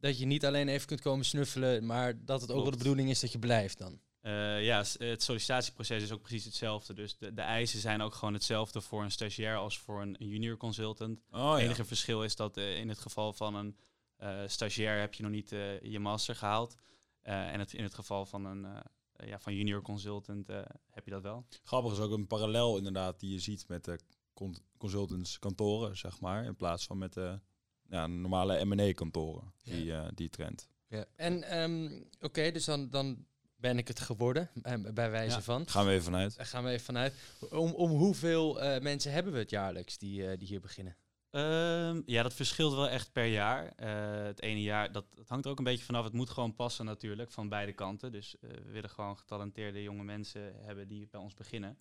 dat 0.00 0.18
je 0.18 0.26
niet 0.26 0.46
alleen 0.46 0.68
even 0.68 0.86
kunt 0.86 1.00
komen 1.00 1.24
snuffelen, 1.24 1.86
maar 1.86 2.24
dat 2.24 2.40
het 2.40 2.50
ook 2.50 2.62
wel 2.62 2.70
de 2.70 2.76
bedoeling 2.76 3.10
is 3.10 3.20
dat 3.20 3.32
je 3.32 3.38
blijft 3.38 3.78
dan. 3.78 4.00
Eh, 4.20 4.64
ja, 4.64 4.84
het 4.98 5.22
sollicitatieproces 5.22 6.02
is 6.02 6.12
ook 6.12 6.22
precies 6.22 6.44
hetzelfde. 6.44 6.94
Dus 6.94 7.16
de, 7.18 7.34
de 7.34 7.40
eisen 7.42 7.80
zijn 7.80 8.02
ook 8.02 8.14
gewoon 8.14 8.34
hetzelfde 8.34 8.80
voor 8.80 9.02
een 9.02 9.10
stagiair 9.10 9.56
als 9.56 9.78
voor 9.78 10.02
een, 10.02 10.16
een 10.18 10.28
junior 10.28 10.56
consultant. 10.56 11.22
Oh, 11.30 11.50
Het 11.50 11.60
ja. 11.60 11.64
enige 11.64 11.84
verschil 11.84 12.22
is 12.24 12.36
dat 12.36 12.56
eh, 12.56 12.78
in 12.78 12.88
het 12.88 12.98
geval 12.98 13.32
van 13.32 13.54
een 13.54 13.76
eh, 14.16 14.40
stagiair 14.46 15.00
heb 15.00 15.14
je 15.14 15.22
nog 15.22 15.32
niet 15.32 15.52
eh, 15.52 15.80
je 15.80 15.98
master 15.98 16.36
gehaald. 16.36 16.76
Eh, 17.22 17.52
en 17.52 17.58
het, 17.58 17.72
in 17.72 17.82
het 17.82 17.94
geval 17.94 18.26
van 18.26 18.44
een 18.44 18.64
eh, 18.64 18.80
ja, 19.24 19.38
van 19.38 19.54
junior 19.54 19.82
consultant 19.82 20.48
eh, 20.48 20.60
heb 20.90 21.04
je 21.04 21.10
dat 21.10 21.22
wel. 21.22 21.46
Grappig 21.64 21.92
is 21.92 21.98
ook 21.98 22.12
een 22.12 22.26
parallel 22.26 22.76
inderdaad 22.76 23.20
die 23.20 23.32
je 23.32 23.38
ziet 23.38 23.68
met 23.68 23.84
de 23.84 23.98
con- 24.34 24.56
consultants 24.76 25.38
kantoren, 25.38 25.96
zeg 25.96 26.20
maar. 26.20 26.44
In 26.44 26.56
plaats 26.56 26.86
van 26.86 26.98
met 26.98 27.12
de 27.12 27.40
ja, 27.88 28.06
normale 28.06 28.64
M&A 28.64 28.92
kantoren, 28.92 29.52
die, 29.64 29.92
eh, 29.92 30.08
die 30.14 30.28
trend. 30.28 30.68
En 31.16 31.42
ehm, 31.42 32.02
oké, 32.20 32.50
dus 32.50 32.64
dan, 32.64 32.90
dan 32.90 33.26
ben 33.56 33.78
ik 33.78 33.88
het 33.88 34.00
geworden, 34.00 34.50
eh, 34.62 34.74
bij 34.94 35.10
wijze 35.10 35.36
Ja. 35.36 35.42
van. 35.42 35.68
Gaan 35.68 35.84
we 35.86 35.90
even 35.90 36.04
vanuit. 36.04 36.34
Gaan 36.38 36.64
we 36.64 36.70
even 36.70 36.84
vanuit. 36.84 37.14
Om, 37.50 37.72
om 37.72 37.90
hoeveel 37.90 38.60
eh, 38.60 38.80
mensen 38.82 39.12
hebben 39.12 39.32
we 39.32 39.38
het 39.38 39.50
jaarlijks 39.50 39.98
die, 39.98 40.26
eh, 40.30 40.38
die 40.38 40.48
hier 40.48 40.60
beginnen? 40.60 40.96
Ehm, 41.30 42.02
ja, 42.06 42.22
dat 42.22 42.34
verschilt 42.34 42.74
wel 42.74 42.88
echt 42.88 43.12
per 43.12 43.26
jaar. 43.26 43.72
Eh, 43.76 44.24
het 44.24 44.42
ene 44.42 44.62
jaar, 44.62 44.92
dat, 44.92 45.04
hangt 45.26 45.44
er 45.44 45.50
ook 45.50 45.58
een 45.58 45.64
beetje 45.64 45.84
vanaf. 45.84 46.04
Het 46.04 46.12
moet 46.12 46.30
gewoon 46.30 46.54
passen 46.54 46.84
natuurlijk, 46.84 47.30
van 47.30 47.48
beide 47.48 47.72
kanten. 47.72 48.12
Dus 48.12 48.38
eh, 48.38 48.50
we 48.50 48.70
willen 48.70 48.90
gewoon 48.90 49.18
getalenteerde 49.18 49.82
jonge 49.82 50.04
mensen 50.04 50.54
hebben 50.62 50.88
die 50.88 51.08
bij 51.10 51.20
ons 51.20 51.34
beginnen. 51.34 51.78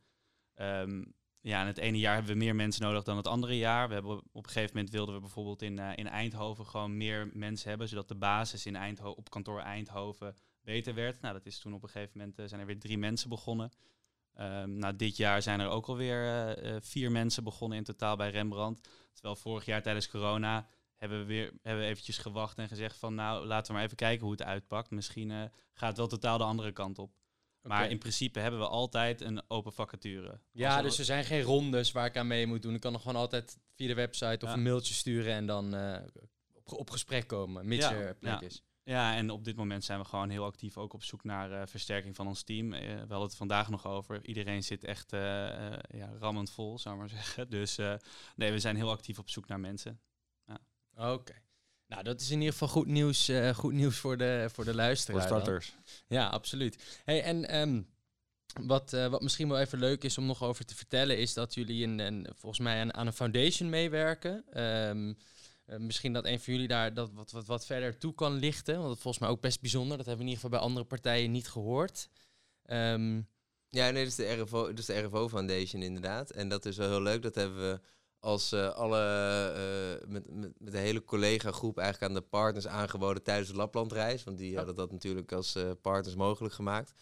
Ehm, 0.54 1.04
ja, 1.42 1.62
in 1.62 1.68
het 1.68 1.78
ene 1.78 1.98
jaar 2.00 2.16
hebben 2.16 2.32
we 2.32 2.38
meer 2.38 2.56
mensen 2.56 2.84
nodig 2.84 3.04
dan 3.04 3.18
het 3.18 3.28
andere 3.28 3.58
jaar. 3.58 3.88
We 3.88 3.94
hebben 3.94 4.18
op 4.32 4.44
een 4.44 4.50
gegeven 4.50 4.76
moment 4.76 4.94
wilden 4.94 5.16
we 5.16 5.22
bijvoorbeeld 5.22 5.62
in, 5.62 5.80
eh, 5.80 5.92
in 5.96 6.08
Eindhoven 6.08 6.66
gewoon 6.66 6.98
meer 6.98 7.30
mensen 7.34 7.70
hebben, 7.70 7.88
zodat 7.88 8.08
de 8.08 8.16
basis 8.16 8.66
in 8.66 8.76
Eindho 8.76 9.10
op 9.10 9.30
kantoor 9.30 9.60
Eindhoven 9.60 10.36
beter 10.64 10.94
werd. 10.94 11.22
Nou, 11.22 11.34
dat 11.34 11.46
is 11.46 11.60
toen 11.60 11.74
op 11.74 11.84
een 11.84 11.90
gegeven 11.90 12.20
moment 12.20 12.50
zijn 12.50 12.62
er 12.62 12.68
weer 12.68 12.80
drie 12.80 12.98
mensen 12.98 13.30
begonnen. 13.30 13.72
Um, 14.40 14.78
nou, 14.78 14.96
dit 14.96 15.18
jaar 15.18 15.42
zijn 15.42 15.60
er 15.60 15.70
ook 15.70 15.88
alweer 15.88 16.58
uh, 16.64 16.76
vier 16.80 17.12
mensen 17.12 17.44
begonnen 17.44 17.78
in 17.78 17.84
totaal 17.84 18.16
bij 18.16 18.30
Rembrandt. 18.30 18.90
Terwijl 19.14 19.36
vorig 19.36 19.66
jaar 19.66 19.82
tijdens 19.82 20.10
corona 20.10 20.68
hebben 20.96 21.20
we 21.20 21.26
weer 21.26 21.54
hebben 21.62 21.84
we 21.84 21.90
eventjes 21.90 22.18
gewacht 22.18 22.58
en 22.58 22.68
gezegd 22.68 22.98
van 22.98 23.16
nou, 23.16 23.46
laten 23.46 23.68
we 23.68 23.74
maar 23.74 23.84
even 23.84 23.98
kijken 23.98 24.24
hoe 24.24 24.32
het 24.32 24.44
uitpakt. 24.44 24.92
Misschien 24.92 25.30
uh, 25.30 25.44
gaat 25.74 25.90
het 25.90 25.98
wel 25.98 26.08
totaal 26.08 26.38
de 26.38 26.44
andere 26.44 26.72
kant 26.72 27.00
op. 27.00 27.12
Maar 27.62 27.90
in 27.90 27.98
principe 27.98 28.40
hebben 28.40 28.60
we 28.60 28.68
altijd 28.68 29.22
een 29.22 29.42
open 29.48 29.74
vacature. 29.74 30.40
Ja, 30.52 30.82
dus 30.82 31.00
er 31.00 31.06
zijn 31.06 31.26
geen 31.26 31.42
rondes 31.42 31.92
waar 31.92 32.06
ik 32.06 32.18
aan 32.18 32.28
mee 32.28 32.48
moet 32.48 32.62
doen. 32.62 32.74
Ik 32.74 32.82
kan 32.82 32.92
nog 32.92 33.02
gewoon 33.02 33.22
altijd 33.22 33.58
via 33.76 33.88
de 33.88 33.94
website 33.94 34.46
of 34.46 34.54
een 34.54 34.64
mailtje 34.64 34.94
sturen 34.94 35.34
en 35.34 35.46
dan 35.46 35.76
uh, 35.76 35.98
op, 36.54 36.74
op, 36.74 36.90
gesprek 36.90 37.28
komen, 37.28 37.68
mits 37.68 37.86
ja. 37.86 37.94
er 37.94 38.16
plek 38.16 38.42
is. 38.42 38.64
Ja, 38.86 39.16
en 39.16 39.30
op 39.30 39.44
dit 39.44 39.56
moment 39.56 39.84
zijn 39.84 40.00
we 40.00 40.06
gewoon 40.06 40.30
heel 40.30 40.46
actief 40.46 40.78
ook 40.78 40.94
op 40.94 41.04
zoek 41.04 41.24
naar 41.24 41.52
uh, 41.52 41.62
versterking 41.66 42.16
van 42.16 42.28
ons 42.28 42.44
team. 42.44 42.74
Uh, 42.74 42.80
we 42.80 42.98
hadden 42.98 43.22
het 43.22 43.36
vandaag 43.36 43.70
nog 43.70 43.88
over. 43.88 44.26
Iedereen 44.26 44.64
zit 44.64 44.84
echt 44.84 45.14
uh, 45.14 45.20
ja, 45.88 46.12
rammend 46.20 46.52
vol, 46.52 46.80
zou 46.80 46.96
ik 46.96 47.02
maar 47.02 47.10
zeggen. 47.24 47.50
Dus 47.50 47.78
nee, 48.36 48.52
we 48.52 48.60
zijn 48.60 48.76
heel 48.76 48.90
actief 48.90 49.20
op 49.20 49.30
zoek 49.30 49.48
naar 49.48 49.60
mensen. 49.60 50.00
Ja. 50.46 50.58
Oké. 51.14 51.34
Nou, 51.88 52.04
dat 52.04 52.22
is 52.22 52.30
in 52.30 52.38
ieder 52.38 52.52
geval 52.52 52.68
goed 52.68 52.88
nieuws, 52.88 53.32
goed 53.54 53.74
nieuws 53.74 53.98
voor 53.98 54.18
de, 54.18 54.50
voor 54.54 54.66
de 54.66 54.76
luisteraar. 54.76 55.28
Voor 55.28 55.30
starters. 55.30 55.72
Dan. 55.72 56.18
Ja, 56.18 56.28
absoluut. 56.28 57.02
Hey, 57.06 57.24
en 57.24 57.56
um, 57.56 57.88
wat, 58.62 58.92
wat 58.92 59.22
misschien 59.22 59.50
wel 59.50 59.60
even 59.60 59.80
leuk 59.80 60.04
is 60.04 60.18
om 60.18 60.26
nog 60.26 60.44
over 60.44 60.66
te 60.66 60.76
vertellen, 60.76 61.18
is 61.18 61.34
dat 61.34 61.54
jullie 61.54 61.84
een, 61.84 62.00
een 62.00 62.28
volgens 62.36 62.62
mij 62.62 62.82
aan, 62.82 62.94
aan, 62.94 63.08
een 63.08 63.14
foundation 63.14 63.70
meewerken. 63.70 64.62
Um, 64.64 65.18
uh, 65.68 65.78
misschien 65.78 66.14
dat 66.14 66.26
een 66.26 66.40
van 66.40 66.54
jullie 66.54 66.68
daar 66.68 66.94
dat 66.94 67.12
wat, 67.14 67.32
wat, 67.32 67.46
wat 67.46 67.66
verder 67.66 67.98
toe 67.98 68.14
kan 68.14 68.34
lichten. 68.34 68.76
Want 68.76 68.88
dat 68.88 69.00
volgens 69.00 69.24
mij 69.24 69.32
ook 69.32 69.42
best 69.42 69.62
bijzonder. 69.62 69.98
Dat 69.98 70.06
hebben 70.06 70.26
we 70.26 70.32
in 70.32 70.38
ieder 70.38 70.44
geval 70.44 70.60
bij 70.60 70.68
andere 70.68 70.86
partijen 70.86 71.32
niet 71.32 71.48
gehoord. 71.48 72.10
Um, 72.66 73.28
ja, 73.70 73.90
nee, 73.90 74.04
dat 74.04 74.12
is, 74.12 74.16
de 74.16 74.34
RFO, 74.34 74.68
dat 74.68 74.80
is 74.80 74.86
de 74.86 75.00
RFO 75.00 75.30
Foundation 75.30 75.82
inderdaad. 75.82 76.30
En 76.32 76.50
dat 76.50 76.66
is 76.66 76.78
wel 76.78 76.90
heel 76.90 77.02
leuk. 77.02 77.22
Dat 77.22 77.36
hebben 77.36 77.72
we 77.72 77.80
als 78.20 78.54
uh, 78.54 78.70
alle, 78.70 79.00
uh, 80.02 80.08
met, 80.08 80.34
met, 80.34 80.52
met 80.58 80.72
de 80.72 80.78
hele 80.78 81.04
collega-groep 81.04 81.78
eigenlijk 81.78 82.12
aan 82.12 82.20
de 82.20 82.28
partners 82.30 82.68
aangeboden 82.68 83.24
tijdens 83.24 83.50
de 83.50 83.56
Laplandreis. 83.56 84.24
Want 84.24 84.38
die 84.38 84.56
hadden 84.56 84.76
dat 84.76 84.92
natuurlijk 84.92 85.32
als 85.32 85.58
partners 85.82 86.16
mogelijk 86.16 86.54
gemaakt. 86.54 86.94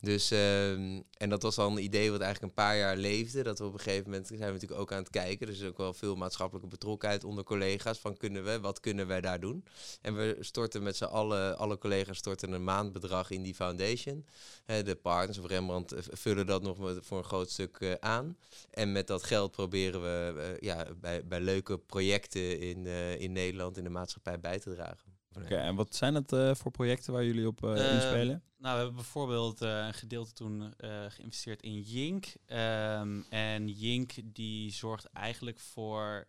Dus, 0.00 0.30
um, 0.30 1.04
en 1.16 1.28
dat 1.28 1.42
was 1.42 1.54
dan 1.54 1.72
een 1.72 1.82
idee 1.82 2.10
wat 2.10 2.20
eigenlijk 2.20 2.52
een 2.52 2.64
paar 2.64 2.76
jaar 2.76 2.96
leefde. 2.96 3.42
Dat 3.42 3.58
we 3.58 3.64
op 3.64 3.72
een 3.72 3.80
gegeven 3.80 4.10
moment 4.10 4.26
zijn 4.26 4.40
we 4.40 4.46
natuurlijk 4.46 4.80
ook 4.80 4.92
aan 4.92 4.98
het 4.98 5.10
kijken. 5.10 5.46
Er 5.46 5.52
is 5.52 5.64
ook 5.64 5.76
wel 5.76 5.92
veel 5.94 6.16
maatschappelijke 6.16 6.68
betrokkenheid 6.68 7.24
onder 7.24 7.44
collega's. 7.44 7.98
Van 7.98 8.16
kunnen 8.16 8.44
we, 8.44 8.60
wat 8.60 8.80
kunnen 8.80 9.06
wij 9.06 9.20
daar 9.20 9.40
doen? 9.40 9.64
En 10.00 10.16
we 10.16 10.36
storten 10.40 10.82
met 10.82 10.96
z'n 10.96 11.04
allen, 11.04 11.58
alle 11.58 11.78
collega's 11.78 12.18
storten 12.18 12.52
een 12.52 12.64
maandbedrag 12.64 13.30
in 13.30 13.42
die 13.42 13.54
foundation. 13.54 14.26
De 14.66 14.98
partners 15.02 15.38
of 15.38 15.46
Rembrandt 15.46 15.94
vullen 15.98 16.46
dat 16.46 16.62
nog 16.62 16.76
voor 17.00 17.18
een 17.18 17.24
groot 17.24 17.50
stuk 17.50 17.80
uh, 17.80 17.92
aan. 18.00 18.36
En 18.70 18.92
met 18.92 19.06
dat 19.06 19.22
geld 19.22 19.50
proberen 19.50 20.02
we 20.02 20.34
uh, 20.36 20.60
ja, 20.60 20.86
bij, 21.00 21.26
bij 21.26 21.40
leuke 21.40 21.78
projecten 21.78 22.60
in, 22.60 22.86
in 23.18 23.32
Nederland, 23.32 23.76
in 23.76 23.84
de 23.84 23.90
maatschappij 23.90 24.40
bij 24.40 24.58
te 24.58 24.74
dragen. 24.74 25.17
Oké, 25.42 25.56
en 25.56 25.74
wat 25.74 25.94
zijn 25.94 26.14
het 26.14 26.32
uh, 26.32 26.54
voor 26.54 26.70
projecten 26.70 27.12
waar 27.12 27.24
jullie 27.24 27.46
op 27.46 27.64
uh, 27.64 27.94
inspelen? 27.94 28.42
Nou, 28.58 28.74
we 28.74 28.80
hebben 28.80 28.94
bijvoorbeeld 28.94 29.62
uh, 29.62 29.86
een 29.86 29.94
gedeelte 29.94 30.32
toen 30.32 30.74
geïnvesteerd 31.08 31.62
in 31.62 31.80
Jink. 31.80 32.26
Um, 32.46 33.26
en 33.28 33.68
Jink 33.68 34.12
die 34.24 34.72
zorgt 34.72 35.04
eigenlijk 35.04 35.60
voor, 35.60 36.28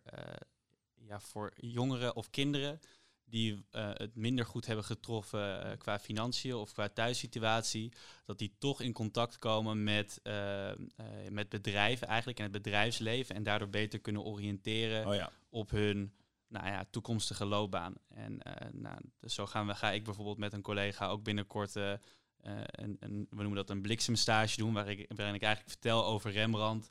ja, 0.94 1.20
voor 1.20 1.52
jongeren 1.56 2.16
of 2.16 2.30
kinderen 2.30 2.80
die 3.24 3.64
het 3.70 4.14
minder 4.14 4.44
goed 4.44 4.66
hebben 4.66 4.84
getroffen 4.84 5.78
qua 5.78 5.98
financiën 5.98 6.54
of 6.54 6.72
qua 6.72 6.88
thuissituatie, 6.88 7.92
dat 8.24 8.38
die 8.38 8.54
toch 8.58 8.80
in 8.80 8.92
contact 8.92 9.38
komen 9.38 9.84
met, 9.84 10.20
met 11.30 11.48
bedrijven 11.48 12.06
eigenlijk 12.06 12.38
en 12.38 12.44
het 12.44 12.62
bedrijfsleven 12.62 13.34
en 13.34 13.42
daardoor 13.42 13.68
beter 13.68 14.00
kunnen 14.00 14.22
oriënteren 14.22 15.06
oh 15.06 15.14
ja. 15.14 15.32
op 15.48 15.70
hun 15.70 16.12
nou 16.50 16.66
ja, 16.66 16.84
toekomstige 16.90 17.44
loopbaan. 17.44 17.94
En 18.08 18.32
uh, 18.32 18.70
nou, 18.72 18.98
dus 19.18 19.34
zo 19.34 19.46
gaan 19.46 19.66
we, 19.66 19.74
ga 19.74 19.90
ik 19.90 20.04
bijvoorbeeld 20.04 20.38
met 20.38 20.52
een 20.52 20.62
collega 20.62 21.08
ook 21.08 21.22
binnenkort 21.22 21.76
uh, 21.76 21.92
een, 22.42 22.96
een, 23.00 23.26
we 23.30 23.36
noemen 23.36 23.54
dat 23.54 23.70
een 23.70 23.82
bliksemstage 23.82 24.56
doen, 24.56 24.88
ik, 24.88 25.10
waarin 25.16 25.34
ik 25.34 25.42
eigenlijk 25.42 25.72
vertel 25.72 26.04
over 26.04 26.30
Rembrandt 26.30 26.90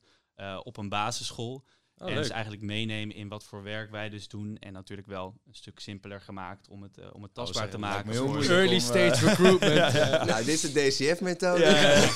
op 0.64 0.78
een 0.78 0.90
basisschool. 0.90 1.64
Oh, 2.00 2.10
en 2.10 2.16
dus 2.16 2.30
eigenlijk 2.30 2.62
meenemen 2.62 3.16
in 3.16 3.28
wat 3.28 3.44
voor 3.44 3.64
werk 3.64 3.92
wij 3.92 4.10
dus 4.10 4.28
doen. 4.28 4.58
En 4.58 4.74
natuurlijk 4.74 5.08
wel 5.08 5.36
een 5.48 5.56
stuk 5.56 5.80
simpeler 5.80 6.22
gemaakt 6.22 6.68
om 6.68 6.84
het, 6.84 6.98
uh, 6.98 7.06
om 7.12 7.24
het 7.24 7.34
tastbaar 7.34 7.66
oh, 7.66 7.72
te 7.72 7.78
maken. 7.78 8.14
Early 8.14 8.80
stage 8.80 9.26
recruitment. 9.26 9.74
ja, 9.94 9.96
ja. 9.96 10.26
Nou, 10.26 10.46
dit 10.46 10.54
is 10.54 10.62
de 10.62 10.88
DCF-methode. 10.88 11.64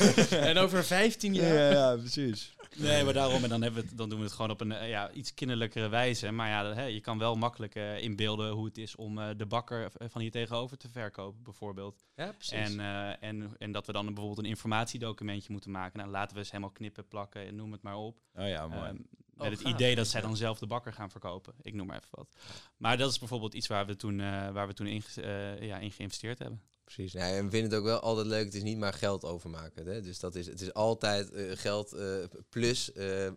en 0.50 0.58
over 0.58 0.84
15 0.84 1.34
jaar. 1.34 1.54
Ja, 1.54 1.70
ja, 1.70 1.96
precies. 1.96 2.56
Nee, 2.78 3.04
maar 3.04 3.14
daarom, 3.14 3.44
en 3.44 3.50
dan, 3.50 3.62
hebben 3.62 3.82
we 3.82 3.88
het, 3.88 3.98
dan 3.98 4.10
doen 4.10 4.18
we 4.18 4.24
het 4.24 4.34
gewoon 4.34 4.52
op 4.52 4.62
een 4.62 4.72
uh, 4.72 4.90
ja, 4.90 5.12
iets 5.12 5.34
kinderlijkere 5.34 5.88
wijze. 5.88 6.32
Maar 6.32 6.50
ja, 6.50 6.74
hè, 6.74 6.86
je 6.86 7.02
kan 7.02 7.18
wel 7.18 7.36
makkelijk 7.36 7.76
uh, 7.76 8.02
inbeelden 8.02 8.52
hoe 8.52 8.66
het 8.66 8.78
is 8.78 8.96
om 8.96 9.18
uh, 9.18 9.30
de 9.38 9.46
bakker 9.46 9.92
van 10.00 10.22
hier 10.22 10.32
tegenover 10.32 10.78
te 10.78 10.90
verkopen, 10.90 11.44
bijvoorbeeld. 11.44 12.04
Ja, 12.16 12.32
precies. 12.32 12.52
En, 12.52 12.80
en, 13.20 13.56
en 13.58 13.72
dat 13.72 13.86
we 13.86 13.92
dan 13.92 14.06
bijvoorbeeld 14.06 14.38
een 14.38 14.46
informatiedocumentje 14.46 15.52
moeten 15.52 15.72
maken. 15.72 16.00
Nou, 16.00 16.12
laten 16.12 16.34
we 16.34 16.40
eens 16.40 16.52
helemaal 16.52 16.74
knippen, 16.74 17.08
plakken 17.08 17.48
en 17.48 17.56
noem 17.56 17.72
het 17.72 17.82
maar 17.82 17.98
op. 17.98 18.20
Oh 18.36 18.48
ja, 18.48 18.68
mooi. 18.68 18.90
Um, 18.90 19.08
met 19.36 19.52
het 19.52 19.62
idee 19.62 19.96
dat 19.96 20.08
zij 20.08 20.22
dan 20.22 20.38
zelf 20.38 20.60
de 20.60 20.68
bakker 20.68 20.94
gaan 20.94 21.12
verkopen. 21.12 21.54
Ik 21.62 21.74
noem 21.74 21.88
maar 21.88 21.98
even 21.98 22.10
wat. 22.12 22.36
Maar 22.78 22.98
dat 22.98 23.12
is 23.12 23.20
bijvoorbeeld 23.20 23.54
iets 23.54 23.68
waar 23.68 23.86
we 23.86 23.96
toen, 23.96 24.18
waar 24.54 24.68
we 24.68 24.74
toen 24.74 24.88
in, 24.88 25.04
ja, 25.60 25.78
in 25.78 25.92
geïnvesteerd 25.92 26.40
hebben. 26.40 26.62
Precies. 26.84 27.12
Ja, 27.12 27.28
en 27.28 27.46
we 27.46 27.50
vinden 27.50 27.70
het 27.70 27.80
ook 27.80 27.86
wel 27.86 28.00
altijd 28.00 28.28
leuk. 28.28 28.46
Het 28.46 28.54
is 28.54 28.64
niet 28.64 28.78
maar 28.78 28.94
geld 28.94 29.24
overmaken. 29.24 29.86
Hè? 29.86 30.02
Dus 30.02 30.20
dat 30.20 30.36
is, 30.36 30.46
het 30.46 30.62
is 30.62 30.74
altijd 30.74 31.34
uh, 31.34 31.52
geld 31.56 31.94
uh, 31.94 32.24
plus 32.50 32.92
uh, 32.96 33.28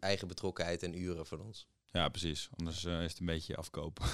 eigen 0.00 0.28
betrokkenheid 0.28 0.82
en 0.82 0.98
uren 0.98 1.26
van 1.26 1.40
ons. 1.40 1.66
Ja, 1.90 2.08
precies. 2.08 2.48
Anders 2.56 2.84
is 2.84 3.10
het 3.10 3.18
een 3.18 3.26
beetje 3.26 3.56
afkopen. 3.56 4.04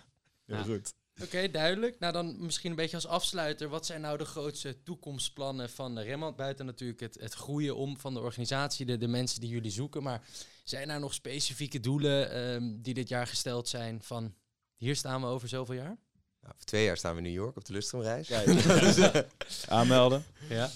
Heel 0.46 0.56
ja. 0.56 0.62
goed. 0.62 0.94
Oké, 1.22 1.36
okay, 1.36 1.50
duidelijk. 1.50 1.98
Nou, 1.98 2.12
dan 2.12 2.44
misschien 2.44 2.70
een 2.70 2.76
beetje 2.76 2.96
als 2.96 3.06
afsluiter. 3.06 3.68
Wat 3.68 3.86
zijn 3.86 4.00
nou 4.00 4.18
de 4.18 4.24
grootste 4.24 4.82
toekomstplannen 4.82 5.70
van 5.70 5.98
Rembrandt? 5.98 6.36
Buiten 6.36 6.66
natuurlijk 6.66 7.00
het, 7.00 7.16
het 7.20 7.34
groeien 7.34 7.76
om 7.76 7.98
van 7.98 8.14
de 8.14 8.20
organisatie, 8.20 8.86
de, 8.86 8.96
de 8.96 9.08
mensen 9.08 9.40
die 9.40 9.50
jullie 9.50 9.70
zoeken. 9.70 10.02
Maar 10.02 10.22
zijn 10.64 10.90
er 10.90 11.00
nog 11.00 11.14
specifieke 11.14 11.80
doelen 11.80 12.38
um, 12.38 12.82
die 12.82 12.94
dit 12.94 13.08
jaar 13.08 13.26
gesteld 13.26 13.68
zijn 13.68 14.02
van... 14.02 14.34
Hier 14.76 14.96
staan 14.96 15.20
we 15.20 15.26
over 15.26 15.48
zoveel 15.48 15.74
jaar? 15.74 15.98
Nou, 16.40 16.54
voor 16.56 16.64
twee 16.64 16.84
jaar 16.84 16.96
staan 16.96 17.12
we 17.12 17.18
in 17.18 17.24
New 17.24 17.34
York 17.34 17.56
op 17.56 17.64
de 17.64 17.72
Lustramreis. 17.72 18.28
Ja, 18.28 18.40
ja. 18.40 19.26
Aanmelden. 19.68 20.24
Ja. 20.48 20.70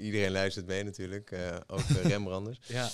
Iedereen 0.00 0.30
luistert 0.30 0.66
mee 0.66 0.84
natuurlijk, 0.84 1.30
uh, 1.30 1.56
ook 1.66 1.80
Rembranders. 2.02 2.58
ja. 2.66 2.90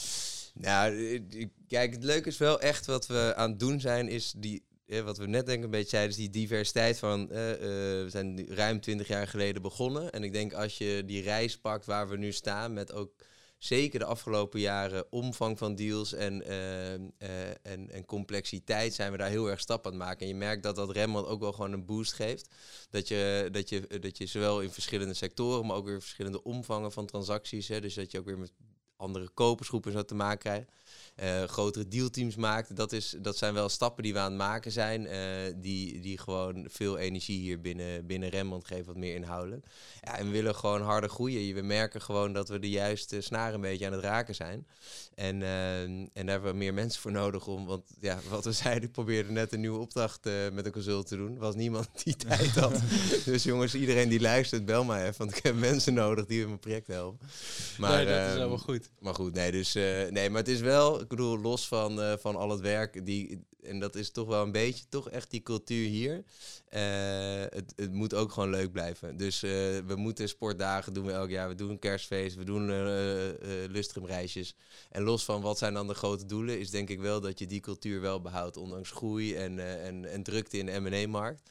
Nou, 0.54 1.20
kijk, 1.68 1.92
het 1.92 2.04
leuke 2.04 2.28
is 2.28 2.38
wel 2.38 2.60
echt 2.60 2.86
wat 2.86 3.06
we 3.06 3.32
aan 3.36 3.50
het 3.50 3.58
doen 3.58 3.80
zijn, 3.80 4.08
is 4.08 4.32
die, 4.36 4.62
eh, 4.92 5.04
wat 5.04 5.18
we 5.18 5.26
net 5.26 5.46
denk 5.46 5.64
een 5.64 5.70
beetje 5.70 5.88
zeiden, 5.88 6.10
is 6.10 6.16
die 6.16 6.30
diversiteit 6.30 6.98
van, 6.98 7.28
we 7.28 8.06
zijn 8.08 8.46
ruim 8.48 8.80
twintig 8.80 9.08
jaar 9.08 9.26
geleden 9.26 9.62
begonnen. 9.62 10.12
En 10.12 10.22
ik 10.22 10.32
denk 10.32 10.52
als 10.52 10.78
je 10.78 11.02
die 11.06 11.22
reis 11.22 11.58
pakt 11.58 11.86
waar 11.86 12.08
we 12.08 12.16
nu 12.16 12.32
staan, 12.32 12.72
met 12.72 12.92
ook 12.92 13.12
zeker 13.64 13.98
de 13.98 14.04
afgelopen 14.04 14.60
jaren 14.60 15.12
omvang 15.12 15.58
van 15.58 15.74
deals 15.74 16.12
en, 16.12 16.42
uh, 16.50 16.92
en, 16.92 17.90
en 17.90 18.04
complexiteit 18.04 18.94
zijn 18.94 19.12
we 19.12 19.18
daar 19.18 19.28
heel 19.28 19.50
erg 19.50 19.60
stap 19.60 19.86
aan 19.86 19.92
het 19.92 20.00
maken. 20.00 20.20
En 20.20 20.26
je 20.26 20.34
merkt 20.34 20.62
dat 20.62 20.76
dat 20.76 20.90
Rembrandt 20.90 21.28
ook 21.28 21.40
wel 21.40 21.52
gewoon 21.52 21.72
een 21.72 21.84
boost 21.84 22.12
geeft. 22.12 22.54
Dat 22.90 23.08
je, 23.08 23.48
dat 23.52 23.68
je, 23.68 23.98
dat 24.00 24.18
je 24.18 24.26
zowel 24.26 24.60
in 24.60 24.70
verschillende 24.70 25.14
sectoren, 25.14 25.66
maar 25.66 25.76
ook 25.76 25.86
weer 25.86 26.00
verschillende 26.00 26.42
omvangen 26.42 26.92
van 26.92 27.06
transacties, 27.06 27.68
hè, 27.68 27.80
dus 27.80 27.94
dat 27.94 28.10
je 28.10 28.18
ook 28.18 28.24
weer 28.24 28.38
met 28.38 28.52
andere 29.02 29.28
kopersgroepen 29.28 29.92
zo 29.92 30.04
te 30.04 30.14
maken 30.14 30.38
krijgt 30.38 30.70
uh, 31.22 31.44
grotere 31.44 31.88
dealteams 31.88 32.36
maakt. 32.36 32.76
Dat, 32.76 32.92
is, 32.92 33.16
dat 33.18 33.36
zijn 33.36 33.54
wel 33.54 33.68
stappen 33.68 34.02
die 34.02 34.12
we 34.12 34.18
aan 34.18 34.30
het 34.30 34.40
maken 34.40 34.72
zijn. 34.72 35.04
Uh, 35.04 35.12
die, 35.56 36.00
die 36.00 36.18
gewoon 36.18 36.66
veel 36.70 36.98
energie 36.98 37.40
hier 37.40 37.60
binnen, 37.60 38.06
binnen 38.06 38.28
Rembrandt 38.28 38.66
geven, 38.66 38.86
wat 38.86 38.96
meer 38.96 39.14
inhoudelijk. 39.14 39.66
Ja, 40.00 40.18
en 40.18 40.26
we 40.26 40.32
willen 40.32 40.54
gewoon 40.54 40.82
harder 40.82 41.10
groeien. 41.10 41.54
We 41.54 41.62
merken 41.62 42.02
gewoon 42.02 42.32
dat 42.32 42.48
we 42.48 42.58
de 42.58 42.70
juiste 42.70 43.20
snaren 43.20 43.54
een 43.54 43.60
beetje 43.60 43.86
aan 43.86 43.92
het 43.92 44.02
raken 44.02 44.34
zijn. 44.34 44.66
En, 45.14 45.40
uh, 45.40 45.82
en 45.82 46.10
daar 46.12 46.26
hebben 46.26 46.50
we 46.50 46.56
meer 46.56 46.74
mensen 46.74 47.00
voor 47.00 47.12
nodig 47.12 47.46
om. 47.46 47.66
Want 47.66 47.84
ja, 48.00 48.18
wat 48.28 48.44
we 48.44 48.52
zeiden, 48.62 48.82
ik 48.82 48.92
probeerde 48.92 49.30
net 49.30 49.52
een 49.52 49.60
nieuwe 49.60 49.78
opdracht 49.78 50.24
met 50.52 50.66
een 50.66 50.72
consult 50.72 51.06
te 51.06 51.16
doen. 51.16 51.38
Was 51.38 51.54
niemand 51.54 51.88
die 52.04 52.16
tijd 52.16 52.54
had. 52.54 52.80
dus 53.24 53.42
jongens, 53.42 53.74
iedereen 53.74 54.08
die 54.08 54.20
luistert, 54.20 54.64
bel 54.64 54.84
mij 54.84 55.02
even. 55.02 55.18
Want 55.18 55.36
ik 55.36 55.42
heb 55.42 55.54
mensen 55.54 55.94
nodig 55.94 56.26
die 56.26 56.40
in 56.40 56.46
mijn 56.46 56.58
project 56.58 56.86
helpen. 56.86 57.28
Maar, 57.78 58.04
nee, 58.04 58.06
dat 58.06 58.26
is 58.26 58.32
helemaal 58.32 58.58
goed. 58.58 58.90
Maar 59.02 59.14
goed, 59.14 59.34
nee, 59.34 59.52
dus, 59.52 59.74
eh, 59.74 60.08
nee, 60.10 60.30
maar 60.30 60.38
het 60.38 60.48
is 60.48 60.60
wel, 60.60 61.00
ik 61.00 61.08
bedoel, 61.08 61.38
los 61.38 61.68
van, 61.68 62.00
eh, 62.00 62.12
van 62.18 62.36
al 62.36 62.50
het 62.50 62.60
werk, 62.60 63.06
die, 63.06 63.46
en 63.62 63.78
dat 63.78 63.94
is 63.94 64.10
toch 64.10 64.28
wel 64.28 64.42
een 64.42 64.52
beetje, 64.52 64.84
toch 64.88 65.10
echt 65.10 65.30
die 65.30 65.42
cultuur 65.42 65.88
hier. 65.88 66.24
Eh, 66.68 67.40
het, 67.40 67.72
het 67.76 67.92
moet 67.92 68.14
ook 68.14 68.32
gewoon 68.32 68.50
leuk 68.50 68.72
blijven. 68.72 69.16
Dus 69.16 69.40
we 69.40 69.94
moeten 69.96 70.28
sportdagen 70.28 70.92
doen 70.92 71.06
we 71.06 71.12
elk 71.12 71.30
jaar, 71.30 71.48
we 71.48 71.54
doen 71.54 71.70
een 71.70 71.78
kerstfeest, 71.78 72.36
we 72.36 72.44
doen 72.44 72.66
lustrumreisjes. 73.70 74.54
En 74.90 75.02
los 75.02 75.24
van 75.24 75.40
wat 75.40 75.58
zijn 75.58 75.74
dan 75.74 75.86
de 75.86 75.94
grote 75.94 76.26
doelen, 76.26 76.58
is 76.58 76.70
denk 76.70 76.88
ik 76.88 77.00
wel 77.00 77.20
dat 77.20 77.38
je 77.38 77.46
die 77.46 77.60
cultuur 77.60 78.00
wel 78.00 78.20
behoudt, 78.20 78.56
ondanks 78.56 78.90
groei 78.90 79.34
en, 79.34 79.82
en, 79.82 80.04
en 80.04 80.22
drukte 80.22 80.58
in 80.58 80.66
de 80.66 80.80
M&A-markt. 80.80 81.50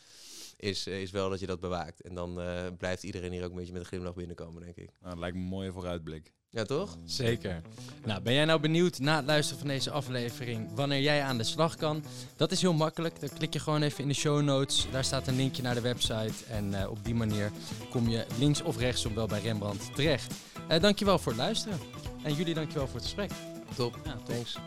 Is, 0.57 0.87
is 0.87 1.11
wel 1.11 1.29
dat 1.29 1.39
je 1.39 1.47
dat 1.47 1.59
bewaakt. 1.59 2.01
En 2.01 2.15
dan 2.15 2.41
blijft 2.77 3.03
iedereen 3.03 3.31
hier 3.31 3.43
ook 3.43 3.49
een 3.49 3.55
beetje 3.55 3.71
met 3.73 3.81
een 3.81 3.87
glimlach 3.87 4.15
binnenkomen, 4.15 4.61
denk 4.61 4.75
ik. 4.75 4.89
Nou, 4.99 5.09
dat 5.09 5.19
lijkt 5.19 5.35
me 5.35 5.41
een 5.41 5.49
mooie 5.49 5.71
vooruitblik. 5.71 6.33
Ja, 6.53 6.63
toch? 6.63 6.97
Zeker. 7.05 7.61
Nou, 8.05 8.21
ben 8.21 8.33
jij 8.33 8.45
nou 8.45 8.59
benieuwd 8.59 8.99
na 8.99 9.15
het 9.15 9.25
luisteren 9.25 9.59
van 9.59 9.67
deze 9.67 9.91
aflevering 9.91 10.69
wanneer 10.75 11.01
jij 11.01 11.23
aan 11.23 11.37
de 11.37 11.43
slag 11.43 11.75
kan? 11.75 12.03
Dat 12.35 12.51
is 12.51 12.61
heel 12.61 12.73
makkelijk. 12.73 13.19
Dan 13.19 13.29
klik 13.37 13.53
je 13.53 13.59
gewoon 13.59 13.81
even 13.81 14.01
in 14.01 14.07
de 14.07 14.13
show 14.13 14.41
notes. 14.41 14.87
Daar 14.91 15.03
staat 15.03 15.27
een 15.27 15.35
linkje 15.35 15.61
naar 15.61 15.75
de 15.75 15.81
website. 15.81 16.45
En 16.49 16.81
eh, 16.81 16.89
op 16.89 17.03
die 17.03 17.15
manier 17.15 17.51
kom 17.89 18.09
je 18.09 18.25
links 18.39 18.61
of 18.61 18.77
rechtsom 18.77 19.15
wel 19.15 19.27
bij 19.27 19.41
Rembrandt 19.41 19.95
terecht. 19.95 20.33
Uh, 20.71 20.79
dankjewel 20.79 21.19
voor 21.19 21.31
het 21.31 21.41
luisteren. 21.41 21.79
En 22.23 22.33
jullie 22.33 22.53
dankjewel 22.53 22.85
voor 22.85 22.95
het 22.95 23.03
gesprek. 23.03 23.31
Top. 23.75 23.99
Ja. 24.03 24.17
Thanks. 24.27 24.57